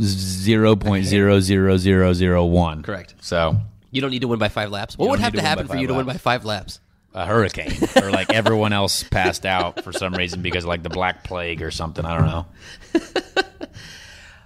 [0.00, 2.82] zero point zero zero zero zero one.
[2.82, 3.14] Correct.
[3.20, 3.56] So
[3.92, 4.98] You don't need to win by five laps.
[4.98, 6.80] What would have to to happen for you five to win by five laps?
[7.14, 7.72] a hurricane
[8.02, 11.70] or like everyone else passed out for some reason because like the black plague or
[11.70, 12.04] something.
[12.04, 12.46] I don't know.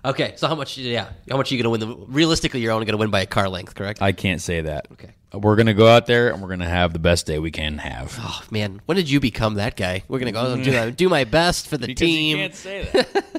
[0.04, 0.78] Okay, so how much?
[0.78, 1.98] Yeah, how much are you going to win?
[2.00, 4.00] The, realistically, you're only going to win by a car length, correct?
[4.00, 4.88] I can't say that.
[4.92, 5.14] Okay.
[5.32, 8.16] We're gonna go out there and we're gonna have the best day we can have.
[8.20, 10.02] Oh man, when did you become that guy?
[10.08, 12.36] We're gonna go and do, that- do my best for the team.
[12.38, 13.30] Can't say that.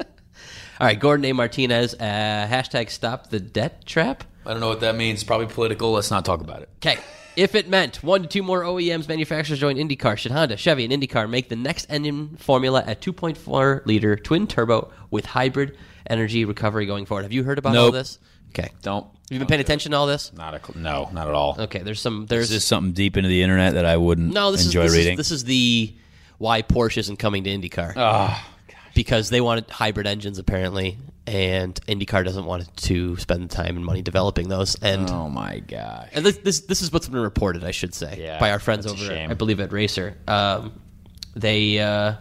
[0.80, 1.32] All right, Gordon A.
[1.32, 4.24] Martinez, uh, hashtag stop the debt trap.
[4.46, 5.24] I don't know what that means.
[5.24, 5.92] Probably political.
[5.92, 6.70] Let's not talk about it.
[6.76, 6.98] Okay.
[7.34, 10.92] If it meant one to two more OEMs manufacturers join IndyCar, should Honda, Chevy, and
[10.92, 15.76] IndyCar make the next engine formula at 2.4 liter twin turbo with hybrid
[16.10, 17.22] energy recovery going forward?
[17.22, 17.94] Have you heard about all Nope.
[17.94, 18.18] this?
[18.50, 18.70] Okay.
[18.82, 19.06] Don't.
[19.28, 20.32] You've been paying attention to all this?
[20.32, 20.60] Not a.
[20.64, 21.56] cl- No, not at all.
[21.58, 21.80] Okay.
[21.80, 22.26] There's some.
[22.26, 24.52] There's This is something deep into the internet that I wouldn't no.
[24.52, 25.12] This enjoy is this reading.
[25.14, 25.94] Is, this is the
[26.38, 28.44] why Porsche isn't coming to IndyCar oh,
[28.94, 33.84] because they wanted hybrid engines apparently, and IndyCar doesn't want to spend the time and
[33.84, 34.74] money developing those.
[34.76, 36.10] And oh my gosh.
[36.12, 38.86] And this, this this is what's been reported, I should say, Yeah, by our friends
[38.86, 39.12] over.
[39.12, 40.16] I believe, at Racer.
[40.28, 40.80] Um,
[41.34, 42.14] they uh,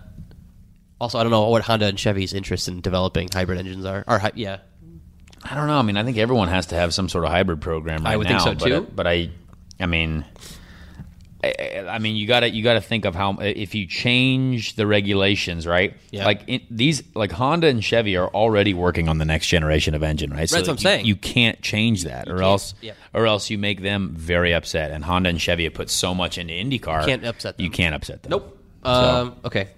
[1.05, 4.03] also, I don't know what Honda and Chevy's interest in developing hybrid engines are.
[4.07, 4.57] Hy- yeah,
[5.43, 5.77] I don't know.
[5.77, 8.17] I mean, I think everyone has to have some sort of hybrid program right I
[8.17, 8.43] would now.
[8.43, 8.87] think so, too.
[8.93, 9.29] But I,
[9.79, 10.25] I mean,
[11.43, 14.75] I, I mean, you got to you got to think of how if you change
[14.77, 15.95] the regulations, right?
[16.09, 16.25] Yeah.
[16.25, 20.01] Like in, these, like Honda and Chevy are already working on the next generation of
[20.01, 20.49] engine, right?
[20.49, 21.05] So That's what I'm you- saying.
[21.05, 22.97] You can't change that, or else, yep.
[23.13, 24.89] or else you make them very upset.
[24.89, 27.01] And Honda and Chevy have put so much into IndyCar.
[27.01, 27.63] You can't upset them.
[27.63, 28.31] You can't upset them.
[28.31, 28.51] nope.
[28.83, 29.69] Um, okay,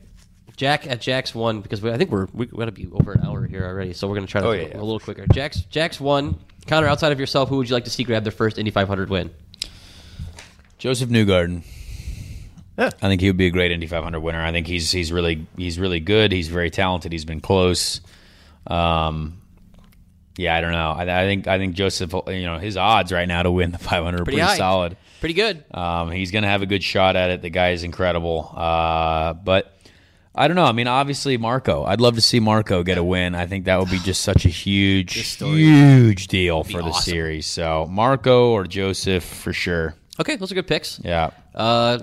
[0.56, 3.24] Jack at Jack's one because we, I think we're we got to be over an
[3.26, 4.78] hour here already, so we're gonna try to Oh, go yeah, yeah.
[4.78, 5.26] a little quicker.
[5.34, 6.40] Jack's Jack's one.
[6.68, 9.10] Conor, outside of yourself, who would you like to see grab their first Indy 500
[9.10, 9.30] win?
[10.78, 11.64] Josef Newgarden.
[12.78, 12.92] Yeah.
[13.02, 14.42] I think he would be a great Indy 500 winner.
[14.44, 16.32] I think he's he's really he's really good.
[16.32, 17.12] He's very talented.
[17.12, 18.02] He's been close.
[18.68, 19.42] Um,
[20.38, 20.92] yeah, I don't know.
[20.92, 23.80] I, I think I think Josef, you know, his odds right now to win the
[23.80, 24.58] 500 are Pretty pretty, high.
[24.58, 24.98] solid.
[25.20, 25.64] Pretty good.
[25.74, 27.42] Um, he's going to have a good shot at it.
[27.42, 28.52] The guy is incredible.
[28.56, 29.74] Uh, but
[30.38, 30.66] I don't know.
[30.66, 31.84] I mean, obviously Marco.
[31.84, 33.36] I'd love to see Marco get a win.
[33.36, 37.12] I think that would be just such a huge, huge deal for the awesome.
[37.12, 37.46] series.
[37.48, 39.96] So Marco or Josef for sure.
[40.20, 41.00] Okay, those are good picks.
[41.04, 41.32] Yeah.
[41.56, 42.00] Uh,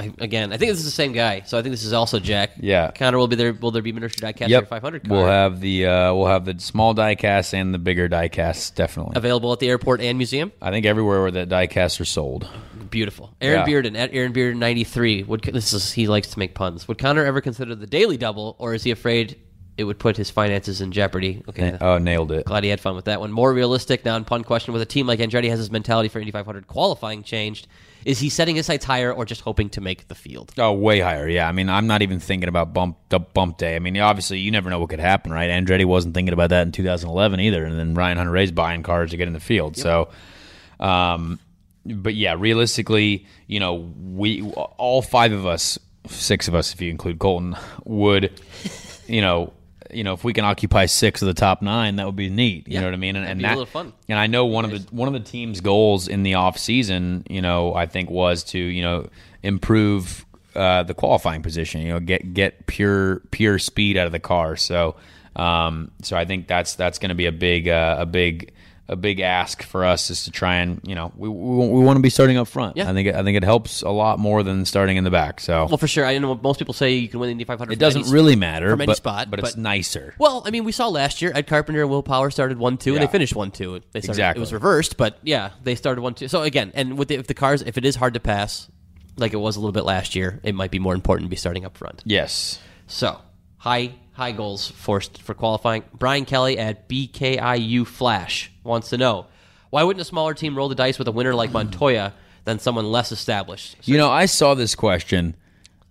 [0.00, 2.18] I, again, I think this is the same guy, so I think this is also
[2.18, 2.50] Jack.
[2.58, 2.90] Yeah.
[2.90, 3.52] Conor will be there.
[3.52, 4.68] Will there be miniature diecast Yep.
[4.68, 9.12] 500 We'll have the uh, we'll have the small diecast and the bigger diecast definitely.
[9.16, 10.50] available at the airport and museum?
[10.60, 12.48] I think everywhere where the diecasts are sold.
[12.94, 13.34] Beautiful.
[13.40, 13.82] Aaron Yeah.
[13.82, 15.24] Bearden at Aaron Bearden 93.
[15.24, 16.86] Would this is he likes to make puns?
[16.86, 19.36] Would Conor ever consider the daily double, or is he afraid
[19.76, 21.42] it would put his finances in jeopardy?
[21.48, 21.76] Okay.
[21.80, 22.46] Oh, nailed it.
[22.46, 23.32] Glad he had fun with that one.
[23.32, 26.68] More realistic, non-pun question: With a team like Andretti has his mentality for Indy 500
[26.68, 27.66] qualifying changed,
[28.04, 30.52] is he setting his sights higher or just hoping to make the field?
[30.56, 31.28] Oh, way higher.
[31.28, 33.74] Yeah, I mean, I'm not even thinking about bump the bump day.
[33.74, 35.50] I mean, obviously, you never know what could happen, right?
[35.50, 39.16] Andretti wasn't thinking about that in 2011 either, and then Ryan Hunter-Reay's buying cars to
[39.16, 39.76] get in the field.
[39.76, 40.10] So,
[40.78, 41.40] um,
[41.86, 45.78] but yeah, realistically, you know, we all five of us,
[46.08, 48.40] six of us, if you include Colton, would,
[49.06, 49.52] you know,
[49.92, 52.66] you know, if we can occupy six of the top nine, that would be neat.
[52.66, 53.16] You Yeah, know what I mean?
[53.16, 53.92] And, and that, fun.
[54.08, 57.24] And I know one of the one of the team's goals in the off season,
[57.28, 59.08] you know, I think was to you know
[59.42, 60.24] improve
[60.54, 61.82] uh, the qualifying position.
[61.82, 64.56] You know, get get pure pure speed out of the car.
[64.56, 64.96] So,
[65.36, 68.52] um, so I think that's that's going to be a big uh, a big
[68.86, 71.96] a big ask for us is to try and you know we we, we want
[71.96, 72.76] to be starting up front.
[72.76, 72.90] Yeah.
[72.90, 75.40] I think it, I think it helps a lot more than starting in the back.
[75.40, 76.04] So Well, for sure.
[76.04, 77.72] I know most people say you can win the Indy 500.
[77.72, 80.14] it doesn't really matter from any but, spot, but, it's nicer.
[80.18, 82.94] Well, I mean, we saw last year Ed Carpenter and Will Power started one two,
[82.94, 83.80] and they finished one two.
[83.92, 84.40] They started, Exactly.
[84.40, 86.28] It was reversed, but yeah, they started one two.
[86.28, 88.68] So again, and with the, if the cars, if it is hard to pass,
[89.16, 91.36] like it was a little bit last year, it might be more important to be
[91.36, 92.02] starting up front.
[92.04, 92.58] Yes.
[92.86, 93.18] So
[93.56, 95.84] high high goals for for qualifying.
[95.92, 99.26] Brian Kelly at BKIU Flash wants to know
[99.70, 102.14] why wouldn't a smaller team roll the dice with a winner like Montoya
[102.44, 103.76] than someone less established?
[103.84, 105.34] You know, I saw this question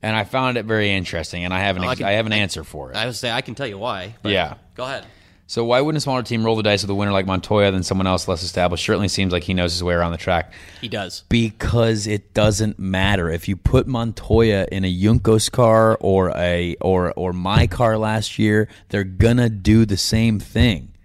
[0.02, 2.26] and I found it very interesting, and I have an Oh, I can- I have
[2.26, 2.98] an answer for it.
[2.98, 4.16] I would say I can tell you why.
[4.22, 4.56] but Yeah.
[4.76, 5.06] go ahead.
[5.54, 7.84] So why wouldn't a smaller team roll the dice with a winner like Montoya than
[7.84, 8.84] someone else less established?
[8.84, 10.52] Certainly seems like he knows his way around the track.
[10.82, 11.26] He does.
[11.30, 17.14] Because it doesn't matter if you put Montoya in a Juncos car or a or
[17.14, 20.96] or my car last year, they're gonna do the same thing.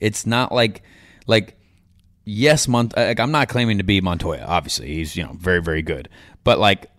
[0.00, 0.82] It's not like
[1.26, 1.58] like
[2.24, 4.46] yes, Mont- like I'm not claiming to be Montoya.
[4.48, 6.08] Obviously, he's you know very very good,
[6.44, 6.90] but like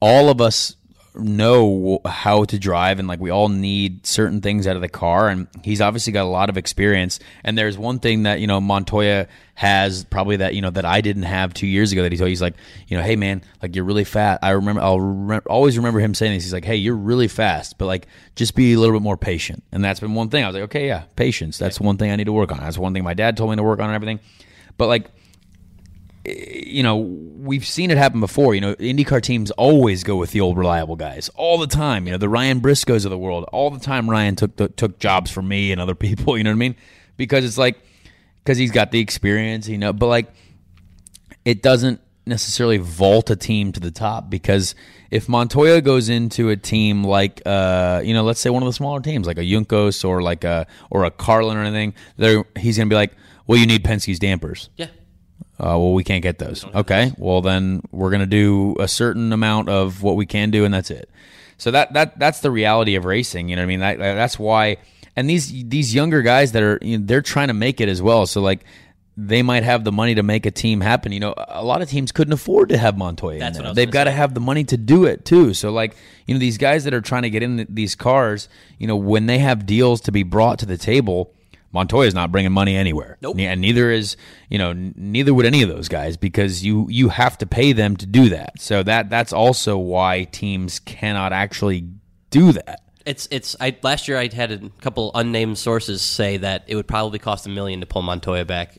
[0.00, 0.76] all of us
[1.18, 5.28] know how to drive and like we all need certain things out of the car
[5.28, 7.18] and he's obviously got a lot of experience.
[7.44, 11.00] And there's one thing that you know Montoya has probably that you know that I
[11.00, 12.54] didn't have 2 years ago that he told he's like
[12.88, 14.40] you know hey man like you're really fat.
[14.42, 16.44] I remember I'll re- always remember him saying this.
[16.44, 19.62] He's like hey you're really fast but like just be a little bit more patient.
[19.72, 20.44] And that's been one thing.
[20.44, 21.58] I was like okay yeah patience.
[21.58, 22.58] That's one thing I need to work on.
[22.58, 24.20] That's one thing my dad told me to work on and everything.
[24.76, 25.10] But like
[26.26, 28.54] you know, we've seen it happen before.
[28.54, 32.06] You know, IndyCar teams always go with the old reliable guys all the time.
[32.06, 33.44] You know, the Ryan Briscoes of the world.
[33.52, 36.36] All the time, Ryan took the, took jobs from me and other people.
[36.36, 36.76] You know what I mean?
[37.16, 37.78] Because it's like
[38.38, 39.68] because he's got the experience.
[39.68, 40.32] You know, but like
[41.44, 44.74] it doesn't necessarily vault a team to the top because
[45.12, 48.72] if Montoya goes into a team like uh you know let's say one of the
[48.72, 51.94] smaller teams like a Juncos or like a or a Carlin or anything
[52.58, 53.12] he's gonna be like
[53.46, 54.88] well you need Penske's dampers Yeah.
[55.58, 56.64] Uh, well, we can't get those.
[56.64, 57.12] Okay.
[57.16, 60.74] Well, then we're going to do a certain amount of what we can do, and
[60.74, 61.08] that's it.
[61.58, 63.48] So that that that's the reality of racing.
[63.48, 63.80] You know what I mean?
[63.80, 64.76] That, that's why.
[65.16, 68.02] And these these younger guys that are you know, they're trying to make it as
[68.02, 68.26] well.
[68.26, 68.64] So like
[69.16, 71.10] they might have the money to make a team happen.
[71.12, 73.34] You know, a lot of teams couldn't afford to have Montoya.
[73.34, 73.66] in That's there.
[73.66, 75.54] what They've got to have the money to do it too.
[75.54, 75.96] So like
[76.26, 79.24] you know these guys that are trying to get in these cars, you know, when
[79.24, 81.32] they have deals to be brought to the table.
[81.72, 83.18] Montoya's not bringing money anywhere.
[83.20, 83.36] Nope.
[83.38, 84.16] And neither is,
[84.48, 87.96] you know, neither would any of those guys because you you have to pay them
[87.96, 88.60] to do that.
[88.60, 91.88] So that that's also why teams cannot actually
[92.30, 92.80] do that.
[93.04, 93.54] It's it's.
[93.60, 97.46] I last year I had a couple unnamed sources say that it would probably cost
[97.46, 98.78] a million to pull Montoya back,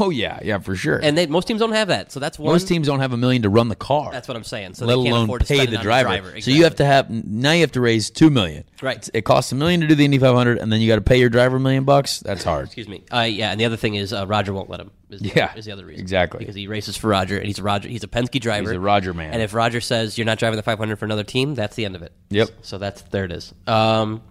[0.00, 0.98] Oh yeah, yeah, for sure.
[1.00, 2.10] and they, most teams don't have that.
[2.10, 2.52] So that's one.
[2.52, 4.10] most teams don't have a million to run the car.
[4.10, 4.74] That's what I'm saying.
[4.74, 6.08] So let they can't alone afford to pay spend it the on driver.
[6.08, 6.40] driver.
[6.40, 8.64] So you have to have now you have to raise two million.
[8.82, 9.08] Right.
[9.14, 11.18] It costs a million to do the Indy 500, and then you got to pay
[11.20, 12.18] your driver a million bucks.
[12.20, 12.66] That's hard.
[12.66, 13.04] Excuse me.
[13.12, 14.90] Uh, yeah, and the other thing is uh, Roger won't let him.
[15.10, 16.38] Is the, Yeah, is the other reason exactly.
[16.40, 17.88] because he races for Roger, and he's a Roger.
[17.88, 18.70] He's a Penske driver.
[18.70, 19.32] He's a Roger man.
[19.32, 21.94] And if Roger says you're not driving the 500 for another team, that's the end
[21.94, 22.12] of it.
[22.30, 22.50] Yep.
[22.62, 23.54] So that's there it is.
[23.66, 24.22] Um,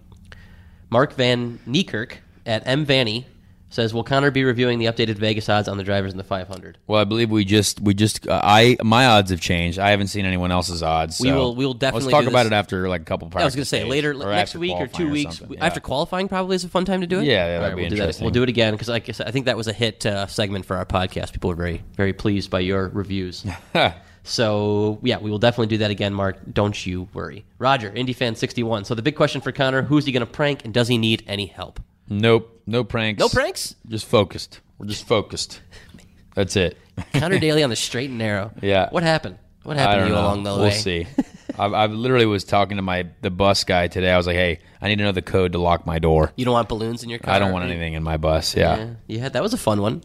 [0.90, 2.12] Mark Van Niekirk
[2.46, 3.26] at M Vanny
[3.70, 6.78] says, "Will Conor be reviewing the updated Vegas odds on the drivers in the 500?"
[6.86, 9.78] Well, I believe we just we just uh, I my odds have changed.
[9.78, 11.20] I haven't seen anyone else's odds.
[11.20, 12.52] We will- we will definitely Let's talk about this.
[12.52, 13.30] it after like a couple.
[13.34, 15.58] I was going to say later or next week or two weeks something.
[15.58, 16.28] after qualifying.
[16.28, 17.24] Probably is a fun time to do it.
[17.24, 18.02] Yeah, yeah, that'd right, be we'll do that.
[18.02, 18.24] interesting.
[18.24, 20.26] We'll do it again because, like I said, I think that was a hit uh,
[20.26, 21.32] segment for our podcast.
[21.32, 23.44] People were very very pleased by your reviews.
[24.24, 26.36] So yeah, we will definitely do that again, Mark.
[26.52, 27.46] Don't you worry.
[27.58, 28.84] Roger, Indy fan sixty one.
[28.84, 31.24] So the big question for Conor: Who's he going to prank, and does he need
[31.26, 31.80] any help?
[32.08, 33.20] Nope, no pranks.
[33.20, 33.74] No pranks.
[33.86, 34.60] Just focused.
[34.78, 35.60] We're just focused.
[36.34, 36.76] That's it.
[37.14, 38.52] Conor Daly on the straight and narrow.
[38.62, 38.88] Yeah.
[38.90, 39.38] What happened?
[39.64, 40.20] What happened to you know.
[40.22, 40.70] along the we'll way?
[40.70, 41.06] see.
[41.58, 44.10] I, I literally was talking to my the bus guy today.
[44.10, 46.32] I was like, "Hey, I need to know the code to lock my door.
[46.36, 47.34] You don't want balloons in your car.
[47.34, 50.02] I don't want anything in my bus." Yeah, Yeah, had that was a fun one.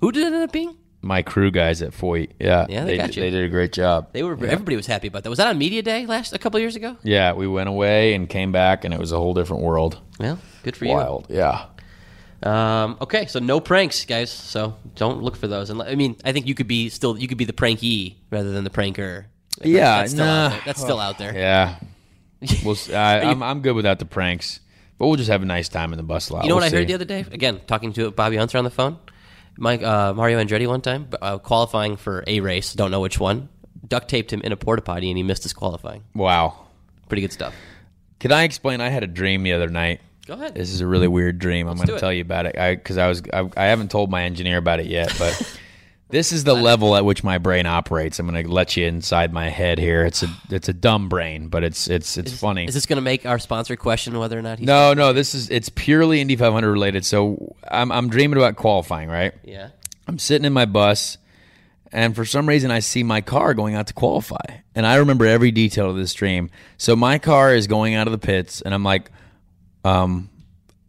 [0.00, 0.76] Who did it end up being?
[1.02, 2.30] My crew guys at Foyt.
[2.40, 3.22] Yeah, Yeah, they got did- you.
[3.22, 4.08] They did a great job.
[4.12, 4.32] They were.
[4.32, 5.30] Everybody was happy about that.
[5.30, 6.96] Was that on media day last a couple years ago?
[7.02, 9.98] Yeah, we went away and came back, and it was a whole different world.
[10.20, 10.92] Well, good for you.
[10.92, 11.26] Wild.
[11.28, 11.66] Yeah.
[12.42, 14.30] Um, okay, so no pranks, guys.
[14.30, 15.70] So don't look for those.
[15.70, 18.50] And I mean, I think you could be still you could be the prankee rather
[18.50, 19.26] than the pranker.
[19.60, 20.46] Like, Yeah, that's still nah.
[20.46, 20.60] out there.
[20.66, 21.34] That's still out there.
[21.36, 21.76] Yeah.
[22.64, 24.58] We'll, s- I, I'm, I'm good without the pranks,
[24.98, 26.42] but we'll just have a nice time in the bus lot.
[26.42, 27.24] You know We'll what I heard the other day?
[27.30, 28.98] Again, talking to Bobby Hunter on the phone.
[29.56, 32.74] Mike uh, Mario Andretti one time uh, qualifying for a race.
[32.74, 33.48] Don't know which one.
[33.86, 36.04] Duct taped him in a porta potty and he missed his qualifying.
[36.14, 36.66] Wow.
[37.08, 37.54] Pretty good stuff.
[38.20, 38.80] Can I explain?
[38.80, 40.54] I had a dream the other night, Go ahead.
[40.54, 41.66] This is a really weird dream.
[41.66, 44.22] I'm going to tell you about it because I, was I, I haven't told my
[44.22, 45.58] engineer about it yet, but
[46.12, 48.18] this is the level at which my brain operates.
[48.18, 50.04] I'm going to let you inside my head here.
[50.04, 52.66] It's a it's a dumb brain, but it's it's it's funny.
[52.66, 55.34] Is this going to make our sponsor question whether or not he's no, no, this
[55.34, 57.06] is it's purely Indy 500 related.
[57.06, 59.32] So I'm I'm dreaming about qualifying, right?
[59.42, 59.70] Yeah.
[60.06, 61.16] I'm sitting in my bus,
[61.90, 64.44] and for some reason, I see my car going out to qualify.
[64.74, 66.50] And I remember every detail of this dream.
[66.76, 69.10] So my car is going out of the pits, and I'm like,
[69.82, 70.28] um,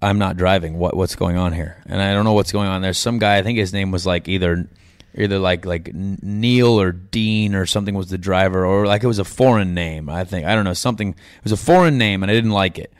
[0.01, 0.77] I'm not driving.
[0.77, 1.81] What what's going on here?
[1.85, 2.81] And I don't know what's going on.
[2.81, 3.37] There's some guy.
[3.37, 4.67] I think his name was like either
[5.15, 9.19] either like like Neil or Dean or something was the driver, or like it was
[9.19, 10.09] a foreign name.
[10.09, 11.09] I think I don't know something.
[11.09, 12.93] It was a foreign name, and I didn't like it.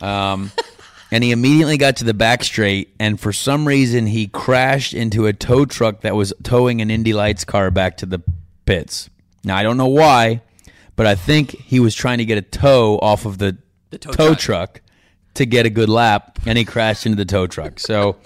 [0.00, 0.50] Um,
[1.12, 5.26] and he immediately got to the back straight, and for some reason, he crashed into
[5.26, 8.22] a tow truck that was towing an Indy Lights car back to the
[8.64, 9.10] pits.
[9.44, 10.40] Now, I don't know why,
[10.96, 13.56] but I think he was trying to get a tow off of the,
[13.90, 14.38] The tow tow truck.
[14.38, 14.80] truck
[15.34, 17.78] to get a good lap, and he crashed into the tow truck.
[17.80, 18.16] So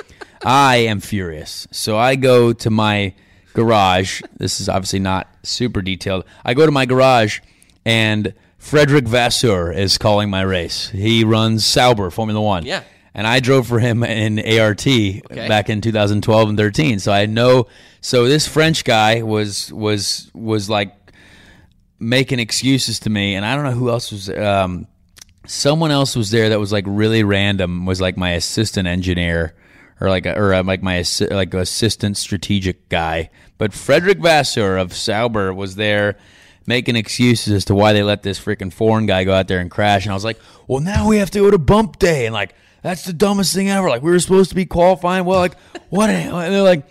[0.45, 1.67] I am furious.
[1.71, 3.15] So I go to my
[3.55, 4.23] garage.
[4.37, 6.25] This is obviously not super detailed.
[6.45, 7.41] I go to my garage,
[7.85, 10.89] and Frédéric Vasseur is calling my race.
[10.91, 12.65] He runs Sauber Formula One.
[12.65, 12.83] Yeah.
[13.15, 14.85] And I drove for him in ART
[15.31, 16.99] back in 2012 and 13.
[16.99, 17.67] So I know.
[18.03, 20.95] So this French guy was was was like
[21.99, 24.29] making excuses to me, and I don't know who else was.
[24.29, 24.87] Um,
[25.47, 27.87] someone else was there that was like really random.
[27.87, 29.55] Was like my assistant engineer,
[30.01, 33.31] or like a, or uh, like my like assistant strategic guy.
[33.59, 36.17] But Frédéric Vasseur of Sauber was there.
[36.69, 39.71] Making excuses as to why they let this freaking foreign guy go out there and
[39.71, 42.35] crash, and I was like, "Well, now we have to go to bump day," and
[42.35, 43.89] like, that's the dumbest thing ever.
[43.89, 45.25] Like, we were supposed to be qualifying.
[45.25, 45.57] Well, like,
[45.91, 46.11] what?
[46.11, 46.85] And they're like,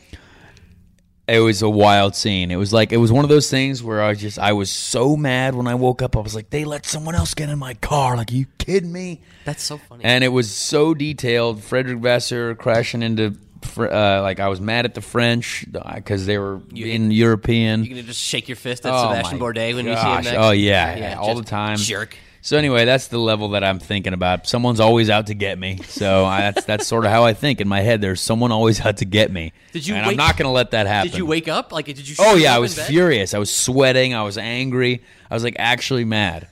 [1.27, 2.51] it was a wild scene.
[2.51, 5.15] It was like it was one of those things where I just I was so
[5.15, 6.15] mad when I woke up.
[6.15, 8.15] I was like, they let someone else get in my car.
[8.15, 9.21] Like, are you kidding me?
[9.43, 10.03] That's so funny.
[10.03, 11.61] And it was so detailed.
[11.61, 13.35] Frédéric Vasseur crashing into
[13.77, 15.65] uh, like I was mad at the French
[15.95, 17.83] because they were in European.
[17.83, 20.37] you gonna just shake your fist at Oh Sebastian Bourdais when you see him next?
[20.37, 22.17] Oh yeah, all the time, Jerk.
[22.45, 24.45] So anyway, that's the level that I'm thinking about.
[24.45, 25.79] Someone's always out to get me.
[25.87, 28.01] So I, that's that's sort of how I think in my head.
[28.01, 29.51] There's someone always out to get me.
[29.71, 31.09] Did you And I'm not going to let that happen.
[31.09, 31.71] Did you wake up?
[31.71, 32.15] Like, did you?
[32.19, 33.33] Oh yeah, I was furious.
[33.33, 34.13] I was sweating.
[34.13, 35.01] I was angry.
[35.31, 36.47] I was like actually mad.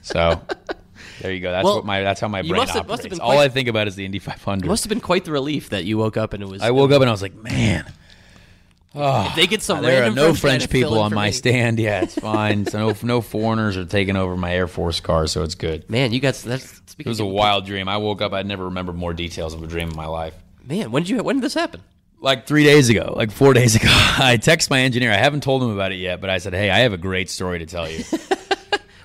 [0.00, 0.40] So
[1.20, 1.50] there you go.
[1.50, 2.88] That's Well, what my that's how my brain must have- operates.
[2.90, 4.64] must have been All I think about is the Indy 500.
[4.64, 6.62] It must have been quite the relief that you woke up and it was.
[6.62, 7.84] I woke up and I was like, man,
[8.96, 11.32] If they get some ah, there are no French, French people on my me.
[11.32, 11.78] stand.
[11.78, 12.66] Yeah, it's fine.
[12.66, 15.88] so no no foreigners are taking over my Air Force car, so it's good.
[15.90, 16.80] Man, you got that's.
[16.98, 17.88] It was a wild dream.
[17.88, 18.32] I woke up.
[18.32, 20.34] I never remember more details of a dream in my life.
[20.64, 20.90] man.
[20.92, 21.22] When did you?
[21.22, 21.82] When did this happen?
[22.18, 25.12] Like three days ago, like four days ago, I text my engineer.
[25.12, 27.28] I haven't told him about it yet, but I said, "Hey, I have a great
[27.28, 28.02] story to tell you."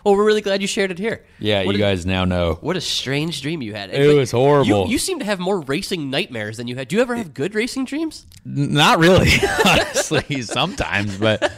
[0.03, 1.25] Well, we're really glad you shared it here.
[1.39, 2.57] Yeah, What you a- guys now know.
[2.61, 3.89] What a strange dream you had.
[3.93, 4.85] It was horrible.
[4.85, 6.87] You, you seem to have more racing nightmares than you had.
[6.87, 8.25] Do you ever have good racing dreams?
[8.45, 9.31] Not really,
[9.65, 10.41] honestly.
[10.41, 11.51] Sometimes, but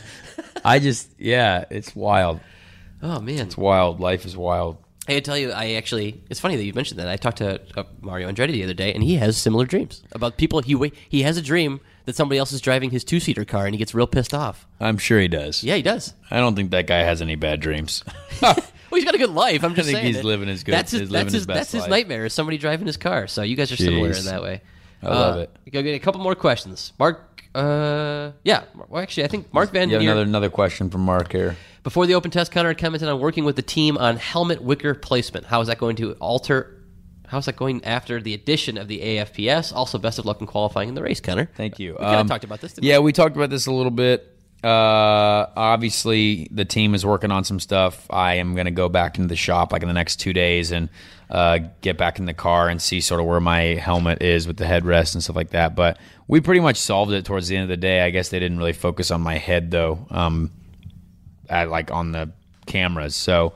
[0.65, 2.39] I just yeah, it's wild.
[3.01, 3.39] Oh man.
[3.39, 3.99] It's wild.
[3.99, 4.77] Life is wild.
[5.07, 7.09] I tell you, I actually, it's funny that you mentioned that.
[7.09, 10.37] I talked to uh, Mario Andretti the other day, and he has similar dreams about
[10.37, 10.61] people.
[10.61, 13.73] He he has a dream that somebody else is driving his two seater car, and
[13.73, 14.67] he gets real pissed off.
[14.79, 15.63] I'm sure he does.
[15.63, 16.13] Yeah, he does.
[16.31, 18.03] I don't think that guy has any bad dreams.
[18.91, 19.63] Well, he's got a good life.
[19.63, 20.13] I'm just think saying.
[20.13, 21.09] he's living his good- That's his.
[21.09, 21.33] that's his.
[21.33, 21.89] his best that's his life.
[21.89, 22.25] nightmare.
[22.25, 23.25] Is somebody driving his car.
[23.25, 24.61] So you guys are similar in that way.
[25.01, 25.71] I love Uh, it.
[25.71, 27.43] Go get a couple more questions, Mark.
[27.55, 28.65] Uh, yeah.
[28.89, 31.55] Well, actually, I think Mark Van You have another another question from Mark here.
[31.81, 34.93] Before the Open Test, Conor had commented on working with the team on helmet wicker
[34.93, 35.47] placement.
[35.47, 36.77] How is that going to alter?
[37.27, 39.73] How is that going after the addition of the AFPS?
[39.73, 41.49] Also, best of luck in qualifying in the race, Conor.
[41.55, 41.93] Thank you.
[41.93, 42.75] We kind of Um, talked about this.
[42.81, 44.29] Yeah, we talked about this a little bit.
[44.63, 48.05] Uh, obviously, the team is working on some stuff.
[48.09, 50.71] I am going to go back into the shop like in the next two days
[50.71, 50.89] and
[51.29, 54.57] uh, get back in the car and see sort of where my helmet is with
[54.57, 55.75] the headrest and stuff like that.
[55.75, 55.97] But
[56.27, 58.01] we pretty much solved it towards the end of the day.
[58.01, 60.51] I guess they didn't really focus on my head though, um,
[61.49, 62.31] at like on the
[62.67, 63.15] cameras.
[63.15, 63.53] So.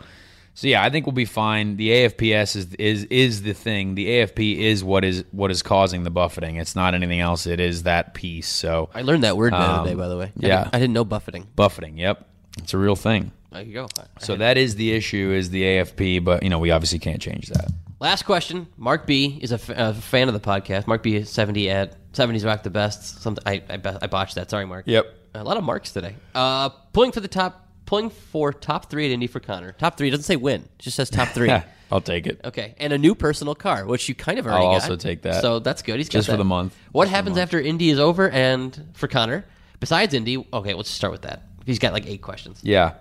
[0.57, 1.77] So yeah, I think we'll be fine.
[1.77, 3.93] The AFPS is is is the thing.
[3.93, 6.55] The AFP is what is what is causing the buffeting.
[6.55, 7.45] It's not anything else.
[7.45, 8.47] It is that piece.
[8.49, 10.25] So I learned that word the other Um, day, by the way.
[10.25, 10.63] I yeah.
[10.63, 11.45] didn't, I didn't know buffeting.
[11.55, 11.99] buffeting.
[11.99, 12.27] Yep,
[12.57, 13.31] it's a real thing.
[13.51, 13.87] There you go.
[14.19, 15.31] So that is the issue.
[15.31, 17.69] Is the AFP, but you know we obviously can't change that.
[17.99, 18.65] Last question.
[18.77, 20.87] Mark B is a, f- a fan of the podcast.
[20.87, 23.21] Mark B is seventy at seventies rock the best.
[23.21, 24.49] Something I I, I botched that.
[24.49, 24.85] Sorry, Mark.
[24.87, 25.05] Yep.
[25.35, 26.15] A lot of marks today.
[26.33, 27.66] Uh, pulling for the top.
[27.87, 29.71] Pulling for top three at Indy for Conor.
[29.71, 30.61] Top three doesn't say win.
[30.61, 31.51] It just says top three.
[31.91, 32.41] I'll take it.
[32.43, 34.81] Okay, and a new personal car, which you kind of already I'll got.
[34.83, 35.41] also take that.
[35.41, 35.95] So that's good.
[35.95, 36.77] He's got Just for the month.
[36.91, 37.43] What Just happens month.
[37.43, 39.45] after Indy is over and for Conor?
[39.79, 41.43] Besides Indy, okay, let's start with that.
[41.65, 42.59] He's got like eight questions.
[42.61, 42.95] Yeah.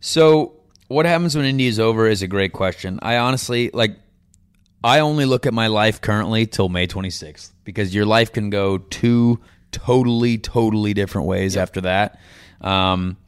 [0.00, 0.54] So
[0.88, 2.98] what happens when Indy is over is a great question.
[3.02, 3.96] I honestly like.
[4.82, 8.78] I only look at my life currently till May 26th because your life can go
[8.78, 9.38] two
[9.72, 12.18] totally, totally different ways after that.
[12.62, 13.18] Um,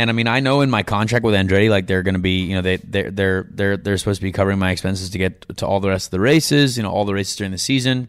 [0.00, 2.44] and I mean, I know in my contract with Andretti, like they're going to be,
[2.44, 5.58] you know, they they're they're they're they're supposed to be covering my expenses to get
[5.58, 8.08] to all the rest of the races, you know, all the races during the season.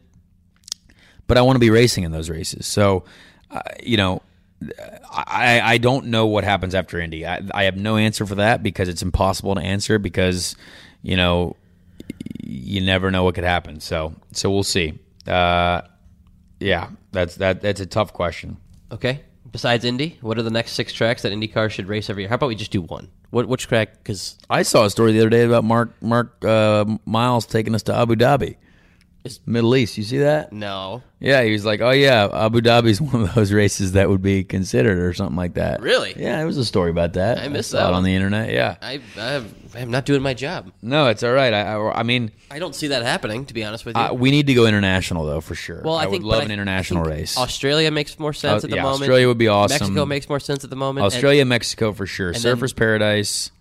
[1.27, 3.03] But I want to be racing in those races, so
[3.51, 4.21] uh, you know,
[5.11, 7.27] I I don't know what happens after Indy.
[7.27, 10.55] I, I have no answer for that because it's impossible to answer because
[11.01, 11.57] you know
[12.41, 13.81] you never know what could happen.
[13.81, 14.97] So so we'll see.
[15.27, 15.81] Uh,
[16.61, 18.55] yeah, that's that that's a tough question.
[18.93, 19.23] Okay.
[19.51, 22.29] Besides Indy, what are the next six tracks that IndyCar should race every year?
[22.29, 23.09] How about we just do one?
[23.31, 23.97] What which track?
[23.97, 27.83] Because I saw a story the other day about Mark Mark uh, Miles taking us
[27.83, 28.55] to Abu Dhabi,
[29.45, 29.97] Middle East.
[29.97, 30.51] You see that?
[30.51, 34.21] no, Yeah, he was like, "Oh yeah, Abu Dhabi's one of those races that would
[34.21, 36.13] be considered or something like that." Really?
[36.17, 37.37] Yeah, it was a story about that.
[37.37, 38.51] I missed that it on the internet.
[38.51, 38.77] Yeah.
[38.81, 40.71] I I have, I'm not doing my job.
[40.81, 41.53] No, it's all right.
[41.53, 43.45] I I, I mean, I don't see that happening.
[43.45, 44.01] To be honest with you.
[44.01, 45.81] uh, we need to go international though for sure.
[45.83, 47.37] well, I, would think love but an international I race.
[47.37, 49.01] Australia makes more sense Oh, at the yeah, moment.
[49.03, 49.75] Australia would be awesome.
[49.79, 51.05] Mexico makes more sense at the moment.
[51.05, 52.33] Australia, and- Mexico for sure.
[52.33, 53.51] then- Surfers Paradise,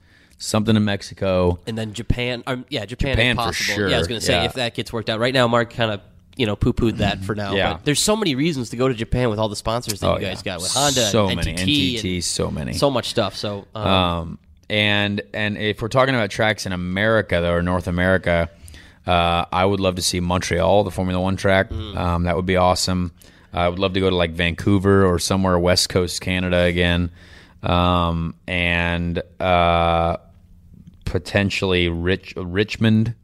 [0.41, 1.61] something in Mexico.
[1.69, 2.43] and then Japan.
[2.49, 4.45] Um, yeah, Japan, Japan sure, Yeah, I was going to say yeah.
[4.47, 5.21] if that gets worked out.
[5.21, 6.01] Right now, Mark kind of
[6.37, 7.55] you know poo pooed that for now.
[7.55, 7.75] Yeah.
[7.75, 10.15] But there's so many reasons to go to Japan with all the sponsors that Oh,
[10.15, 10.55] you guys yeah.
[10.55, 12.73] got with Honda, So and many NTT, NTT, and so many.
[12.73, 13.37] so much stuff.
[13.37, 14.39] So um, Um,
[14.71, 18.49] and and if we're talking about tracks in America though, or North America,
[19.07, 21.71] uh, I would love to see Montreal, the Formula One track.
[21.71, 21.97] Mm.
[21.97, 23.13] Um, that would be awesome.
[23.53, 27.11] I would love to go to like Vancouver or somewhere West Coast Canada again,
[27.65, 30.17] um, and uh,
[31.11, 33.15] potentially Rich Richmond.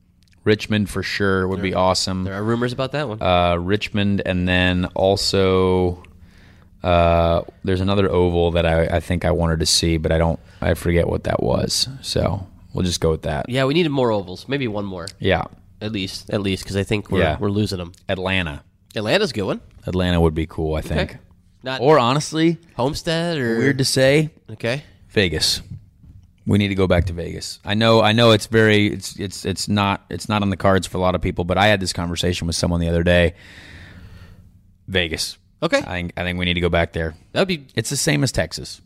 [0.44, 2.22] Richmond for sure would be awesome.
[2.24, 3.20] there are rumors about that one.
[3.20, 6.02] Uh, Richmond, and then also
[6.84, 10.38] uh, there's another oval that I, I think I wanted to see, but I don't.
[10.60, 11.88] I forget what that was.
[12.02, 13.48] So we'll just go with that.
[13.48, 14.46] yeah, we needed more ovals.
[14.48, 15.44] Maybe one more Yeah,
[15.80, 16.30] at least.
[16.30, 17.38] At least because I think we're Yeah.
[17.40, 17.92] we're losing them.
[18.08, 18.62] Atlanta.
[18.94, 19.60] Atlanta's a good one.
[19.86, 20.74] Atlanta would be cool.
[20.76, 21.10] I think.
[21.10, 21.18] Okay.
[21.62, 24.84] Not Or honestly, Homestead or weird to say, Okay.
[25.08, 25.60] Vegas.
[26.46, 27.58] We need to go back to Vegas.
[27.64, 28.00] I know.
[28.00, 28.86] I know it's very.
[28.86, 30.04] It's it's it's not.
[30.10, 31.44] It's not on the cards for a lot of people.
[31.44, 33.34] But I had this conversation with someone the other day.
[34.86, 35.38] Vegas.
[35.62, 35.78] Okay.
[35.78, 36.12] I think.
[36.16, 37.16] I think we need to go back there.
[37.32, 37.66] That'd be.
[37.74, 38.80] It's the same as Texas.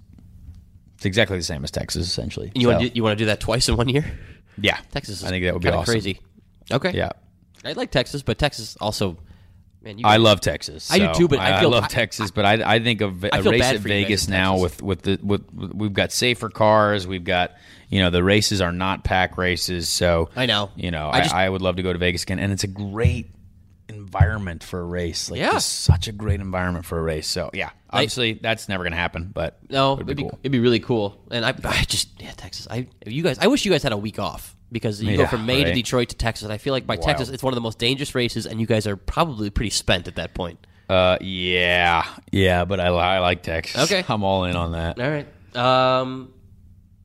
[0.97, 2.51] It's exactly the same as Texas, essentially.
[2.55, 4.05] You want to do, you want to do that twice in one year?
[4.59, 5.19] yeah, Texas.
[5.19, 5.85] Is I think that would be awesome.
[5.85, 6.20] crazy.
[6.70, 6.93] Okay.
[6.93, 7.11] Yeah,
[7.65, 9.19] I like Texas, but Texas also.
[9.82, 10.90] Man, I guys- love Texas.
[10.93, 12.31] I do too, but I feel- love I- Texas.
[12.31, 14.62] But I, I think of a I race at for you guys Vegas now Texas.
[14.62, 17.07] with with the with with- we've got safer cars.
[17.07, 17.52] We've got
[17.89, 19.89] you know the races are not pack races.
[19.89, 20.70] So I know.
[20.77, 22.65] You know, I I, just- I would love to go to Vegas again, and it's
[22.65, 23.31] a great
[23.94, 25.30] environment for a race.
[25.30, 25.58] Like, Yeah.
[25.58, 27.26] such a great environment for a race.
[27.28, 29.30] So yeah, obviously that's never going to happen.
[29.34, 30.38] But No, it'd be be, cool.
[30.42, 31.20] it'd be really cool.
[31.30, 32.66] And I, I just yeah, Texas.
[32.70, 33.38] I you guys.
[33.38, 35.74] I wish you guys had a week off because you go Yeah, from Maine to.
[35.74, 36.48] Detroit to Texas.
[36.48, 38.86] I feel like by Texas, it's one of the most dangerous races, and you guys
[38.86, 40.66] are probably pretty spent at that point.
[40.88, 43.80] Uh, yeah, yeah, but I, I like Texas.
[43.90, 44.04] Okay.
[44.08, 45.00] I'm all in on that.
[45.00, 45.26] All right.
[45.56, 46.32] Um,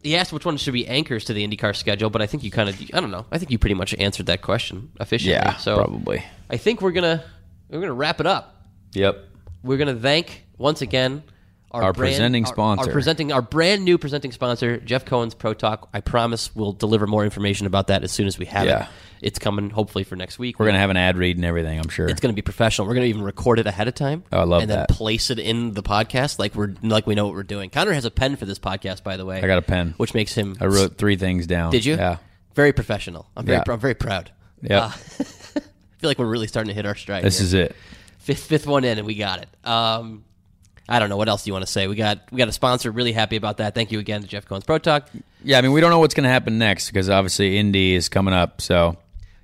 [0.01, 2.51] he asked which one should be anchors to the IndyCar schedule, but I think you
[2.51, 3.25] kind of I don't know.
[3.31, 5.33] I think you pretty much answered that question efficiently.
[5.33, 6.23] Yeah, so probably.
[6.49, 7.23] I think we're gonna
[7.69, 8.65] we're gonna wrap it up.
[8.93, 9.17] Yep.
[9.63, 11.23] We're gonna thank once again
[11.71, 12.85] Our presenting sponsor.
[12.87, 15.89] our presenting our brand new presenting sponsor, Jeff Cohen's Pro Talk.
[15.93, 18.83] I promise we'll deliver more information about that as soon as we have Yeah.
[18.83, 18.89] it.
[19.21, 20.59] It's coming hopefully for next week.
[20.59, 21.79] We're gonna have an ad read and everything.
[21.79, 22.07] I'm sure.
[22.07, 22.85] it's going to be professional.
[22.87, 24.23] We're going to even record it ahead of time.
[24.31, 24.87] Oh, I love and that.
[24.89, 27.69] then place it in the podcast like we're like we know what we're doing.
[27.71, 29.41] Conor has a pen for this podcast, by the way.
[29.41, 29.95] I got a pen.
[29.97, 30.55] which makes him.
[30.61, 31.71] I wrote three things down.
[31.71, 31.95] Did you?
[31.95, 32.17] Yeah.
[32.53, 33.27] Very professional.
[33.35, 33.57] I'm very.
[33.57, 33.73] Yeah.
[33.73, 34.31] I'm very proud.
[34.61, 34.85] Yeah.
[34.85, 34.91] Uh,
[36.05, 37.23] feel like we're really starting to hit our stride.
[37.23, 37.45] this here.
[37.45, 37.75] is it.
[38.19, 39.67] fifth fifth one in and we got it.
[39.67, 40.23] Um,
[40.87, 41.87] I don't know what else do you want to say.
[41.87, 42.91] We got we got a sponsor.
[42.91, 43.73] Really happy about that.
[43.73, 45.09] Thank you again to Jeff Cohen's Pro Talk.
[45.43, 48.07] Yeah, I mean, we don't know what's going to happen next because obviously Indy is
[48.07, 48.61] coming up.
[48.61, 48.97] So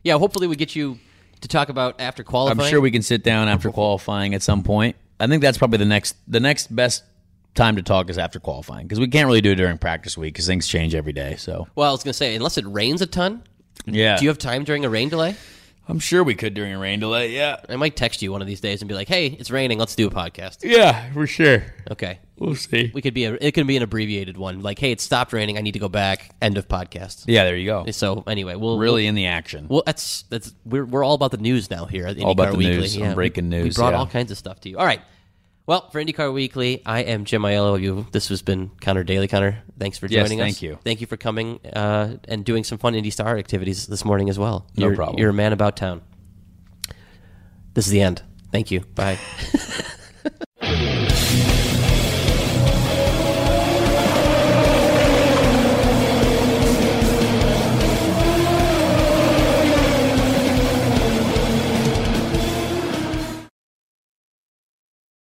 [0.03, 0.99] Yeah, hopefully we get you
[1.41, 2.59] to talk about after qualifying.
[2.59, 4.95] I'm sure we can sit down after qualifying at some point.
[5.19, 7.03] I think that's probably the next the next best
[7.55, 10.35] time to talk is after qualifying because we can't really do it during practice week
[10.35, 11.37] because things change every day.
[11.37, 13.41] So Well, I was gonna say unless it rains a ton.
[13.87, 15.35] yeah, Do you have time during a rain delay?
[15.91, 17.31] I'm sure we could during a rain delay.
[17.35, 19.77] Yeah, I might text you one of these days and be like, "Hey, it's raining.
[19.77, 21.63] Let's do a podcast." yeah, for sure.
[21.91, 22.19] Okay.
[22.37, 22.89] We'll see.
[22.93, 24.61] We could be a it could be an abbreviated one.
[24.61, 25.57] Like, "Hey, it stopped raining.
[25.57, 27.25] I need to go back." End of podcast.
[27.27, 27.91] Yeah, there you go.
[27.91, 29.67] So anyway, we'll Really in the action.
[29.69, 32.57] Well, that's that's we're we're all about the news now here at All about the
[32.57, 32.77] Weekly.
[32.77, 33.99] news, Yeah, breaking we- We brought yeah.
[33.99, 34.77] all kinds of stuff to you.
[34.77, 35.01] All right.
[35.71, 38.11] Well, for IndyCar Weekly, I am Jim Ayello.
[38.11, 39.29] This has been Conor Daly.
[39.29, 40.47] Conor, thanks for Yes, joining us.
[40.47, 40.77] thank you.
[40.83, 44.37] Thank you for coming uh, and doing some fun Indy Star activities this morning as
[44.37, 44.67] well.
[44.75, 45.17] No you're, problem.
[45.17, 46.01] You're a man about town.
[47.73, 48.21] This is the end.
[48.51, 48.81] Thank you.
[48.81, 49.17] Bye.